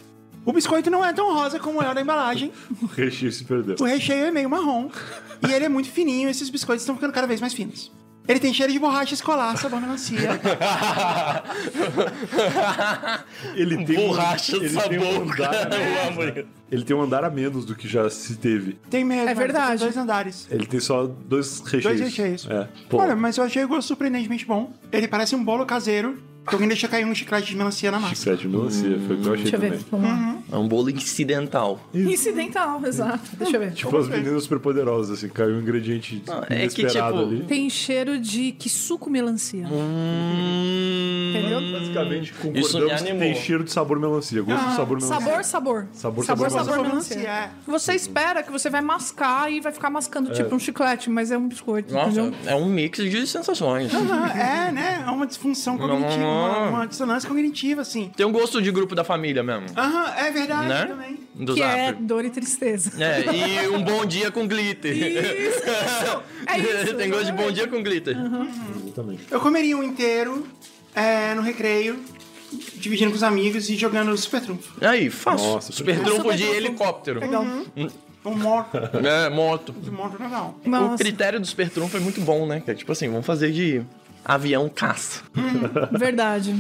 [0.46, 2.52] O biscoito não é tão rosa como é o da embalagem.
[2.82, 3.76] O recheio se perdeu.
[3.80, 4.90] O recheio é meio marrom.
[5.48, 6.30] e ele é muito fininho.
[6.30, 7.92] Esses biscoitos estão ficando cada vez mais finos.
[8.30, 10.40] Ele tem cheiro de borracha escolar, sabor melancia.
[13.56, 14.90] Ele tem Borracha um, ele sabor.
[14.90, 16.48] tem um andar, eu amo isso.
[16.72, 18.78] Ele tem um andar a menos do que já se teve.
[18.88, 19.28] Tem mesmo.
[19.30, 19.80] É verdade.
[19.80, 20.48] Tem dois andares.
[20.52, 21.84] Ele tem só dois recheios.
[21.86, 22.48] Dois recheios.
[22.48, 22.70] É.
[22.94, 24.72] Olha, mas eu achei o gosto surpreendentemente bom.
[24.92, 28.16] Ele parece um bolo caseiro que alguém deixa cair um chiclete de melancia na massa.
[28.16, 29.00] chiclete de melancia.
[29.08, 29.70] Foi o que eu achei Deixa eu ver.
[29.72, 29.86] também.
[29.92, 30.38] Vamos lá.
[30.52, 31.80] É um bolo incidental.
[31.94, 33.30] Incidental, exato.
[33.38, 33.72] Deixa eu ver.
[33.74, 37.44] Tipo as meninas superpoderosas, assim, caiu um ingrediente Não, é que, inesperado tipo, ali.
[37.44, 39.68] Tem cheiro de que suco melancia.
[39.68, 41.34] Hum...
[41.36, 41.60] Entendeu?
[41.80, 43.20] Basicamente, Isso me concordamos que animou.
[43.20, 44.42] tem cheiro de sabor melancia.
[44.42, 45.20] Gosto de sabor melancia.
[45.20, 45.88] Sabor, sabor.
[45.94, 47.18] Sabor, sabor, sabor, sabor, melancia.
[47.18, 47.30] melancia.
[47.30, 47.50] É.
[47.68, 51.38] Você espera que você vai mascar e vai ficar mascando tipo um chiclete, mas é
[51.38, 52.34] um biscoito, Nossa, entendeu?
[52.46, 53.92] é um mix de sensações.
[53.94, 55.04] Ah, é, né?
[55.06, 58.12] É uma disfunção cognitiva, uma, uma dissonância cognitiva, assim.
[58.16, 59.66] Tem um gosto de grupo da família mesmo.
[59.78, 60.86] Aham, é verdade Né?
[60.86, 61.20] também.
[61.36, 62.92] Do Que é dor e tristeza.
[63.04, 64.92] É, e um bom dia com glitter.
[64.96, 66.22] Isso, isso.
[66.50, 66.94] É isso.
[66.96, 68.18] Tem gosto de bom dia com glitter.
[68.86, 69.24] Exatamente.
[69.30, 70.46] Eu comeria um inteiro
[70.96, 72.00] é, no recreio,
[72.76, 74.74] dividindo com os amigos e jogando Super Trunfo.
[74.82, 75.48] Aí, fácil.
[75.48, 77.20] Nossa, Super super trunfo de helicóptero.
[77.20, 77.46] Legal.
[78.26, 79.74] Um moto, É, moto.
[79.88, 80.60] um moto legal.
[80.66, 82.60] O Nossa, critério do super trunfo é muito bom, né?
[82.60, 83.82] Que é tipo assim, vamos fazer de
[84.24, 85.22] avião caça.
[85.92, 86.56] verdade.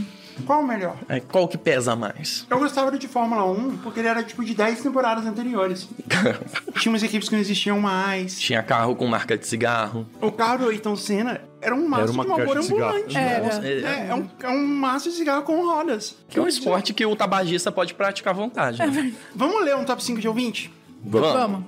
[0.45, 0.95] Qual o melhor?
[1.09, 2.45] Aí, qual que pesa mais?
[2.49, 5.85] Eu gostava do de Fórmula 1 porque ele era tipo de 10 temporadas anteriores.
[6.79, 8.39] Tinha umas equipes que não existiam mais.
[8.39, 10.07] Tinha carro com marca de cigarro.
[10.21, 12.89] O carro do Ayrton Senna era um maço Era uma de uma cigarro.
[12.89, 13.17] ambulante.
[13.17, 13.43] Era.
[13.43, 16.15] Nossa, é, É, é um, é um maço de cigarro com rodas.
[16.29, 18.77] que é um esporte que o tabagista pode praticar à vontade.
[18.79, 19.13] né?
[19.35, 20.71] Vamos ler um top 5 de ouvinte?
[21.03, 21.33] Vamos.
[21.33, 21.63] Vamos.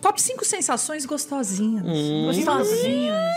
[0.00, 1.84] Top 5 sensações gostosinhas.
[1.86, 2.24] Hum.
[2.26, 3.34] Gostosinhas.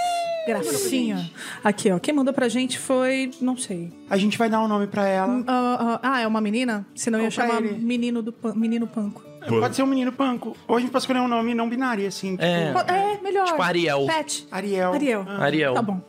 [0.47, 1.31] Gracinha.
[1.63, 1.99] Aqui, ó.
[1.99, 3.31] Quem mandou pra gente foi.
[3.41, 3.91] Não sei.
[4.09, 5.43] A gente vai dar um nome pra ela.
[5.47, 6.85] Ah, ah, ah, é uma menina?
[6.95, 7.77] Senão eu ia Ou chamar ele.
[7.77, 9.23] menino, do pan- menino panco.
[9.47, 10.55] Pode ser um menino panco.
[10.67, 12.31] Ou a gente pode escolher um nome não binário, assim.
[12.31, 12.73] Tipo, É.
[12.87, 13.45] É, melhor.
[13.45, 14.05] Tipo Ariel.
[14.05, 14.47] Pet.
[14.51, 14.93] Ariel.
[14.93, 15.25] Ariel.
[15.27, 15.43] Ah.
[15.43, 15.73] Ariel.
[15.73, 16.01] Tá bom.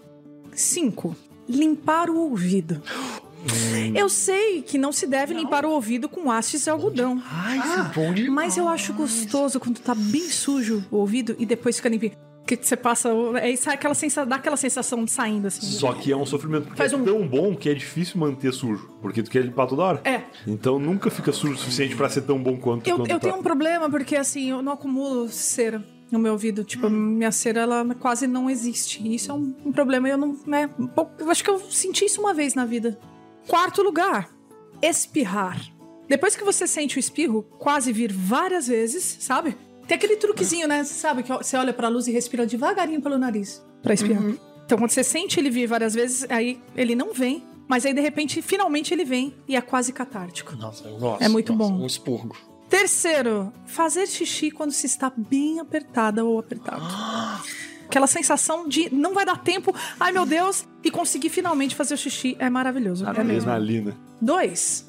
[0.53, 1.15] 5.
[1.49, 2.83] Limpar o ouvido.
[3.95, 7.23] Eu sei que não se deve limpar o ouvido com hastes de algodão.
[7.31, 8.35] Ai, isso é bom demais.
[8.49, 12.13] Mas eu acho gostoso quando tá bem sujo o ouvido e depois fica limpinho.
[12.57, 13.11] Que você passa.
[13.41, 15.67] Aí sai aquela sensação, dá aquela sensação de saindo assim.
[15.67, 18.53] Só que é um sofrimento, porque Faz é um- tão bom que é difícil manter
[18.53, 18.91] sujo.
[19.03, 20.01] Porque tu quer limpar toda hora.
[20.05, 20.23] É.
[20.47, 23.27] Então nunca fica sujo o suficiente pra ser tão bom quanto Eu, quando eu tá.
[23.29, 26.65] tenho um problema porque assim, eu não acumulo cera no meu ouvido.
[26.65, 29.07] Tipo, minha cera ela quase não existe.
[29.15, 30.09] Isso é um, um problema.
[30.09, 30.35] Eu não.
[30.47, 32.99] Né, um pouco- eu acho que eu senti isso uma vez na vida.
[33.47, 34.31] Quarto lugar,
[34.83, 35.61] espirrar.
[36.09, 39.55] Depois que você sente o espirro quase vir várias vezes, sabe?
[39.89, 40.85] Tem aquele truquezinho, né?
[40.85, 44.23] Sabe que você olha pra luz e respira devagarinho pelo nariz pra espirrar.
[44.67, 47.43] Então, quando você sente ele vir várias vezes, aí ele não vem.
[47.67, 50.55] Mas aí, de repente, finalmente ele vem e é quase catártico.
[50.57, 51.23] Nossa, eu gosto.
[51.23, 51.83] É muito Nossa, bom.
[51.83, 52.37] Um expurgo.
[52.69, 56.83] Terceiro, fazer xixi quando se está bem apertada ou apertado.
[57.87, 61.97] Aquela sensação de não vai dar tempo, ai meu Deus, e conseguir finalmente fazer o
[61.97, 63.07] xixi é maravilhoso.
[63.07, 63.51] É mesmo.
[63.51, 63.97] Adrenalina.
[64.21, 64.88] Dois,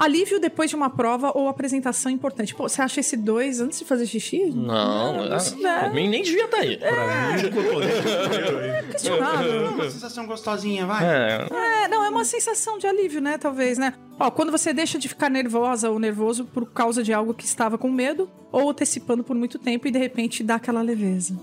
[0.00, 2.54] Alívio depois de uma prova ou apresentação importante.
[2.54, 4.46] Pô, você acha esse dois antes de fazer xixi?
[4.46, 6.78] Não, não, ah, pra mim nem devia estar aí.
[6.78, 8.82] Pra mim, o cotonete é primeiro aí.
[8.92, 9.52] Questionável.
[9.52, 11.04] Não é uma sensação gostosinha, vai.
[11.04, 11.46] É,
[11.84, 13.36] É, não, é uma sensação de alívio, né?
[13.36, 13.92] Talvez, né?
[14.18, 17.76] Ó, quando você deixa de ficar nervosa ou nervoso por causa de algo que estava
[17.76, 21.38] com medo ou antecipando por muito tempo e de repente dá aquela leveza.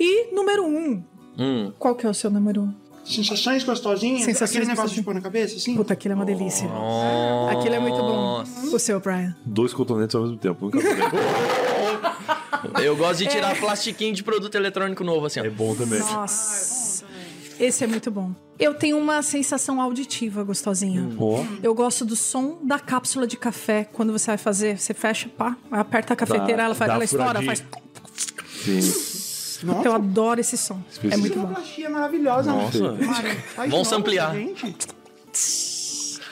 [0.00, 1.02] E número um.
[1.38, 1.72] hum.
[1.78, 2.74] Qual que é o seu número um?
[3.04, 5.74] Sensações gostosinhas, Sensações aquele negócio de pôr na cabeça, assim.
[5.74, 6.68] Puta, aquilo é uma delícia.
[7.50, 8.44] Aquilo é muito bom.
[8.72, 9.34] O seu, Brian.
[9.44, 10.64] Dois cotonetes ao mesmo tempo.
[10.66, 10.78] Nunca.
[12.82, 15.44] Eu gosto de tirar plastiquinho de produto eletrônico novo, assim, ó.
[15.44, 15.98] É bom também.
[15.98, 17.04] Nossa.
[17.58, 18.32] Esse é muito bom.
[18.58, 21.08] Eu tenho uma sensação auditiva gostosinha.
[21.18, 24.78] Ó, Eu gosto do som da cápsula de café quando você vai fazer.
[24.78, 27.64] Você fecha, pá, aperta a cafeteira, ela, faz, dá ela estoura, faz.
[28.64, 29.09] sim.
[29.62, 30.80] Nossa, Eu adoro esse som.
[31.10, 31.42] É muito bom.
[31.42, 32.52] sonoplastia maravilhosa.
[32.52, 32.92] Nossa.
[32.92, 34.34] Mari, faz Vamos ampliar.
[34.34, 34.76] gente.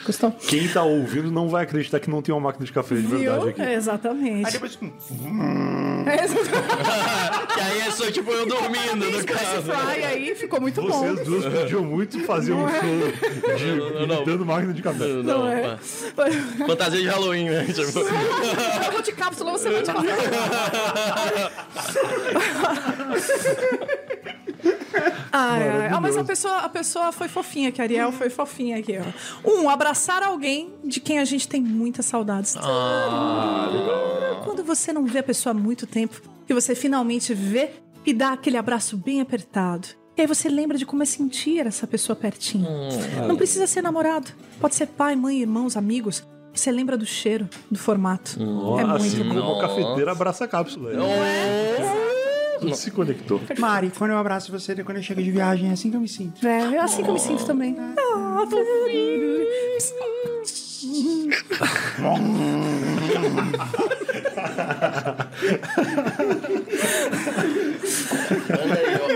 [0.09, 0.31] Gostou?
[0.31, 3.41] Quem tá ouvindo não vai acreditar que não tem uma máquina de café de verdade
[3.41, 3.49] Viu?
[3.49, 3.61] aqui.
[3.61, 4.51] É, Aí exatamente.
[4.53, 4.79] depois...
[4.81, 6.49] hum, É, exatamente.
[7.53, 9.61] que aí é só tipo eu dormindo, no caso.
[9.61, 10.87] fry aí ficou muito bom.
[11.13, 14.15] Vocês duas podiam muito fazer um show de não, não.
[14.15, 15.05] imitando máquina de café.
[15.05, 15.77] Não, Não é?
[16.65, 17.65] Fantasia de Halloween, né?
[17.65, 20.09] Tipo, Eu vou de cápsula, você vai de café.
[25.31, 25.87] Ai, ai.
[25.91, 29.49] Ah, mas a pessoa, a pessoa foi fofinha aqui, a Ariel foi fofinha aqui, ó.
[29.49, 32.55] Um, abraçar alguém de quem a gente tem muitas saudades.
[34.43, 37.71] Quando você não vê a pessoa há muito tempo e você finalmente vê
[38.05, 39.87] e dá aquele abraço bem apertado.
[40.17, 42.67] E aí você lembra de como é sentir essa pessoa pertinho.
[43.27, 44.31] Não precisa ser namorado.
[44.59, 46.27] Pode ser pai, mãe, irmãos, amigos.
[46.53, 48.37] Você lembra do cheiro, do formato.
[48.41, 49.35] é muito assim bom.
[49.35, 50.91] como a cafeteira abraça a cápsula.
[52.59, 53.41] Tudo se conectou.
[53.57, 56.07] Mari, quando eu abraço você, quando eu chego de viagem, é assim que eu me
[56.07, 56.45] sinto.
[56.45, 57.75] É, é assim que eu me sinto também.
[57.79, 59.39] Ah, fofinho.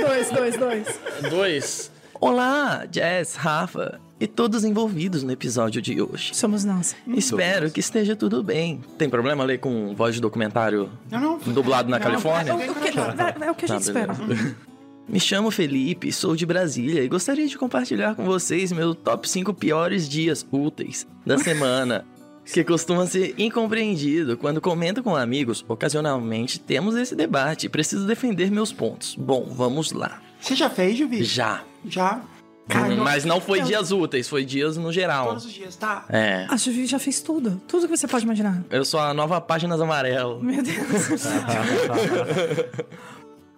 [0.01, 0.99] Dois, dois, dois.
[1.29, 1.91] Dois.
[2.25, 6.33] Olá, Jess, Rafa e todos envolvidos no episódio de hoje.
[6.33, 6.95] Somos nós.
[7.05, 8.81] Espero que esteja tudo bem.
[8.97, 11.37] Tem problema ler com voz de documentário Não, não.
[11.53, 12.55] dublado na Califórnia?
[12.55, 14.13] O que- é o que a gente Tá, espera.
[15.05, 19.53] Me chamo Felipe, sou de Brasília e gostaria de compartilhar com vocês meu top 5
[19.53, 22.05] piores dias úteis da semana.
[22.45, 25.63] Que costuma ser incompreendido quando comento com amigos.
[25.65, 29.15] Ocasionalmente temos esse debate e preciso defender meus pontos.
[29.15, 30.21] Bom, vamos lá.
[30.43, 31.23] Você já fez, Juvi?
[31.23, 31.63] Já.
[31.85, 32.21] Já.
[32.67, 35.27] Cara, Hum, Mas não foi eu- dias úteis, foi dias no geral.
[35.29, 36.05] Todos os dias, tá?
[36.09, 36.45] É.
[36.49, 37.61] A Juvi já fez tudo.
[37.67, 38.61] Tudo que você pode imaginar.
[38.69, 40.41] Eu sou a nova Páginas Amarelo.
[40.43, 40.75] Meu Deus.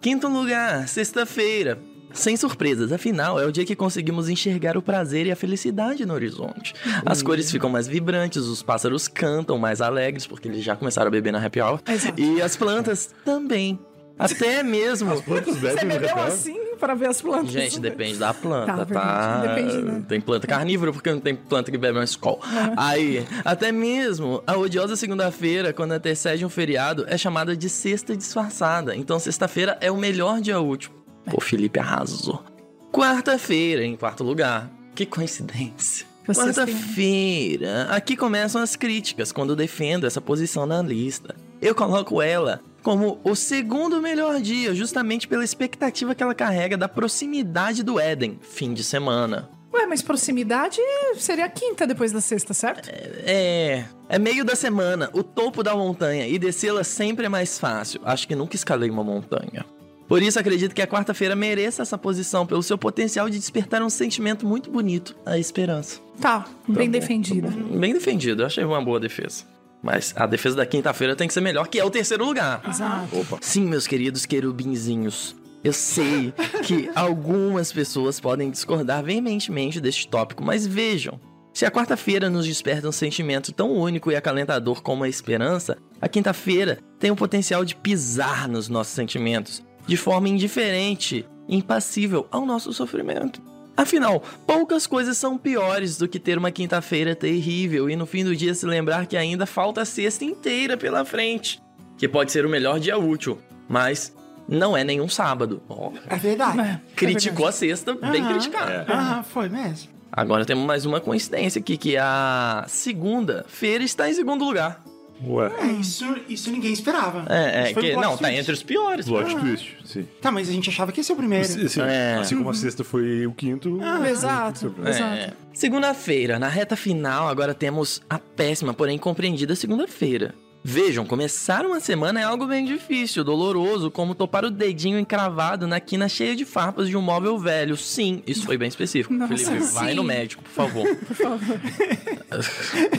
[0.01, 1.79] Quinto lugar, sexta-feira.
[2.13, 6.13] Sem surpresas, afinal, é o dia que conseguimos enxergar o prazer e a felicidade no
[6.13, 6.73] horizonte.
[7.05, 11.11] As cores ficam mais vibrantes, os pássaros cantam mais alegres, porque eles já começaram a
[11.11, 11.81] beber na happy hour.
[11.89, 12.21] Exato.
[12.21, 13.77] E as plantas também.
[14.17, 15.21] Até mesmo.
[15.23, 17.51] Quantos bebem Você bebeu assim para ver as plantas?
[17.51, 19.37] Gente, depende da planta, Tá, tá?
[19.41, 20.03] Depende, né?
[20.07, 22.39] Tem planta carnívora, porque não tem planta que bebe mais escol.
[22.77, 28.95] Aí, até mesmo a odiosa segunda-feira, quando antecede um feriado, é chamada de sexta disfarçada.
[28.95, 30.91] Então, sexta-feira é o melhor dia útil.
[31.29, 32.43] Pô, Felipe arrasou.
[32.91, 34.69] Quarta-feira, em quarto lugar.
[34.93, 36.05] Que coincidência.
[36.25, 41.35] Quarta-feira, aqui começam as críticas quando defendo essa posição na lista.
[41.61, 46.87] Eu coloco ela como o segundo melhor dia, justamente pela expectativa que ela carrega da
[46.87, 49.49] proximidade do Éden, fim de semana.
[49.73, 50.77] Ué, mas proximidade
[51.17, 52.87] seria a quinta depois da sexta, certo?
[52.87, 53.85] É.
[54.07, 58.01] É meio da semana, o topo da montanha, e descê-la sempre é mais fácil.
[58.05, 59.65] Acho que nunca escalei uma montanha.
[60.07, 63.89] Por isso acredito que a quarta-feira mereça essa posição pelo seu potencial de despertar um
[63.89, 65.99] sentimento muito bonito, a esperança.
[66.21, 67.49] Tá, bem defendida.
[67.49, 69.55] Bem defendido, eu achei uma boa defesa.
[69.85, 72.59] Mas a defesa da quinta-feira tem que ser melhor, que é o terceiro lugar.
[72.67, 73.19] Exato.
[73.19, 73.37] Opa.
[73.39, 75.35] Sim, meus queridos querubinzinhos.
[75.63, 76.33] Eu sei
[76.63, 81.19] que algumas pessoas podem discordar veementemente deste tópico, mas vejam.
[81.53, 86.09] Se a quarta-feira nos desperta um sentimento tão único e acalentador como a esperança, a
[86.09, 92.43] quinta-feira tem o potencial de pisar nos nossos sentimentos de forma indiferente e impassível ao
[92.43, 93.39] nosso sofrimento.
[93.77, 98.35] Afinal, poucas coisas são piores do que ter uma quinta-feira terrível e no fim do
[98.35, 101.61] dia se lembrar que ainda falta a sexta inteira pela frente,
[101.97, 104.15] que pode ser o melhor dia útil, mas
[104.47, 105.61] não é nenhum sábado.
[105.67, 106.59] Ó, É verdade.
[106.59, 108.29] É, criticou a sexta, bem Aham.
[108.33, 108.91] criticado.
[108.91, 109.89] Aham, foi mesmo.
[110.11, 114.81] Agora temos mais uma coincidência aqui, que a segunda-feira está em segundo lugar.
[115.23, 117.25] Ué, É, isso, isso ninguém esperava.
[117.29, 118.39] É, é um que, não, tá twist.
[118.39, 119.05] entre os piores.
[119.05, 120.07] plot twist, sim.
[120.21, 121.45] Tá, mas a gente achava que ia ser o primeiro.
[121.45, 122.17] Assim, É.
[122.19, 123.79] assim como a sexta foi o quinto.
[124.09, 124.89] Exato, É.
[124.89, 125.13] exato.
[125.15, 125.33] É.
[125.53, 130.35] Segunda-feira, na reta final, agora temos a péssima, porém compreendida segunda-feira.
[130.67, 135.79] Vejam, começar uma semana é algo bem difícil, doloroso, como topar o dedinho encravado na
[135.79, 137.77] quina cheia de farpas de um móvel velho.
[137.77, 139.13] Sim, isso foi bem específico.
[139.13, 139.93] Nossa, Felipe, vai sim.
[139.95, 140.87] no médico, por favor.
[141.05, 141.59] Por favor.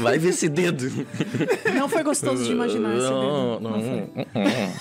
[0.00, 0.88] Vai ver esse dedo.
[1.74, 3.60] Não foi gostoso de imaginar esse Não, dedo.
[3.62, 4.72] não, Não foi.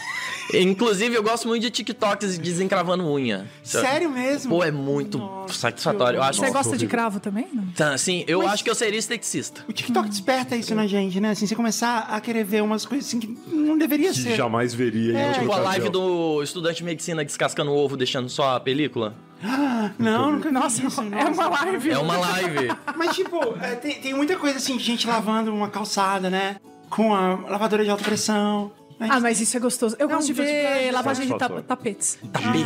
[0.54, 3.48] Inclusive, eu gosto muito de TikToks desencravando unha.
[3.64, 4.50] Sério mesmo?
[4.56, 6.18] Pô, é muito Nossa, satisfatório.
[6.18, 7.48] Eu acho Você gosta de cravo também?
[7.52, 7.64] Não?
[7.64, 9.66] Então, assim, eu Mas- acho que eu seria esteticista.
[9.68, 11.32] O TikTok desperta isso na gente, né?
[11.32, 14.36] Assim, você começar a querer ver umas coisas assim que não deveria Que ser.
[14.36, 15.34] jamais veria É.
[15.34, 19.16] Tipo a live do estudante de medicina descascando o ovo, deixando só a película.
[19.44, 21.28] Ah, não, nunca Nossa, isso, é nossa.
[21.32, 21.90] uma live.
[21.92, 22.68] É uma live.
[22.96, 26.56] Mas, tipo, é, tem, tem muita coisa assim de gente lavando uma calçada, né?
[26.90, 28.72] Com a lavadora de alta pressão.
[29.00, 29.08] Né?
[29.12, 29.96] Ah, mas isso é gostoso.
[30.00, 31.64] Eu Não, gosto de mas ver é lavagem de ta- satisfatório.
[31.64, 32.18] tapetes.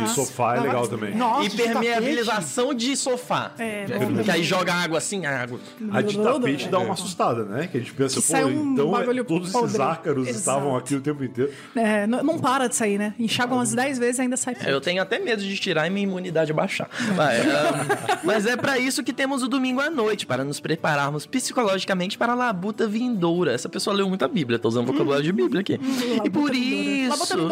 [0.02, 1.14] De sofá é legal também.
[1.16, 3.52] Nossa, de Hipermeabilização de sofá.
[3.58, 3.86] É,
[4.24, 5.58] Que aí joga água assim, água.
[5.92, 7.66] A de tapete dá uma assustada, né?
[7.70, 10.38] Que a gente pensa, Que pô, um então é- todos esses ácaros Exato.
[10.38, 11.52] estavam aqui o tempo inteiro.
[11.74, 13.14] É, não, não para de sair, né?
[13.18, 14.56] Enxaga umas 10 vezes e ainda sai.
[14.66, 16.88] Eu tenho até medo de tirar e minha imunidade baixar.
[17.14, 21.26] Vai, ah, mas é pra isso que temos o domingo à noite, para nos prepararmos
[21.26, 23.52] psicologicamente para a labuta vindoura.
[23.52, 25.78] Essa pessoa leu muita Bíblia, tô usando vocabulário de Bíblia aqui.
[26.24, 27.48] E por isso.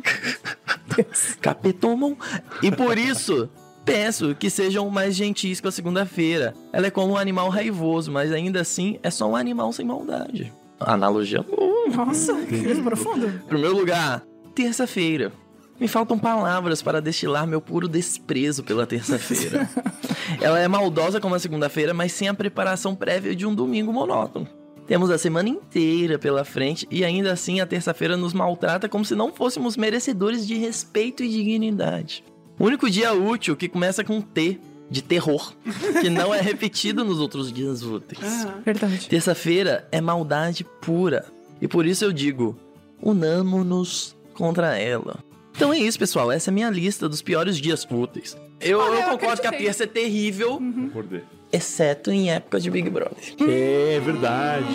[1.40, 2.16] Capetomon.
[2.62, 3.48] E por isso,
[3.84, 6.54] peço que sejam mais gentis com a segunda-feira.
[6.72, 10.52] Ela é como um animal raivoso, mas ainda assim é só um animal sem maldade.
[10.78, 11.88] Analogia boa.
[11.88, 13.30] Nossa, que profundo.
[13.48, 14.22] Primeiro lugar,
[14.54, 15.32] terça-feira.
[15.78, 19.68] Me faltam palavras para destilar meu puro desprezo pela terça-feira.
[20.40, 24.46] Ela é maldosa como a segunda-feira, mas sem a preparação prévia de um domingo monótono.
[24.90, 29.14] Temos a semana inteira pela frente e ainda assim a terça-feira nos maltrata como se
[29.14, 32.24] não fôssemos merecedores de respeito e dignidade.
[32.58, 34.58] O único dia útil que começa com T,
[34.90, 35.54] de terror,
[36.00, 38.20] que não é repetido nos outros dias úteis.
[38.20, 39.08] Ah, Verdade.
[39.08, 41.24] Terça-feira é maldade pura.
[41.62, 42.58] E por isso eu digo:
[43.00, 45.22] unamo-nos contra ela.
[45.54, 46.32] Então é isso, pessoal.
[46.32, 48.36] Essa é a minha lista dos piores dias úteis.
[48.60, 51.22] Eu, Olha, eu eu concordo que a terça é terrível, Acordei.
[51.52, 53.16] Exceto em época de Big Brother.
[53.40, 54.66] É verdade.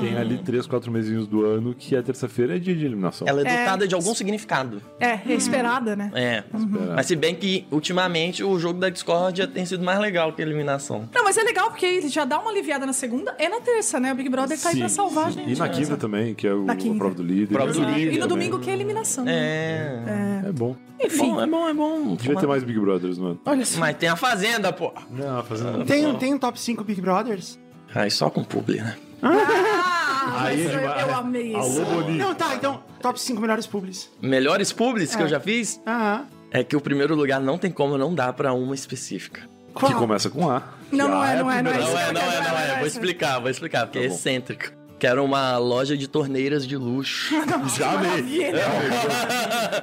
[0.00, 3.26] Tem ali três, quatro mesinhos do ano que a terça-feira é dia de eliminação.
[3.28, 3.58] Ela é É.
[3.64, 4.80] dotada de algum significado.
[4.98, 6.10] É, é esperada, né?
[6.14, 6.42] É.
[6.56, 6.96] Esperar.
[6.96, 10.44] Mas se bem que, ultimamente, o jogo da Discord tem sido mais legal que a
[10.44, 11.08] eliminação.
[11.14, 14.00] Não, mas é legal porque ele já dá uma aliviada na segunda e na terça,
[14.00, 14.12] né?
[14.12, 15.38] O Big Brother tá aí pra Sim, salvar a sim.
[15.40, 15.52] gente.
[15.52, 17.54] E na quinta também, que é o, a prova do líder.
[17.54, 19.24] Prova do líder E no domingo que é a eliminação.
[19.24, 19.32] né?
[19.34, 20.39] É.
[20.50, 20.74] É bom.
[21.02, 22.14] Enfim, Bom, é bom, é bom.
[22.16, 23.40] Devia ter mais Big Brothers, mano.
[23.46, 23.78] olha só.
[23.80, 24.92] Mas tem a Fazenda, pô.
[25.10, 25.84] Não, fazendo.
[25.86, 27.58] tem, um- tem um top 5 Big Brothers?
[27.94, 28.96] Aí só com publi, né?
[29.22, 31.08] Ah, Aí mas é eu, demais.
[31.08, 31.84] eu amei Alô, isso.
[31.84, 32.18] Boni.
[32.18, 34.10] Não, tá, então, top 5 melhores publis.
[34.20, 35.24] Melhores publis que É.
[35.24, 38.52] eu já fiz Ah, é que o primeiro lugar não tem como não dar pra
[38.52, 39.42] uma específica.
[39.72, 39.90] qual?
[39.92, 40.62] Que começa com A.
[40.92, 41.90] Não, não Já é, não a é, não é isso.
[41.92, 42.78] Não é, não é, não é.
[42.78, 44.14] Vou explicar, vou explicar, porque é bom.
[44.14, 44.72] excêntrico.
[45.00, 47.34] Que era uma loja de torneiras de luxo.
[47.74, 48.10] Já amei.
[48.10, 48.64] Maravilha.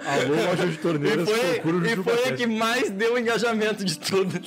[0.05, 3.97] Alô, loja de E torneiras, o foi, e foi a que mais deu engajamento de
[3.97, 4.39] todas.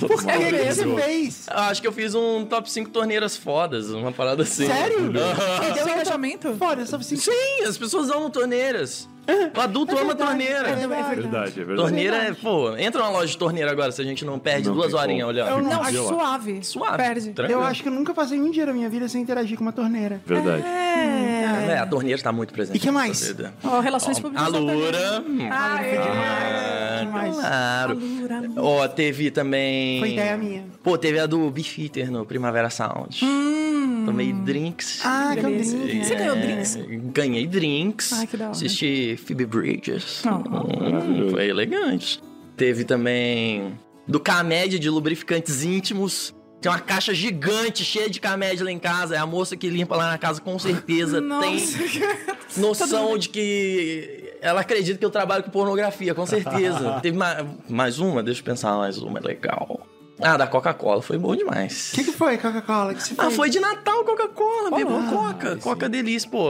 [0.00, 1.46] Por que, que você fez?
[1.46, 4.66] Eu Acho que eu fiz um top 5 torneiras fodas, uma parada assim.
[4.66, 5.12] Sério?
[5.16, 5.74] Aham.
[5.74, 6.56] Deu engajamento?
[6.56, 7.22] Foda, top 5.
[7.22, 9.08] Sim, as pessoas amam torneiras.
[9.56, 10.68] O adulto ama verdade, torneira.
[10.68, 11.20] é É verdade.
[11.20, 11.76] Verdade, é verdade.
[11.76, 14.74] Torneira é, pô, entra numa loja de torneira agora se a gente não perde Não
[14.76, 15.50] duas horinhas olhando.
[15.50, 15.92] Eu Não, lá.
[15.92, 16.64] suave.
[16.64, 16.96] Suave.
[16.96, 17.32] Perde.
[17.32, 17.60] tranquilo.
[17.60, 19.72] Eu acho que eu nunca passei um dia da minha vida sem interagir com uma
[19.72, 20.20] torneira.
[20.24, 20.62] Verdade.
[20.62, 21.72] É.
[21.72, 22.76] É, a torneira tá muito presente.
[22.76, 23.34] E que na mais?
[23.64, 24.46] Ó, relações públicas.
[24.46, 25.24] A Lura.
[25.50, 25.98] Ah, é.
[25.98, 27.34] Ah, demais.
[27.34, 27.98] Claro.
[27.98, 28.42] Lura.
[28.56, 29.98] Ó, teve também.
[30.00, 30.64] Foi ideia minha.
[30.82, 33.24] Pô, teve a do Beefeater no Primavera Sound.
[33.24, 33.65] Hum.
[34.06, 35.00] Tomei drinks.
[35.04, 35.78] Ah, que eu Delícia.
[35.78, 36.04] drink.
[36.06, 36.78] Você ganhou É, drinks?
[37.12, 38.12] Ganhei drinks.
[38.12, 38.52] Ai, que da hora.
[38.52, 40.22] Assisti Phoebe Bridges.
[40.24, 40.30] Oh.
[40.30, 42.22] Hum, foi elegante.
[42.56, 43.78] Teve também
[44.08, 46.34] do Camédia de lubrificantes íntimos.
[46.60, 49.14] Tem uma caixa gigante cheia de Camédia lá em casa.
[49.14, 51.78] É a moça que limpa lá na casa com certeza tem Nossa.
[52.56, 56.98] noção de que ela acredita que eu trabalho com pornografia, com certeza.
[57.02, 58.22] Teve ma- mais uma?
[58.22, 59.86] Deixa eu pensar mais uma, é legal.
[60.20, 61.90] Ah, da Coca-Cola, foi bom demais.
[61.92, 62.94] O que, que foi, Coca-Cola?
[63.18, 65.56] Ah, foi de Natal Coca-Cola, Ah, Coca.
[65.56, 66.48] Coca delícia, pô.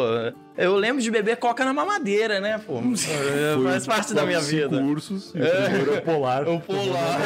[0.59, 2.79] Eu lembro de beber coca na mamadeira, né, pô?
[2.79, 4.77] É, Faz parte da minha vida.
[4.81, 6.49] ursos e o primeiro é o polar.
[6.49, 7.21] O polar.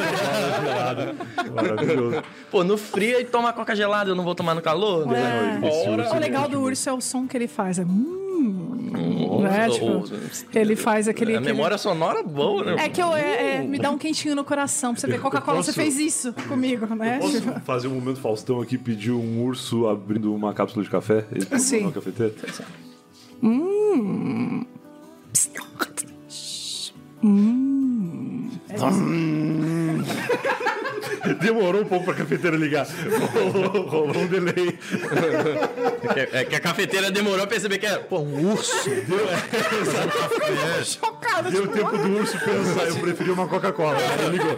[1.54, 2.22] Maravilhoso.
[2.50, 5.06] Pô, no frio ele toma coca gelada, eu não vou tomar no calor?
[5.06, 5.60] né?
[5.62, 5.68] É.
[5.68, 6.64] Esse O é legal do bom.
[6.64, 7.78] urso é o som que ele faz.
[7.78, 7.82] É.
[7.84, 9.68] Hum, né?
[9.70, 10.04] Tipo,
[10.58, 11.34] ele faz aquele.
[11.34, 12.84] A aquele- memória sonora boa, né?
[12.84, 15.20] É que eu, é, é, me dá um quentinho no coração pra você ver.
[15.20, 17.18] Coca-Cola, posso- você fez isso comigo, né?
[17.20, 21.24] Posso Tipo, fazer um momento Faustão aqui pedir um urso abrindo uma cápsula de café?
[21.30, 21.84] Ele tá Sim.
[21.86, 22.34] na cafeteira?
[23.42, 24.66] Mm.
[27.22, 28.50] Mm.
[28.78, 30.04] Mm.
[31.40, 32.86] Demorou um pouco pra cafeteira ligar.
[33.32, 34.78] Rolou, rolou um delay.
[36.16, 38.74] É, é que a cafeteira demorou a perceber que era, pô, um urso.
[40.84, 41.50] chocada.
[41.50, 43.96] Deu Tipo, tempo do urso pensar, eu preferi uma Coca-Cola.
[43.96, 44.56] Aí ligou.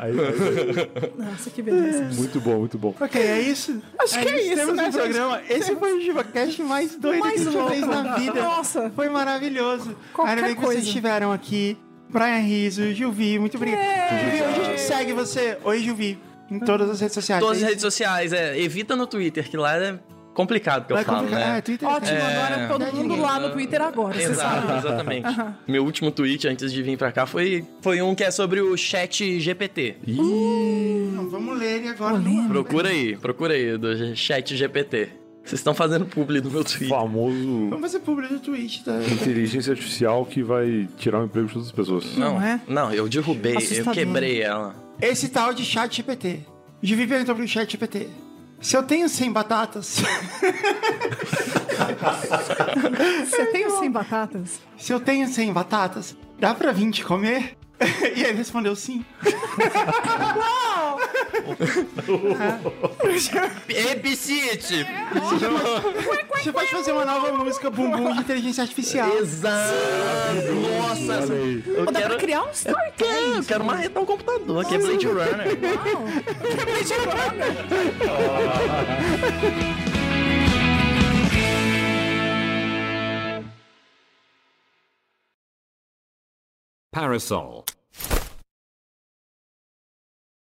[0.00, 2.04] Aí, aí, Nossa, que beleza.
[2.14, 2.94] muito bom, muito bom.
[3.00, 3.80] Ok, é isso.
[3.98, 5.00] Acho que é isso, Temos né, um gente?
[5.00, 5.42] programa.
[5.48, 8.42] Esse foi o GivaCast mais doido Mais que a gente fez na vida.
[8.42, 8.90] Nossa.
[8.94, 9.96] Foi maravilhoso.
[10.12, 11.76] Qualquer Ainda bem que vocês estiveram aqui.
[12.08, 13.80] Brian Riso, Gilvi, muito obrigado.
[14.20, 15.58] Gilvi, onde a gente segue você?
[15.64, 16.18] Oi, Gilvi.
[16.50, 17.42] Em todas as redes sociais.
[17.42, 18.58] Todas as é redes sociais, é.
[18.60, 19.98] Evita no Twitter, que lá é
[20.32, 21.48] complicado que eu Vai falo, complicar.
[21.52, 21.58] né?
[21.58, 22.36] É, Twitter Ótimo, tem.
[22.36, 24.78] agora todo mundo lá no Twitter agora, você Exato, sabe.
[24.78, 25.28] exatamente.
[25.66, 28.76] Meu último tweet antes de vir pra cá foi, foi um que é sobre o
[28.76, 29.96] chat GPT.
[30.06, 32.20] Não, vamos ler ele agora.
[32.48, 35.08] Procura aí, procura aí, do chat GPT.
[35.46, 36.88] Vocês estão fazendo publi no meu tweet.
[36.88, 38.98] Famoso Vamos fazer público do Twitch, tá?
[39.10, 42.16] inteligência artificial que vai tirar o emprego de todas as pessoas.
[42.16, 42.60] Não, Não é?
[42.66, 43.94] não, eu derrubei, eu Assustador.
[43.94, 44.74] quebrei ela.
[45.00, 46.40] Esse tal de chat GPT.
[46.82, 48.08] Gilvi perguntou pro chat GPT.
[48.60, 50.02] Se eu tenho 100 batatas,
[53.24, 54.60] Você tem os 100 batatas?
[54.76, 57.56] se eu tenho 100 batatas, dá pra 20 comer?
[58.16, 59.04] E ele respondeu sim.
[63.68, 64.86] Epicite!
[66.34, 69.16] Você pode fazer uma nova música bumbum de inteligência artificial.
[69.18, 69.74] Exato!
[70.78, 71.62] Nossa, Olha aí.
[71.66, 72.18] eu dá pra quero...
[72.18, 72.92] criar um story
[73.36, 75.46] Eu quero marretar um computador, que é Blade Runner.
[86.96, 87.75] Parasol.